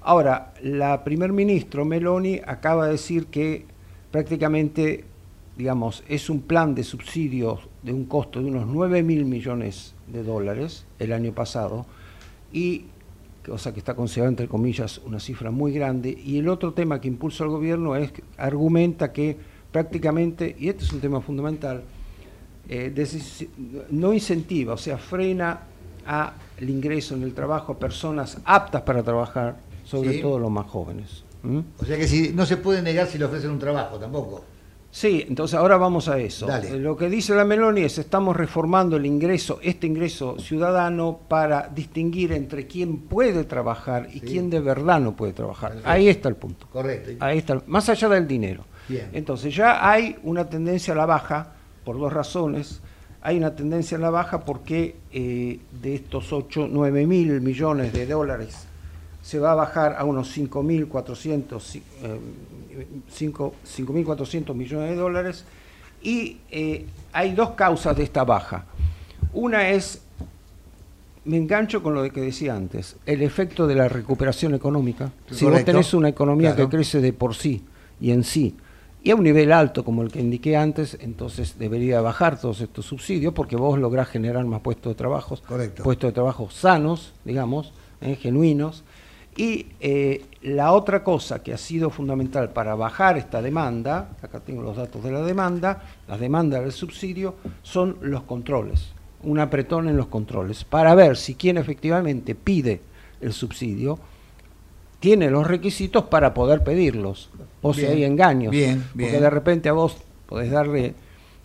Ahora, 0.00 0.54
la 0.62 1.02
primer 1.02 1.32
ministro 1.32 1.84
Meloni 1.84 2.40
acaba 2.46 2.86
de 2.86 2.92
decir 2.92 3.26
que 3.26 3.66
prácticamente, 4.12 5.04
digamos, 5.56 6.04
es 6.08 6.30
un 6.30 6.42
plan 6.42 6.74
de 6.74 6.84
subsidios 6.84 7.60
de 7.82 7.92
un 7.92 8.04
costo 8.04 8.40
de 8.40 8.46
unos 8.46 8.66
9 8.66 9.02
mil 9.02 9.24
millones 9.24 9.94
de 10.06 10.22
dólares 10.22 10.86
el 11.00 11.12
año 11.12 11.32
pasado 11.32 11.86
y 12.52 12.84
cosa 13.48 13.72
que 13.72 13.78
está 13.80 13.94
considerada 13.94 14.30
entre 14.30 14.48
comillas 14.48 14.98
una 14.98 15.18
cifra 15.20 15.50
muy 15.50 15.72
grande 15.72 16.10
y 16.10 16.38
el 16.38 16.48
otro 16.48 16.72
tema 16.72 17.00
que 17.00 17.08
impulsa 17.08 17.44
el 17.44 17.50
gobierno 17.50 17.96
es 17.96 18.12
que 18.12 18.22
argumenta 18.36 19.12
que 19.12 19.36
prácticamente 19.72 20.54
y 20.58 20.68
este 20.68 20.84
es 20.84 20.92
un 20.92 21.00
tema 21.00 21.20
fundamental 21.20 21.82
eh, 22.68 22.92
no 23.90 24.12
incentiva 24.12 24.74
o 24.74 24.78
sea 24.78 24.98
frena 24.98 25.60
a 26.06 26.32
el 26.58 26.70
ingreso 26.70 27.14
en 27.14 27.22
el 27.22 27.34
trabajo 27.34 27.72
a 27.72 27.78
personas 27.78 28.38
aptas 28.44 28.82
para 28.82 29.02
trabajar 29.02 29.56
sobre 29.84 30.14
Sí. 30.14 30.20
todo 30.20 30.38
los 30.38 30.50
más 30.50 30.66
jóvenes 30.66 31.24
¿Mm? 31.42 31.60
O 31.80 31.84
sea 31.84 31.96
que 31.96 32.08
si, 32.08 32.32
no 32.34 32.44
se 32.44 32.56
puede 32.56 32.82
negar 32.82 33.06
si 33.06 33.16
le 33.16 33.24
ofrecen 33.24 33.50
un 33.52 33.60
trabajo 33.60 33.96
tampoco. 33.96 34.42
Sí, 34.90 35.24
entonces 35.28 35.54
ahora 35.58 35.76
vamos 35.76 36.08
a 36.08 36.18
eso. 36.18 36.46
Dale. 36.46 36.78
Lo 36.78 36.96
que 36.96 37.10
dice 37.10 37.34
la 37.34 37.44
Meloni 37.44 37.82
es 37.82 37.98
estamos 37.98 38.34
reformando 38.34 38.96
el 38.96 39.04
ingreso, 39.04 39.58
este 39.62 39.86
ingreso 39.86 40.38
ciudadano 40.38 41.20
para 41.28 41.68
distinguir 41.68 42.32
entre 42.32 42.66
quién 42.66 42.96
puede 43.02 43.44
trabajar 43.44 44.08
y 44.12 44.20
quién 44.20 44.48
de 44.48 44.60
verdad 44.60 44.98
no 44.98 45.14
puede 45.14 45.34
trabajar. 45.34 45.70
Perfecto. 45.72 45.90
Ahí 45.90 46.08
está 46.08 46.28
el 46.30 46.36
punto. 46.36 46.66
Correcto. 46.72 47.10
Ahí 47.20 47.38
está, 47.38 47.62
más 47.66 47.88
allá 47.90 48.08
del 48.08 48.26
dinero. 48.26 48.64
Bien. 48.88 49.10
Entonces 49.12 49.54
ya 49.54 49.88
hay 49.90 50.16
una 50.22 50.48
tendencia 50.48 50.94
a 50.94 50.96
la 50.96 51.04
baja 51.06 51.52
por 51.84 51.98
dos 51.98 52.10
razones. 52.12 52.80
Hay 53.20 53.36
una 53.36 53.54
tendencia 53.54 53.98
a 53.98 54.00
la 54.00 54.10
baja 54.10 54.40
porque 54.44 54.96
eh, 55.12 55.58
de 55.82 55.94
estos 55.96 56.32
8, 56.32 56.66
9 56.72 57.06
mil 57.06 57.40
millones 57.42 57.92
de 57.92 58.06
dólares 58.06 58.64
se 59.20 59.38
va 59.38 59.52
a 59.52 59.54
bajar 59.54 59.96
a 59.98 60.04
unos 60.04 60.34
5.400 60.34 61.46
ci- 61.60 61.82
eh, 62.02 62.18
5.400 62.86 64.54
millones 64.54 64.90
de 64.90 64.96
dólares 64.96 65.44
y 66.02 66.38
eh, 66.50 66.86
hay 67.12 67.32
dos 67.32 67.50
causas 67.50 67.96
de 67.96 68.04
esta 68.04 68.24
baja. 68.24 68.66
Una 69.32 69.70
es, 69.70 70.02
me 71.24 71.36
engancho 71.36 71.82
con 71.82 71.94
lo 71.94 72.02
de 72.02 72.10
que 72.10 72.20
decía 72.20 72.54
antes, 72.54 72.96
el 73.06 73.22
efecto 73.22 73.66
de 73.66 73.74
la 73.74 73.88
recuperación 73.88 74.54
económica. 74.54 75.10
Si 75.30 75.44
vos 75.44 75.52
Correcto. 75.52 75.72
tenés 75.72 75.94
una 75.94 76.08
economía 76.08 76.54
Claro. 76.54 76.70
que 76.70 76.76
crece 76.76 77.00
de 77.00 77.12
por 77.12 77.34
sí 77.34 77.62
y 78.00 78.12
en 78.12 78.24
sí, 78.24 78.54
y 79.02 79.10
a 79.10 79.16
un 79.16 79.22
nivel 79.22 79.52
alto 79.52 79.84
como 79.84 80.02
el 80.02 80.10
que 80.10 80.20
indiqué 80.20 80.56
antes, 80.56 80.96
entonces 81.00 81.56
debería 81.58 82.00
bajar 82.00 82.40
todos 82.40 82.60
estos 82.60 82.86
subsidios 82.86 83.32
porque 83.32 83.56
vos 83.56 83.78
lográs 83.78 84.08
generar 84.08 84.44
más 84.44 84.60
puestos 84.60 84.90
de 84.92 84.94
trabajo, 84.96 85.36
Correcto. 85.46 85.82
puestos 85.82 86.08
de 86.08 86.12
trabajo 86.12 86.50
sanos, 86.50 87.12
digamos, 87.24 87.72
eh, 88.00 88.16
genuinos. 88.16 88.84
Y 89.38 89.66
eh, 89.78 90.24
la 90.42 90.72
otra 90.72 91.04
cosa 91.04 91.44
que 91.44 91.54
ha 91.54 91.58
sido 91.58 91.90
fundamental 91.90 92.50
para 92.50 92.74
bajar 92.74 93.16
esta 93.16 93.40
demanda, 93.40 94.16
acá 94.20 94.40
tengo 94.40 94.62
los 94.62 94.76
datos 94.76 95.04
de 95.04 95.12
la 95.12 95.22
demanda, 95.22 95.84
las 96.08 96.18
demandas 96.18 96.60
del 96.62 96.72
subsidio, 96.72 97.36
son 97.62 97.98
los 98.02 98.24
controles, 98.24 98.88
un 99.22 99.38
apretón 99.38 99.88
en 99.88 99.96
los 99.96 100.08
controles, 100.08 100.64
para 100.64 100.92
ver 100.96 101.16
si 101.16 101.36
quien 101.36 101.56
efectivamente 101.56 102.34
pide 102.34 102.80
el 103.20 103.32
subsidio 103.32 104.00
tiene 104.98 105.30
los 105.30 105.46
requisitos 105.46 106.06
para 106.06 106.34
poder 106.34 106.64
pedirlos, 106.64 107.30
o 107.62 107.72
si 107.72 107.84
hay 107.84 108.02
engaños. 108.02 108.50
bien, 108.50 108.84
Porque 108.90 109.20
de 109.20 109.30
repente 109.30 109.68
a 109.68 109.72
vos 109.72 109.98
podés 110.26 110.50
darle 110.50 110.96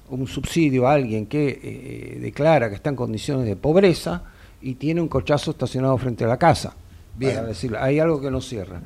un 0.10 0.26
subsidio 0.26 0.88
a 0.88 0.94
alguien 0.94 1.28
que 1.28 1.60
eh, 1.62 2.20
declara 2.20 2.70
que 2.70 2.76
está 2.76 2.90
en 2.90 2.96
condiciones 2.96 3.46
de 3.46 3.56
pobreza 3.56 4.24
y 4.64 4.74
tiene 4.74 5.00
un 5.00 5.08
cochazo 5.08 5.52
estacionado 5.52 5.96
frente 6.00 6.24
a 6.24 6.28
la 6.28 6.38
casa. 6.38 6.76
Bien. 7.16 7.36
Para 7.36 7.48
decirlo. 7.48 7.80
Hay 7.80 8.00
algo 8.00 8.22
que 8.22 8.32
no 8.32 8.42
cierra. 8.42 8.82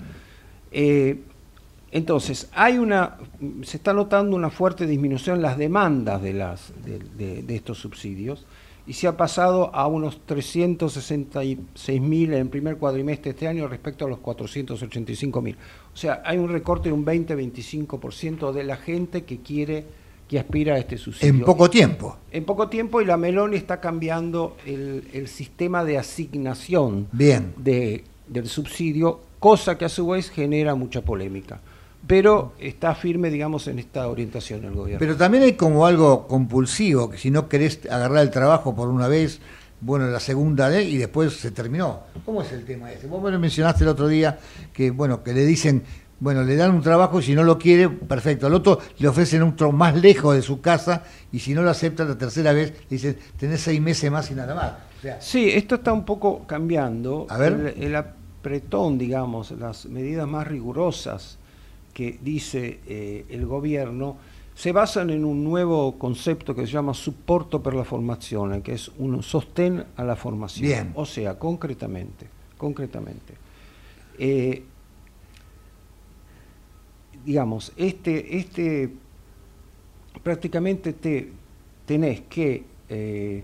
Eh, 0.71 1.21
entonces, 1.91 2.49
hay 2.53 2.77
una, 2.77 3.17
se 3.63 3.77
está 3.77 3.93
notando 3.93 4.35
una 4.35 4.49
fuerte 4.49 4.85
disminución 4.85 5.37
en 5.37 5.41
las 5.41 5.57
demandas 5.57 6.21
de, 6.21 6.33
las, 6.33 6.73
de, 6.83 7.45
estos 7.55 7.77
subsidios 7.77 8.45
y 8.85 8.93
se 8.93 9.07
ha 9.07 9.15
pasado 9.15 9.73
a 9.73 9.87
unos 9.87 10.19
366.000 10.27 12.25
en 12.25 12.33
el 12.33 12.49
primer 12.49 12.77
cuadrimestre 12.77 13.31
de 13.31 13.31
este 13.31 13.47
año 13.47 13.67
respecto 13.67 14.05
a 14.05 14.09
los 14.09 14.19
485.000. 14.19 15.55
O 15.93 15.97
sea, 15.97 16.21
hay 16.25 16.37
un 16.37 16.49
recorte 16.49 16.89
de 16.89 16.93
un 16.93 17.05
20-25% 17.05 18.51
de 18.51 18.63
la 18.63 18.75
gente 18.75 19.23
que 19.23 19.39
quiere, 19.39 19.85
que 20.27 20.39
aspira 20.39 20.75
a 20.75 20.77
este 20.77 20.97
subsidio. 20.97 21.33
En 21.33 21.41
poco 21.41 21.69
tiempo. 21.69 22.17
En 22.31 22.43
poco 22.43 22.67
tiempo 22.67 23.01
y 23.01 23.05
la 23.05 23.15
Meloni 23.17 23.55
está 23.55 23.79
cambiando 23.79 24.57
el, 24.65 25.07
el 25.13 25.29
sistema 25.29 25.85
de 25.85 25.97
asignación 25.97 27.07
Bien. 27.11 27.53
De, 27.57 28.03
del 28.27 28.47
subsidio, 28.47 29.21
cosa 29.39 29.77
que 29.77 29.85
a 29.85 29.89
su 29.89 30.07
vez 30.07 30.29
genera 30.29 30.75
mucha 30.75 31.01
polémica 31.01 31.59
pero 32.07 32.53
está 32.57 32.95
firme, 32.95 33.29
digamos, 33.29 33.67
en 33.67 33.79
esta 33.79 34.07
orientación 34.07 34.63
el 34.63 34.73
gobierno. 34.73 34.99
Pero 34.99 35.17
también 35.17 35.43
hay 35.43 35.53
como 35.53 35.85
algo 35.85 36.25
compulsivo, 36.25 37.09
que 37.09 37.17
si 37.17 37.29
no 37.29 37.49
querés 37.49 37.81
agarrar 37.89 38.19
el 38.19 38.31
trabajo 38.31 38.73
por 38.73 38.87
una 38.87 39.09
vez, 39.09 39.41
bueno, 39.81 40.07
la 40.07 40.21
segunda 40.21 40.69
vez 40.69 40.87
y 40.87 40.97
después 40.97 41.33
se 41.33 41.51
terminó. 41.51 42.01
¿Cómo 42.25 42.41
es 42.41 42.51
el 42.53 42.63
tema 42.63 42.91
ese? 42.91 43.07
Vos 43.07 43.21
me 43.21 43.29
lo 43.29 43.39
mencionaste 43.39 43.83
el 43.83 43.89
otro 43.89 44.07
día, 44.07 44.39
que 44.73 44.89
bueno, 44.89 45.21
que 45.21 45.33
le 45.33 45.45
dicen, 45.45 45.83
bueno, 46.19 46.43
le 46.43 46.55
dan 46.55 46.71
un 46.71 46.81
trabajo 46.81 47.19
y 47.19 47.23
si 47.23 47.35
no 47.35 47.43
lo 47.43 47.59
quiere, 47.59 47.89
perfecto. 47.89 48.47
Al 48.47 48.53
otro 48.53 48.79
le 48.97 49.07
ofrecen 49.07 49.43
un 49.43 49.55
trabajo 49.55 49.77
más 49.77 49.95
lejos 49.95 50.33
de 50.33 50.41
su 50.41 50.61
casa 50.61 51.03
y 51.31 51.39
si 51.39 51.53
no 51.53 51.61
lo 51.61 51.69
acepta 51.69 52.05
la 52.05 52.17
tercera 52.17 52.53
vez, 52.53 52.71
le 52.71 52.97
dicen, 52.97 53.17
tenés 53.37 53.61
seis 53.61 53.81
meses 53.81 54.09
más 54.09 54.31
y 54.31 54.33
nada 54.33 54.55
más. 54.55 54.73
sí, 55.19 55.49
esto 55.49 55.75
está 55.75 55.91
un 55.91 56.05
poco 56.05 56.47
cambiando. 56.47 57.27
A 57.29 57.37
ver. 57.37 57.75
el 57.77 57.95
apretón, 58.39 58.97
digamos, 58.97 59.51
las 59.51 59.85
medidas 59.85 60.27
más 60.27 60.47
rigurosas 60.47 61.37
que 61.93 62.19
dice 62.21 62.79
eh, 62.87 63.25
el 63.29 63.45
gobierno 63.45 64.17
se 64.53 64.71
basan 64.71 65.09
en 65.09 65.23
un 65.23 65.43
nuevo 65.43 65.97
concepto 65.99 66.55
que 66.55 66.65
se 66.65 66.73
llama 66.73 66.93
supporto 66.93 67.61
per 67.61 67.75
la 67.75 67.83
formazione, 67.83 68.61
que 68.61 68.73
es 68.73 68.89
un 68.97 69.21
sostén 69.21 69.85
a 69.95 70.03
la 70.03 70.15
formación. 70.15 70.93
O 70.95 71.05
sea, 71.05 71.37
concretamente, 71.37 72.27
concretamente. 72.57 73.33
Eh, 74.17 74.63
digamos, 77.23 77.71
este, 77.77 78.37
este 78.37 78.89
prácticamente 80.23 80.93
te 80.93 81.31
tenés 81.85 82.21
que 82.21 82.63
eh, 82.89 83.43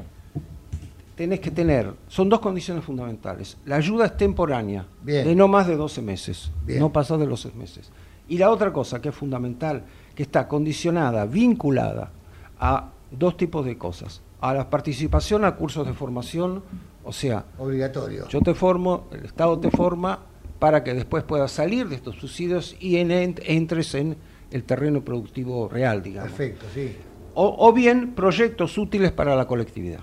tenés 1.24 1.40
que 1.40 1.52
tener, 1.52 1.94
son 2.10 2.28
dos 2.28 2.42
condiciones 2.42 2.84
fundamentales. 2.84 3.56
La 3.64 3.78
ayuda 3.78 4.08
es 4.08 4.18
temporánea, 4.18 4.86
de 5.04 5.34
no 5.36 5.48
más 5.48 5.68
de 5.68 5.78
12 5.78 6.02
meses, 6.02 6.52
no 6.68 6.92
pasa 6.92 7.18
de 7.18 7.26
los 7.26 7.40
6 7.44 7.56
meses. 7.56 7.92
Y 8.28 8.38
la 8.38 8.50
otra 8.50 8.74
cosa 8.74 9.02
que 9.02 9.08
es 9.08 9.16
fundamental, 9.16 9.86
que 10.16 10.24
está 10.24 10.50
condicionada, 10.50 11.26
vinculada 11.26 12.12
a 12.60 12.90
dos 13.10 13.38
tipos 13.38 13.66
de 13.66 13.78
cosas. 13.78 14.22
A 14.42 14.54
la 14.54 14.70
participación 14.70 15.46
a 15.46 15.56
cursos 15.56 15.88
de 15.88 15.94
formación, 15.94 16.62
o 17.06 17.14
sea, 17.14 17.46
obligatorio. 17.58 18.28
Yo 18.28 18.42
te 18.42 18.54
formo, 18.54 19.08
el 19.14 19.24
Estado 19.24 19.58
te 19.60 19.72
forma 19.72 20.20
para 20.60 20.84
que 20.84 20.94
después 20.94 21.24
puedas 21.24 21.54
salir 21.54 21.88
de 21.88 21.96
estos 21.96 22.18
subsidios 22.18 22.76
y 22.82 22.98
entres 22.98 23.96
en 23.96 24.18
el 24.52 24.66
terreno 24.66 25.06
productivo 25.06 25.70
real, 25.70 26.04
digamos. 26.04 26.34
Perfecto, 26.34 26.66
sí. 26.74 26.98
O, 27.34 27.72
bien 27.72 28.14
proyectos 28.14 28.78
útiles 28.78 29.14
para 29.14 29.38
la 29.38 29.48
colectividad. 29.48 30.02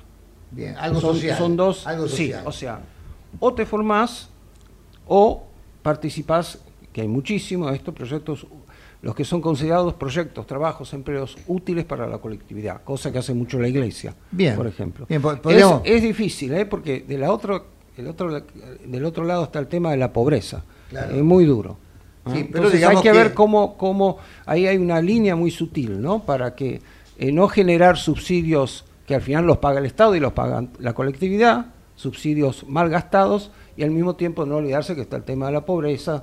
Bien, 0.51 0.77
algo 0.79 1.01
son, 1.01 1.15
social. 1.15 1.39
Son 1.39 1.57
dos, 1.57 1.87
algo 1.87 2.09
sí, 2.09 2.33
o 2.45 2.53
sea, 2.53 2.81
o 3.39 3.55
te 3.55 3.65
formás 3.65 4.29
o 5.07 5.45
participás 5.83 6.59
que 6.93 7.03
hay 7.03 7.09
muchísimos 7.09 7.71
de 7.71 7.77
estos 7.77 7.95
proyectos, 7.95 8.47
los 9.03 9.15
que 9.15 9.25
son 9.25 9.41
considerados 9.41 9.95
proyectos, 9.95 10.47
trabajos, 10.47 10.93
empleos 10.93 11.37
útiles 11.47 11.85
para 11.85 12.07
la 12.07 12.19
colectividad, 12.19 12.83
cosa 12.83 13.13
que 13.13 13.19
hace 13.19 13.33
mucho 13.33 13.59
la 13.59 13.69
Iglesia, 13.69 14.15
bien, 14.31 14.57
por 14.57 14.67
ejemplo. 14.67 15.07
Bien, 15.09 15.23
es, 15.85 16.03
difícil, 16.03 16.53
¿eh? 16.55 16.67
porque 16.67 17.01
de 17.01 17.19
la 17.19 17.33
otro, 17.33 17.67
el 17.97 18.09
otro, 18.09 18.43
del 18.85 19.05
otro 19.05 19.25
lado 19.25 19.45
está 19.45 19.59
el 19.59 19.69
tema 19.69 19.93
de 19.93 19.97
la 19.97 20.13
pobreza, 20.13 20.65
es 20.91 21.23
muy 21.23 21.45
duro. 21.45 21.79
¿eh? 22.35 22.49
pero 22.51 22.69
hay 22.69 23.01
que, 23.01 23.13
ver 23.13 23.35
cómo, 23.35 23.77
cómo, 23.77 24.19
ahí 24.47 24.67
hay 24.67 24.77
una 24.77 25.01
línea 25.01 25.37
muy 25.37 25.51
sutil, 25.51 26.01
¿no? 26.01 26.25
Para 26.25 26.55
que 26.55 26.81
eh, 27.19 27.33
no 27.33 27.49
generar 27.49 27.97
subsidios 27.97 28.85
que 29.11 29.17
al 29.17 29.23
final 29.23 29.45
los 29.45 29.59
paga 29.59 29.81
el 29.81 29.87
Estado 29.87 30.15
y 30.15 30.21
los 30.21 30.33
paga 30.35 30.69
la 30.79 30.93
colectividad, 30.93 31.67
subsidios 31.97 32.65
mal 32.69 32.89
gastados, 32.89 33.51
y 33.77 33.83
al 33.83 33.91
mismo 33.91 34.15
tiempo 34.15 34.47
no 34.47 34.59
olvidarse 34.59 34.95
que 34.95 35.01
está 35.01 35.17
el 35.17 35.25
tema 35.25 35.47
de 35.47 35.53
la 35.53 35.67
pobreza, 35.67 36.23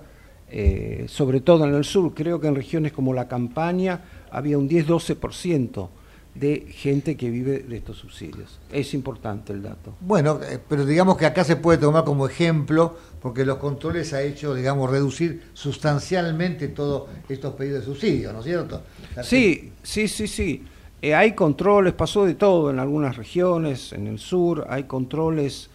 eh, 0.49 1.03
sobre 1.09 1.41
todo 1.41 1.65
en 1.65 1.73
el 1.73 1.83
sur, 1.83 2.13
creo 2.13 2.39
que 2.39 2.47
en 2.47 2.55
regiones 2.55 2.93
como 2.93 3.13
la 3.13 3.27
Campaña 3.27 4.05
había 4.31 4.57
un 4.57 4.69
10-12% 4.69 5.89
de 6.33 6.67
gente 6.69 7.17
que 7.17 7.29
vive 7.29 7.59
de 7.59 7.75
estos 7.75 7.97
subsidios. 7.97 8.57
Es 8.71 8.93
importante 8.93 9.51
el 9.51 9.63
dato. 9.63 9.95
Bueno, 9.99 10.39
eh, 10.49 10.57
pero 10.65 10.85
digamos 10.85 11.17
que 11.17 11.25
acá 11.25 11.43
se 11.43 11.57
puede 11.57 11.79
tomar 11.79 12.05
como 12.05 12.25
ejemplo, 12.25 12.95
porque 13.21 13.43
los 13.43 13.57
controles 13.57 14.13
ha 14.13 14.21
hecho, 14.21 14.53
digamos, 14.53 14.89
reducir 14.89 15.49
sustancialmente 15.51 16.69
todos 16.69 17.09
estos 17.27 17.53
pedidos 17.55 17.81
de 17.81 17.85
subsidios, 17.85 18.31
¿no 18.31 18.39
es 18.39 18.45
cierto? 18.45 18.81
Sí, 19.23 19.73
sí, 19.83 20.07
sí, 20.07 20.25
sí. 20.25 20.63
Eh, 21.01 21.13
hay 21.13 21.33
controles, 21.33 21.93
pasó 21.93 22.25
de 22.25 22.33
todo 22.33 22.71
en 22.71 22.79
algunas 22.79 23.17
regiones, 23.17 23.93
en 23.93 24.07
el 24.07 24.17
sur, 24.17 24.65
hay 24.69 24.83
controles 24.83 25.69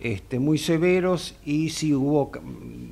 este, 0.00 0.38
muy 0.40 0.58
severos 0.58 1.36
y 1.44 1.70
si 1.70 1.94
hubo, 1.94 2.32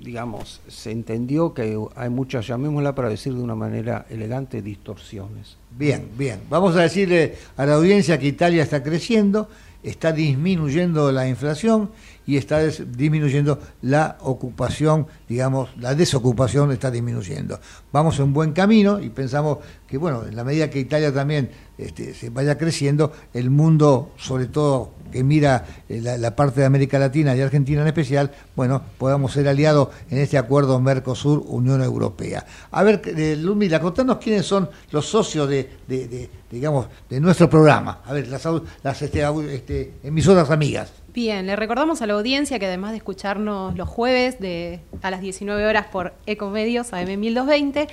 digamos, 0.01 0.61
se 0.69 0.93
entendió 0.93 1.53
que 1.53 1.77
hay 1.97 2.09
muchas, 2.09 2.47
llamémosla 2.47 2.95
para 2.95 3.09
decir 3.09 3.35
de 3.35 3.43
una 3.43 3.57
manera 3.57 4.07
elegante, 4.09 4.63
distorsiones. 4.63 5.57
Bien, 5.77 6.09
bien. 6.17 6.41
Vamos 6.49 6.77
a 6.77 6.83
decirle 6.83 7.35
a 7.57 7.67
la 7.67 7.75
audiencia 7.75 8.19
que 8.19 8.29
Italia 8.29 8.63
está 8.63 8.83
creciendo, 8.83 9.49
está 9.83 10.13
disminuyendo 10.13 11.11
la 11.11 11.29
inflación 11.29 11.91
y 12.27 12.37
está 12.37 12.61
disminuyendo 12.61 13.59
la 13.83 14.17
ocupación, 14.21 15.07
digamos, 15.29 15.71
la 15.79 15.95
desocupación 15.95 16.73
está 16.73 16.91
disminuyendo. 16.91 17.61
Vamos 17.93 18.19
en 18.21 18.33
buen 18.33 18.53
camino 18.53 19.01
y 19.01 19.11
pensamos 19.11 19.59
que, 19.87 19.99
bueno, 19.99 20.25
en 20.27 20.37
la 20.37 20.45
medida 20.45 20.71
que 20.71 20.79
Italia 20.79 21.13
también 21.13 21.51
este, 21.79 22.15
se 22.15 22.31
vaya 22.31 22.57
creciendo, 22.57 23.13
el 23.35 23.51
mundo, 23.51 24.13
sobre 24.17 24.47
todo 24.47 24.93
que 25.11 25.23
mira 25.23 25.67
eh, 25.89 26.01
la, 26.01 26.35
parte 26.35 26.61
de 26.61 26.67
América 26.67 26.99
Latina 26.99 27.37
y 27.37 27.41
Argentina 27.41 27.83
en 27.83 27.89
especial, 27.89 28.33
bueno, 28.57 28.83
podamos 28.99 29.33
ser 29.33 29.47
aliados 29.47 29.89
en 30.11 30.19
este 30.19 30.39
acuerdo 30.39 30.81
Mercosur-Unión 30.81 31.83
Europea. 31.83 32.45
A 32.71 32.83
ver, 32.83 33.03
eh, 33.05 33.37
Lumila, 33.37 33.81
contanos 33.81 34.17
quiénes 34.17 34.47
son 34.47 34.69
los 34.91 35.07
socios 35.07 35.49
de, 35.49 36.31
digamos, 36.51 36.87
de 37.09 37.21
nuestro 37.21 37.51
programa. 37.51 38.01
A 38.05 38.13
ver, 38.13 38.29
las, 38.29 38.49
las 38.83 39.03
este, 39.03 39.55
este, 39.55 39.93
emisoras 40.03 40.51
amigas. 40.51 40.91
Bien, 41.15 41.47
le 41.47 41.57
recordamos 41.57 42.01
a 42.01 42.07
la 42.07 42.15
audiencia 42.15 42.59
que 42.59 42.65
además 42.65 42.93
de 42.93 42.97
escucharnos 42.97 43.77
los 43.77 43.87
jueves 43.87 44.41
de, 44.41 44.81
a 45.03 45.11
las 45.11 45.21
19 45.21 45.67
horas 45.67 45.85
por 45.93 46.15
Ecomedios 46.25 46.95
AM 46.95 47.21
1220, 47.21 47.87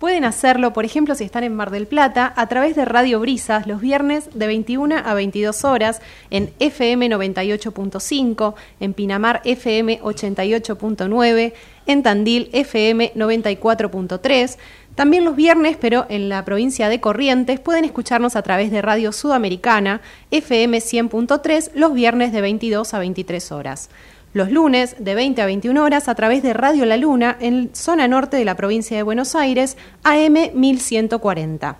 pueden 0.00 0.24
hacerlo, 0.24 0.72
por 0.72 0.84
ejemplo, 0.84 1.14
si 1.14 1.22
están 1.22 1.44
en 1.44 1.54
Mar 1.54 1.70
del 1.70 1.86
Plata, 1.86 2.32
a 2.34 2.48
través 2.48 2.74
de 2.74 2.84
Radio 2.84 3.20
Brisas 3.20 3.68
los 3.68 3.80
viernes 3.80 4.28
de 4.34 4.48
21 4.48 4.96
a 5.04 5.14
22 5.14 5.64
horas 5.64 6.02
en 6.30 6.52
FM 6.58 7.10
98.5, 7.10 8.54
en 8.80 8.92
Pinamar 8.92 9.40
FM 9.44 10.00
88.9, 10.02 11.52
en 11.86 12.02
Tandil 12.02 12.50
FM 12.52 13.12
94.3, 13.14 14.58
también 14.94 15.24
los 15.24 15.34
viernes, 15.34 15.76
pero 15.80 16.06
en 16.08 16.28
la 16.28 16.44
provincia 16.44 16.88
de 16.88 17.00
Corrientes, 17.00 17.58
pueden 17.58 17.84
escucharnos 17.84 18.36
a 18.36 18.42
través 18.42 18.70
de 18.70 18.80
Radio 18.80 19.10
Sudamericana, 19.10 20.00
FM 20.30 20.78
100.3, 20.78 21.72
los 21.74 21.94
viernes 21.94 22.32
de 22.32 22.40
22 22.40 22.94
a 22.94 22.98
23 23.00 23.52
horas. 23.52 23.90
Los 24.34 24.50
lunes, 24.50 24.96
de 24.98 25.14
20 25.14 25.42
a 25.42 25.46
21 25.46 25.82
horas, 25.82 26.08
a 26.08 26.14
través 26.14 26.42
de 26.42 26.52
Radio 26.52 26.84
La 26.86 26.96
Luna, 26.96 27.36
en 27.40 27.70
zona 27.74 28.06
norte 28.06 28.36
de 28.36 28.44
la 28.44 28.56
provincia 28.56 28.96
de 28.96 29.02
Buenos 29.02 29.34
Aires, 29.34 29.76
AM 30.04 30.50
1140. 30.54 31.76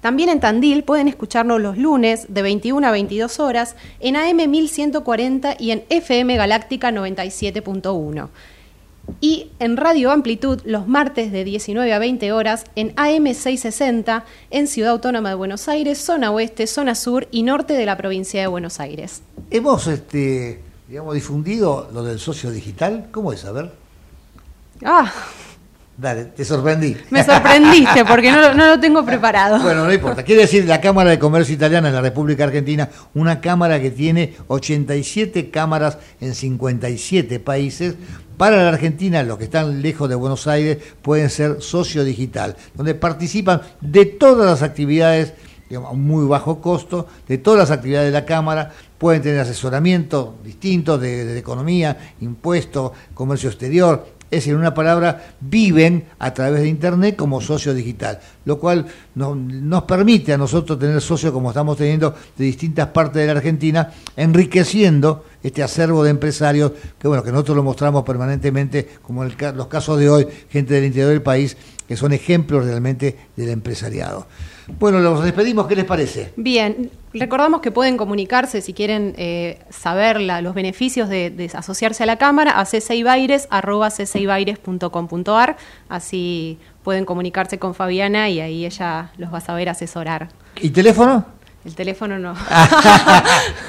También 0.00 0.28
en 0.28 0.40
Tandil 0.40 0.82
pueden 0.82 1.06
escucharnos 1.06 1.60
los 1.60 1.78
lunes 1.78 2.26
de 2.28 2.42
21 2.42 2.84
a 2.86 2.90
22 2.90 3.38
horas 3.38 3.76
en 4.00 4.16
AM 4.16 4.50
1140 4.50 5.56
y 5.60 5.70
en 5.70 5.84
FM 5.88 6.36
Galáctica 6.36 6.90
97.1 6.90 8.28
y 9.20 9.50
en 9.58 9.76
Radio 9.76 10.10
Amplitud 10.10 10.60
los 10.64 10.88
martes 10.88 11.32
de 11.32 11.44
19 11.44 11.92
a 11.92 11.98
20 11.98 12.32
horas 12.32 12.64
en 12.76 12.92
AM 12.96 13.26
660 13.26 14.24
en 14.50 14.66
Ciudad 14.66 14.92
Autónoma 14.92 15.30
de 15.30 15.34
Buenos 15.34 15.68
Aires, 15.68 15.98
zona 15.98 16.30
oeste, 16.30 16.66
zona 16.66 16.94
sur 16.94 17.28
y 17.30 17.42
norte 17.42 17.74
de 17.74 17.86
la 17.86 17.96
provincia 17.96 18.40
de 18.40 18.46
Buenos 18.46 18.80
Aires. 18.80 19.22
Hemos 19.50 19.86
este, 19.86 20.62
digamos, 20.88 21.14
difundido 21.14 21.88
lo 21.92 22.02
del 22.02 22.18
socio 22.18 22.50
digital, 22.50 23.08
¿cómo 23.10 23.32
es? 23.32 23.44
A 23.44 23.52
ver. 23.52 23.72
Ah, 24.84 25.12
Dale, 26.02 26.24
te 26.24 26.44
sorprendí. 26.44 26.96
Me 27.10 27.22
sorprendiste 27.22 28.04
porque 28.04 28.32
no, 28.32 28.40
lo- 28.40 28.54
no 28.54 28.66
lo 28.66 28.80
tengo 28.80 29.04
preparado. 29.06 29.60
Bueno, 29.62 29.84
no 29.84 29.92
importa. 29.92 30.24
Quiere 30.24 30.42
decir 30.42 30.64
la 30.66 30.80
Cámara 30.80 31.10
de 31.10 31.18
Comercio 31.20 31.54
Italiana 31.54 31.88
en 31.88 31.94
la 31.94 32.00
República 32.00 32.42
Argentina, 32.42 32.88
una 33.14 33.40
cámara 33.40 33.80
que 33.80 33.92
tiene 33.92 34.34
87 34.48 35.50
cámaras 35.50 35.98
en 36.20 36.34
57 36.34 37.38
países. 37.38 37.94
Para 38.36 38.64
la 38.64 38.70
Argentina, 38.70 39.22
los 39.22 39.38
que 39.38 39.44
están 39.44 39.80
lejos 39.80 40.08
de 40.08 40.16
Buenos 40.16 40.48
Aires 40.48 40.78
pueden 41.02 41.30
ser 41.30 41.62
socio 41.62 42.02
digital, 42.02 42.56
donde 42.74 42.96
participan 42.96 43.62
de 43.80 44.04
todas 44.06 44.44
las 44.46 44.62
actividades 44.62 45.34
digamos, 45.68 45.92
a 45.92 45.94
muy 45.94 46.26
bajo 46.26 46.60
costo, 46.60 47.06
de 47.28 47.38
todas 47.38 47.60
las 47.60 47.70
actividades 47.70 48.08
de 48.12 48.18
la 48.20 48.26
Cámara, 48.26 48.72
pueden 48.98 49.22
tener 49.22 49.38
asesoramiento 49.40 50.34
distintos 50.44 51.00
de, 51.00 51.24
de 51.24 51.38
economía, 51.38 51.96
impuestos, 52.20 52.90
comercio 53.14 53.48
exterior, 53.48 54.06
es 54.32 54.38
decir, 54.38 54.54
en 54.54 54.60
una 54.60 54.72
palabra, 54.72 55.34
viven 55.40 56.06
a 56.18 56.32
través 56.32 56.62
de 56.62 56.68
Internet 56.68 57.16
como 57.16 57.42
socio 57.42 57.74
digital, 57.74 58.18
lo 58.46 58.58
cual 58.58 58.86
no- 59.14 59.34
nos 59.34 59.82
permite 59.82 60.32
a 60.32 60.38
nosotros 60.38 60.78
tener 60.78 61.00
socios 61.02 61.32
como 61.32 61.50
estamos 61.50 61.76
teniendo 61.76 62.14
de 62.38 62.44
distintas 62.46 62.88
partes 62.88 63.20
de 63.20 63.26
la 63.26 63.32
Argentina, 63.38 63.92
enriqueciendo 64.16 65.26
este 65.42 65.62
acervo 65.62 66.02
de 66.02 66.10
empresarios 66.10 66.72
que 66.98 67.08
bueno 67.08 67.22
que 67.22 67.30
nosotros 67.30 67.56
lo 67.58 67.62
mostramos 67.62 68.04
permanentemente, 68.04 68.88
como 69.02 69.22
en 69.22 69.34
los 69.54 69.66
casos 69.66 69.98
de 69.98 70.08
hoy, 70.08 70.26
gente 70.50 70.72
del 70.74 70.86
interior 70.86 71.10
del 71.10 71.22
país, 71.22 71.56
que 71.86 71.96
son 71.96 72.12
ejemplos 72.14 72.64
realmente 72.64 73.16
del 73.36 73.50
empresariado. 73.50 74.26
Bueno, 74.78 75.00
los 75.00 75.22
despedimos, 75.24 75.66
¿qué 75.66 75.76
les 75.76 75.84
parece? 75.84 76.32
Bien, 76.36 76.90
recordamos 77.14 77.60
que 77.60 77.70
pueden 77.70 77.96
comunicarse 77.96 78.60
si 78.60 78.72
quieren 78.72 79.14
eh, 79.18 79.58
saber 79.70 80.20
la- 80.20 80.40
los 80.40 80.54
beneficios 80.54 81.08
de, 81.08 81.30
de 81.30 81.50
asociarse 81.52 82.02
a 82.02 82.06
la 82.06 82.16
Cámara 82.16 82.58
a 82.60 82.64
cceibaires.com.ar, 82.64 85.56
así 85.88 86.58
pueden 86.82 87.04
comunicarse 87.04 87.58
con 87.58 87.74
Fabiana 87.74 88.28
y 88.28 88.40
ahí 88.40 88.66
ella 88.66 89.10
los 89.18 89.32
va 89.32 89.38
a 89.38 89.42
saber 89.42 89.68
asesorar. 89.68 90.28
¿Y 90.60 90.70
teléfono? 90.70 91.24
El 91.64 91.76
teléfono 91.76 92.18
no. 92.18 92.34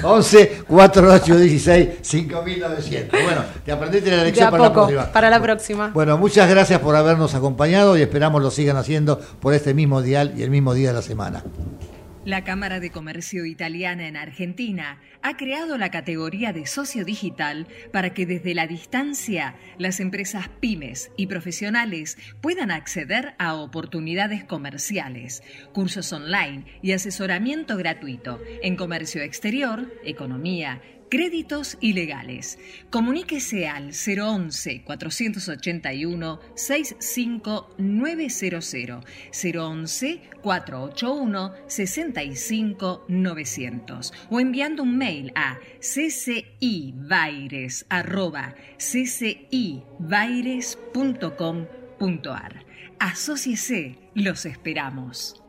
11 0.02 0.64
48 0.66 1.36
16 1.36 1.88
5900. 2.02 3.22
Bueno, 3.22 3.44
te 3.64 3.70
aprendiste 3.70 4.10
la 4.10 4.24
lección 4.24 4.50
para 4.50 4.64
la 4.64 4.72
próxima. 4.72 5.12
para 5.12 5.30
la 5.30 5.40
próxima. 5.40 5.90
Bueno, 5.94 6.18
muchas 6.18 6.50
gracias 6.50 6.80
por 6.80 6.96
habernos 6.96 7.34
acompañado 7.34 7.96
y 7.96 8.02
esperamos 8.02 8.42
lo 8.42 8.50
sigan 8.50 8.76
haciendo 8.76 9.20
por 9.40 9.54
este 9.54 9.74
mismo 9.74 10.02
dial 10.02 10.34
y 10.36 10.42
el 10.42 10.50
mismo 10.50 10.74
día 10.74 10.88
de 10.88 10.94
la 10.94 11.02
semana. 11.02 11.44
La 12.24 12.42
Cámara 12.42 12.80
de 12.80 12.90
Comercio 12.90 13.44
Italiana 13.44 14.08
en 14.08 14.16
Argentina 14.16 14.98
ha 15.20 15.36
creado 15.36 15.76
la 15.76 15.90
categoría 15.90 16.54
de 16.54 16.64
socio 16.64 17.04
digital 17.04 17.66
para 17.92 18.14
que 18.14 18.24
desde 18.24 18.54
la 18.54 18.66
distancia 18.66 19.56
las 19.76 20.00
empresas 20.00 20.48
pymes 20.48 21.10
y 21.18 21.26
profesionales 21.26 22.16
puedan 22.40 22.70
acceder 22.70 23.34
a 23.38 23.52
oportunidades 23.56 24.42
comerciales, 24.42 25.42
cursos 25.74 26.10
online 26.14 26.64
y 26.80 26.92
asesoramiento 26.92 27.76
gratuito 27.76 28.40
en 28.62 28.76
comercio 28.76 29.20
exterior, 29.20 29.92
economía, 30.02 30.80
créditos 31.08 31.78
y 31.80 31.92
legales. 31.92 32.58
Comuníquese 32.90 33.68
al 33.68 33.92
011 33.92 34.82
481 34.84 36.40
65900 36.54 39.04
011 39.32 40.20
481 40.42 41.54
65 41.66 43.04
900 43.08 44.12
o 44.30 44.40
enviando 44.40 44.82
un 44.82 44.98
mail 44.98 45.32
a 45.34 45.58
ccibaires 45.80 47.86
arroba. 47.88 48.54
Asociese, 52.98 53.98
los 54.14 54.46
esperamos. 54.46 55.43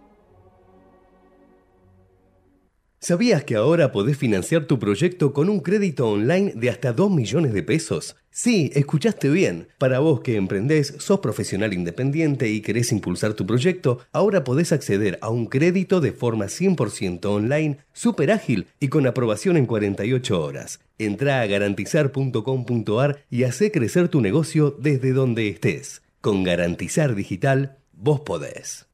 ¿Sabías 3.06 3.44
que 3.44 3.54
ahora 3.54 3.92
podés 3.92 4.18
financiar 4.18 4.66
tu 4.66 4.80
proyecto 4.80 5.32
con 5.32 5.48
un 5.48 5.60
crédito 5.60 6.10
online 6.10 6.54
de 6.56 6.72
hasta 6.72 6.92
2 6.92 7.12
millones 7.12 7.54
de 7.54 7.62
pesos? 7.62 8.16
Sí, 8.32 8.72
escuchaste 8.74 9.30
bien. 9.30 9.68
Para 9.78 10.00
vos 10.00 10.22
que 10.22 10.38
emprendés, 10.38 10.96
sos 10.98 11.20
profesional 11.20 11.72
independiente 11.72 12.50
y 12.50 12.62
querés 12.62 12.92
impulsar 12.92 13.36
tu 13.36 13.46
proyecto, 13.46 14.00
ahora 14.12 14.44
podés 14.44 14.72
acceder 14.72 15.20
a 15.22 15.30
un 15.30 15.46
crédito 15.46 16.02
de 16.02 16.14
forma 16.14 16.46
100% 16.46 17.24
online, 17.26 17.78
súper 17.94 18.32
ágil 18.32 18.66
y 18.80 18.88
con 18.88 19.06
aprobación 19.06 19.56
en 19.56 19.68
48 19.68 20.42
horas. 20.42 20.80
Entrá 20.98 21.42
a 21.42 21.46
garantizar.com.ar 21.46 23.24
y 23.30 23.44
hacé 23.44 23.70
crecer 23.70 24.08
tu 24.08 24.20
negocio 24.20 24.76
desde 24.80 25.12
donde 25.12 25.48
estés. 25.50 26.02
Con 26.22 26.44
Garantizar 26.44 27.14
Digital, 27.14 27.78
vos 27.94 28.22
podés. 28.22 28.88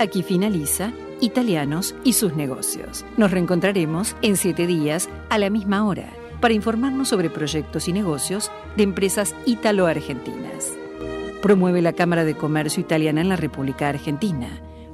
Aquí 0.00 0.22
finaliza 0.22 0.92
Italianos 1.20 1.94
y 2.04 2.14
sus 2.14 2.34
negocios. 2.34 3.04
Nos 3.18 3.30
reencontraremos 3.30 4.16
en 4.22 4.38
siete 4.38 4.66
días 4.66 5.10
a 5.28 5.36
la 5.36 5.50
misma 5.50 5.86
hora 5.86 6.08
para 6.40 6.54
informarnos 6.54 7.10
sobre 7.10 7.28
proyectos 7.28 7.86
y 7.86 7.92
negocios 7.92 8.50
de 8.78 8.84
empresas 8.84 9.34
italo-argentinas. 9.44 10.72
Promueve 11.42 11.82
la 11.82 11.92
Cámara 11.92 12.24
de 12.24 12.34
Comercio 12.34 12.80
Italiana 12.80 13.20
en 13.20 13.28
la 13.28 13.36
República 13.36 13.90
Argentina. 13.90 14.48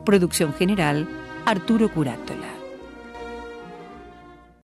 Producción 0.04 0.52
general, 0.52 1.08
Arturo 1.44 1.88
Curátola. 1.88 2.55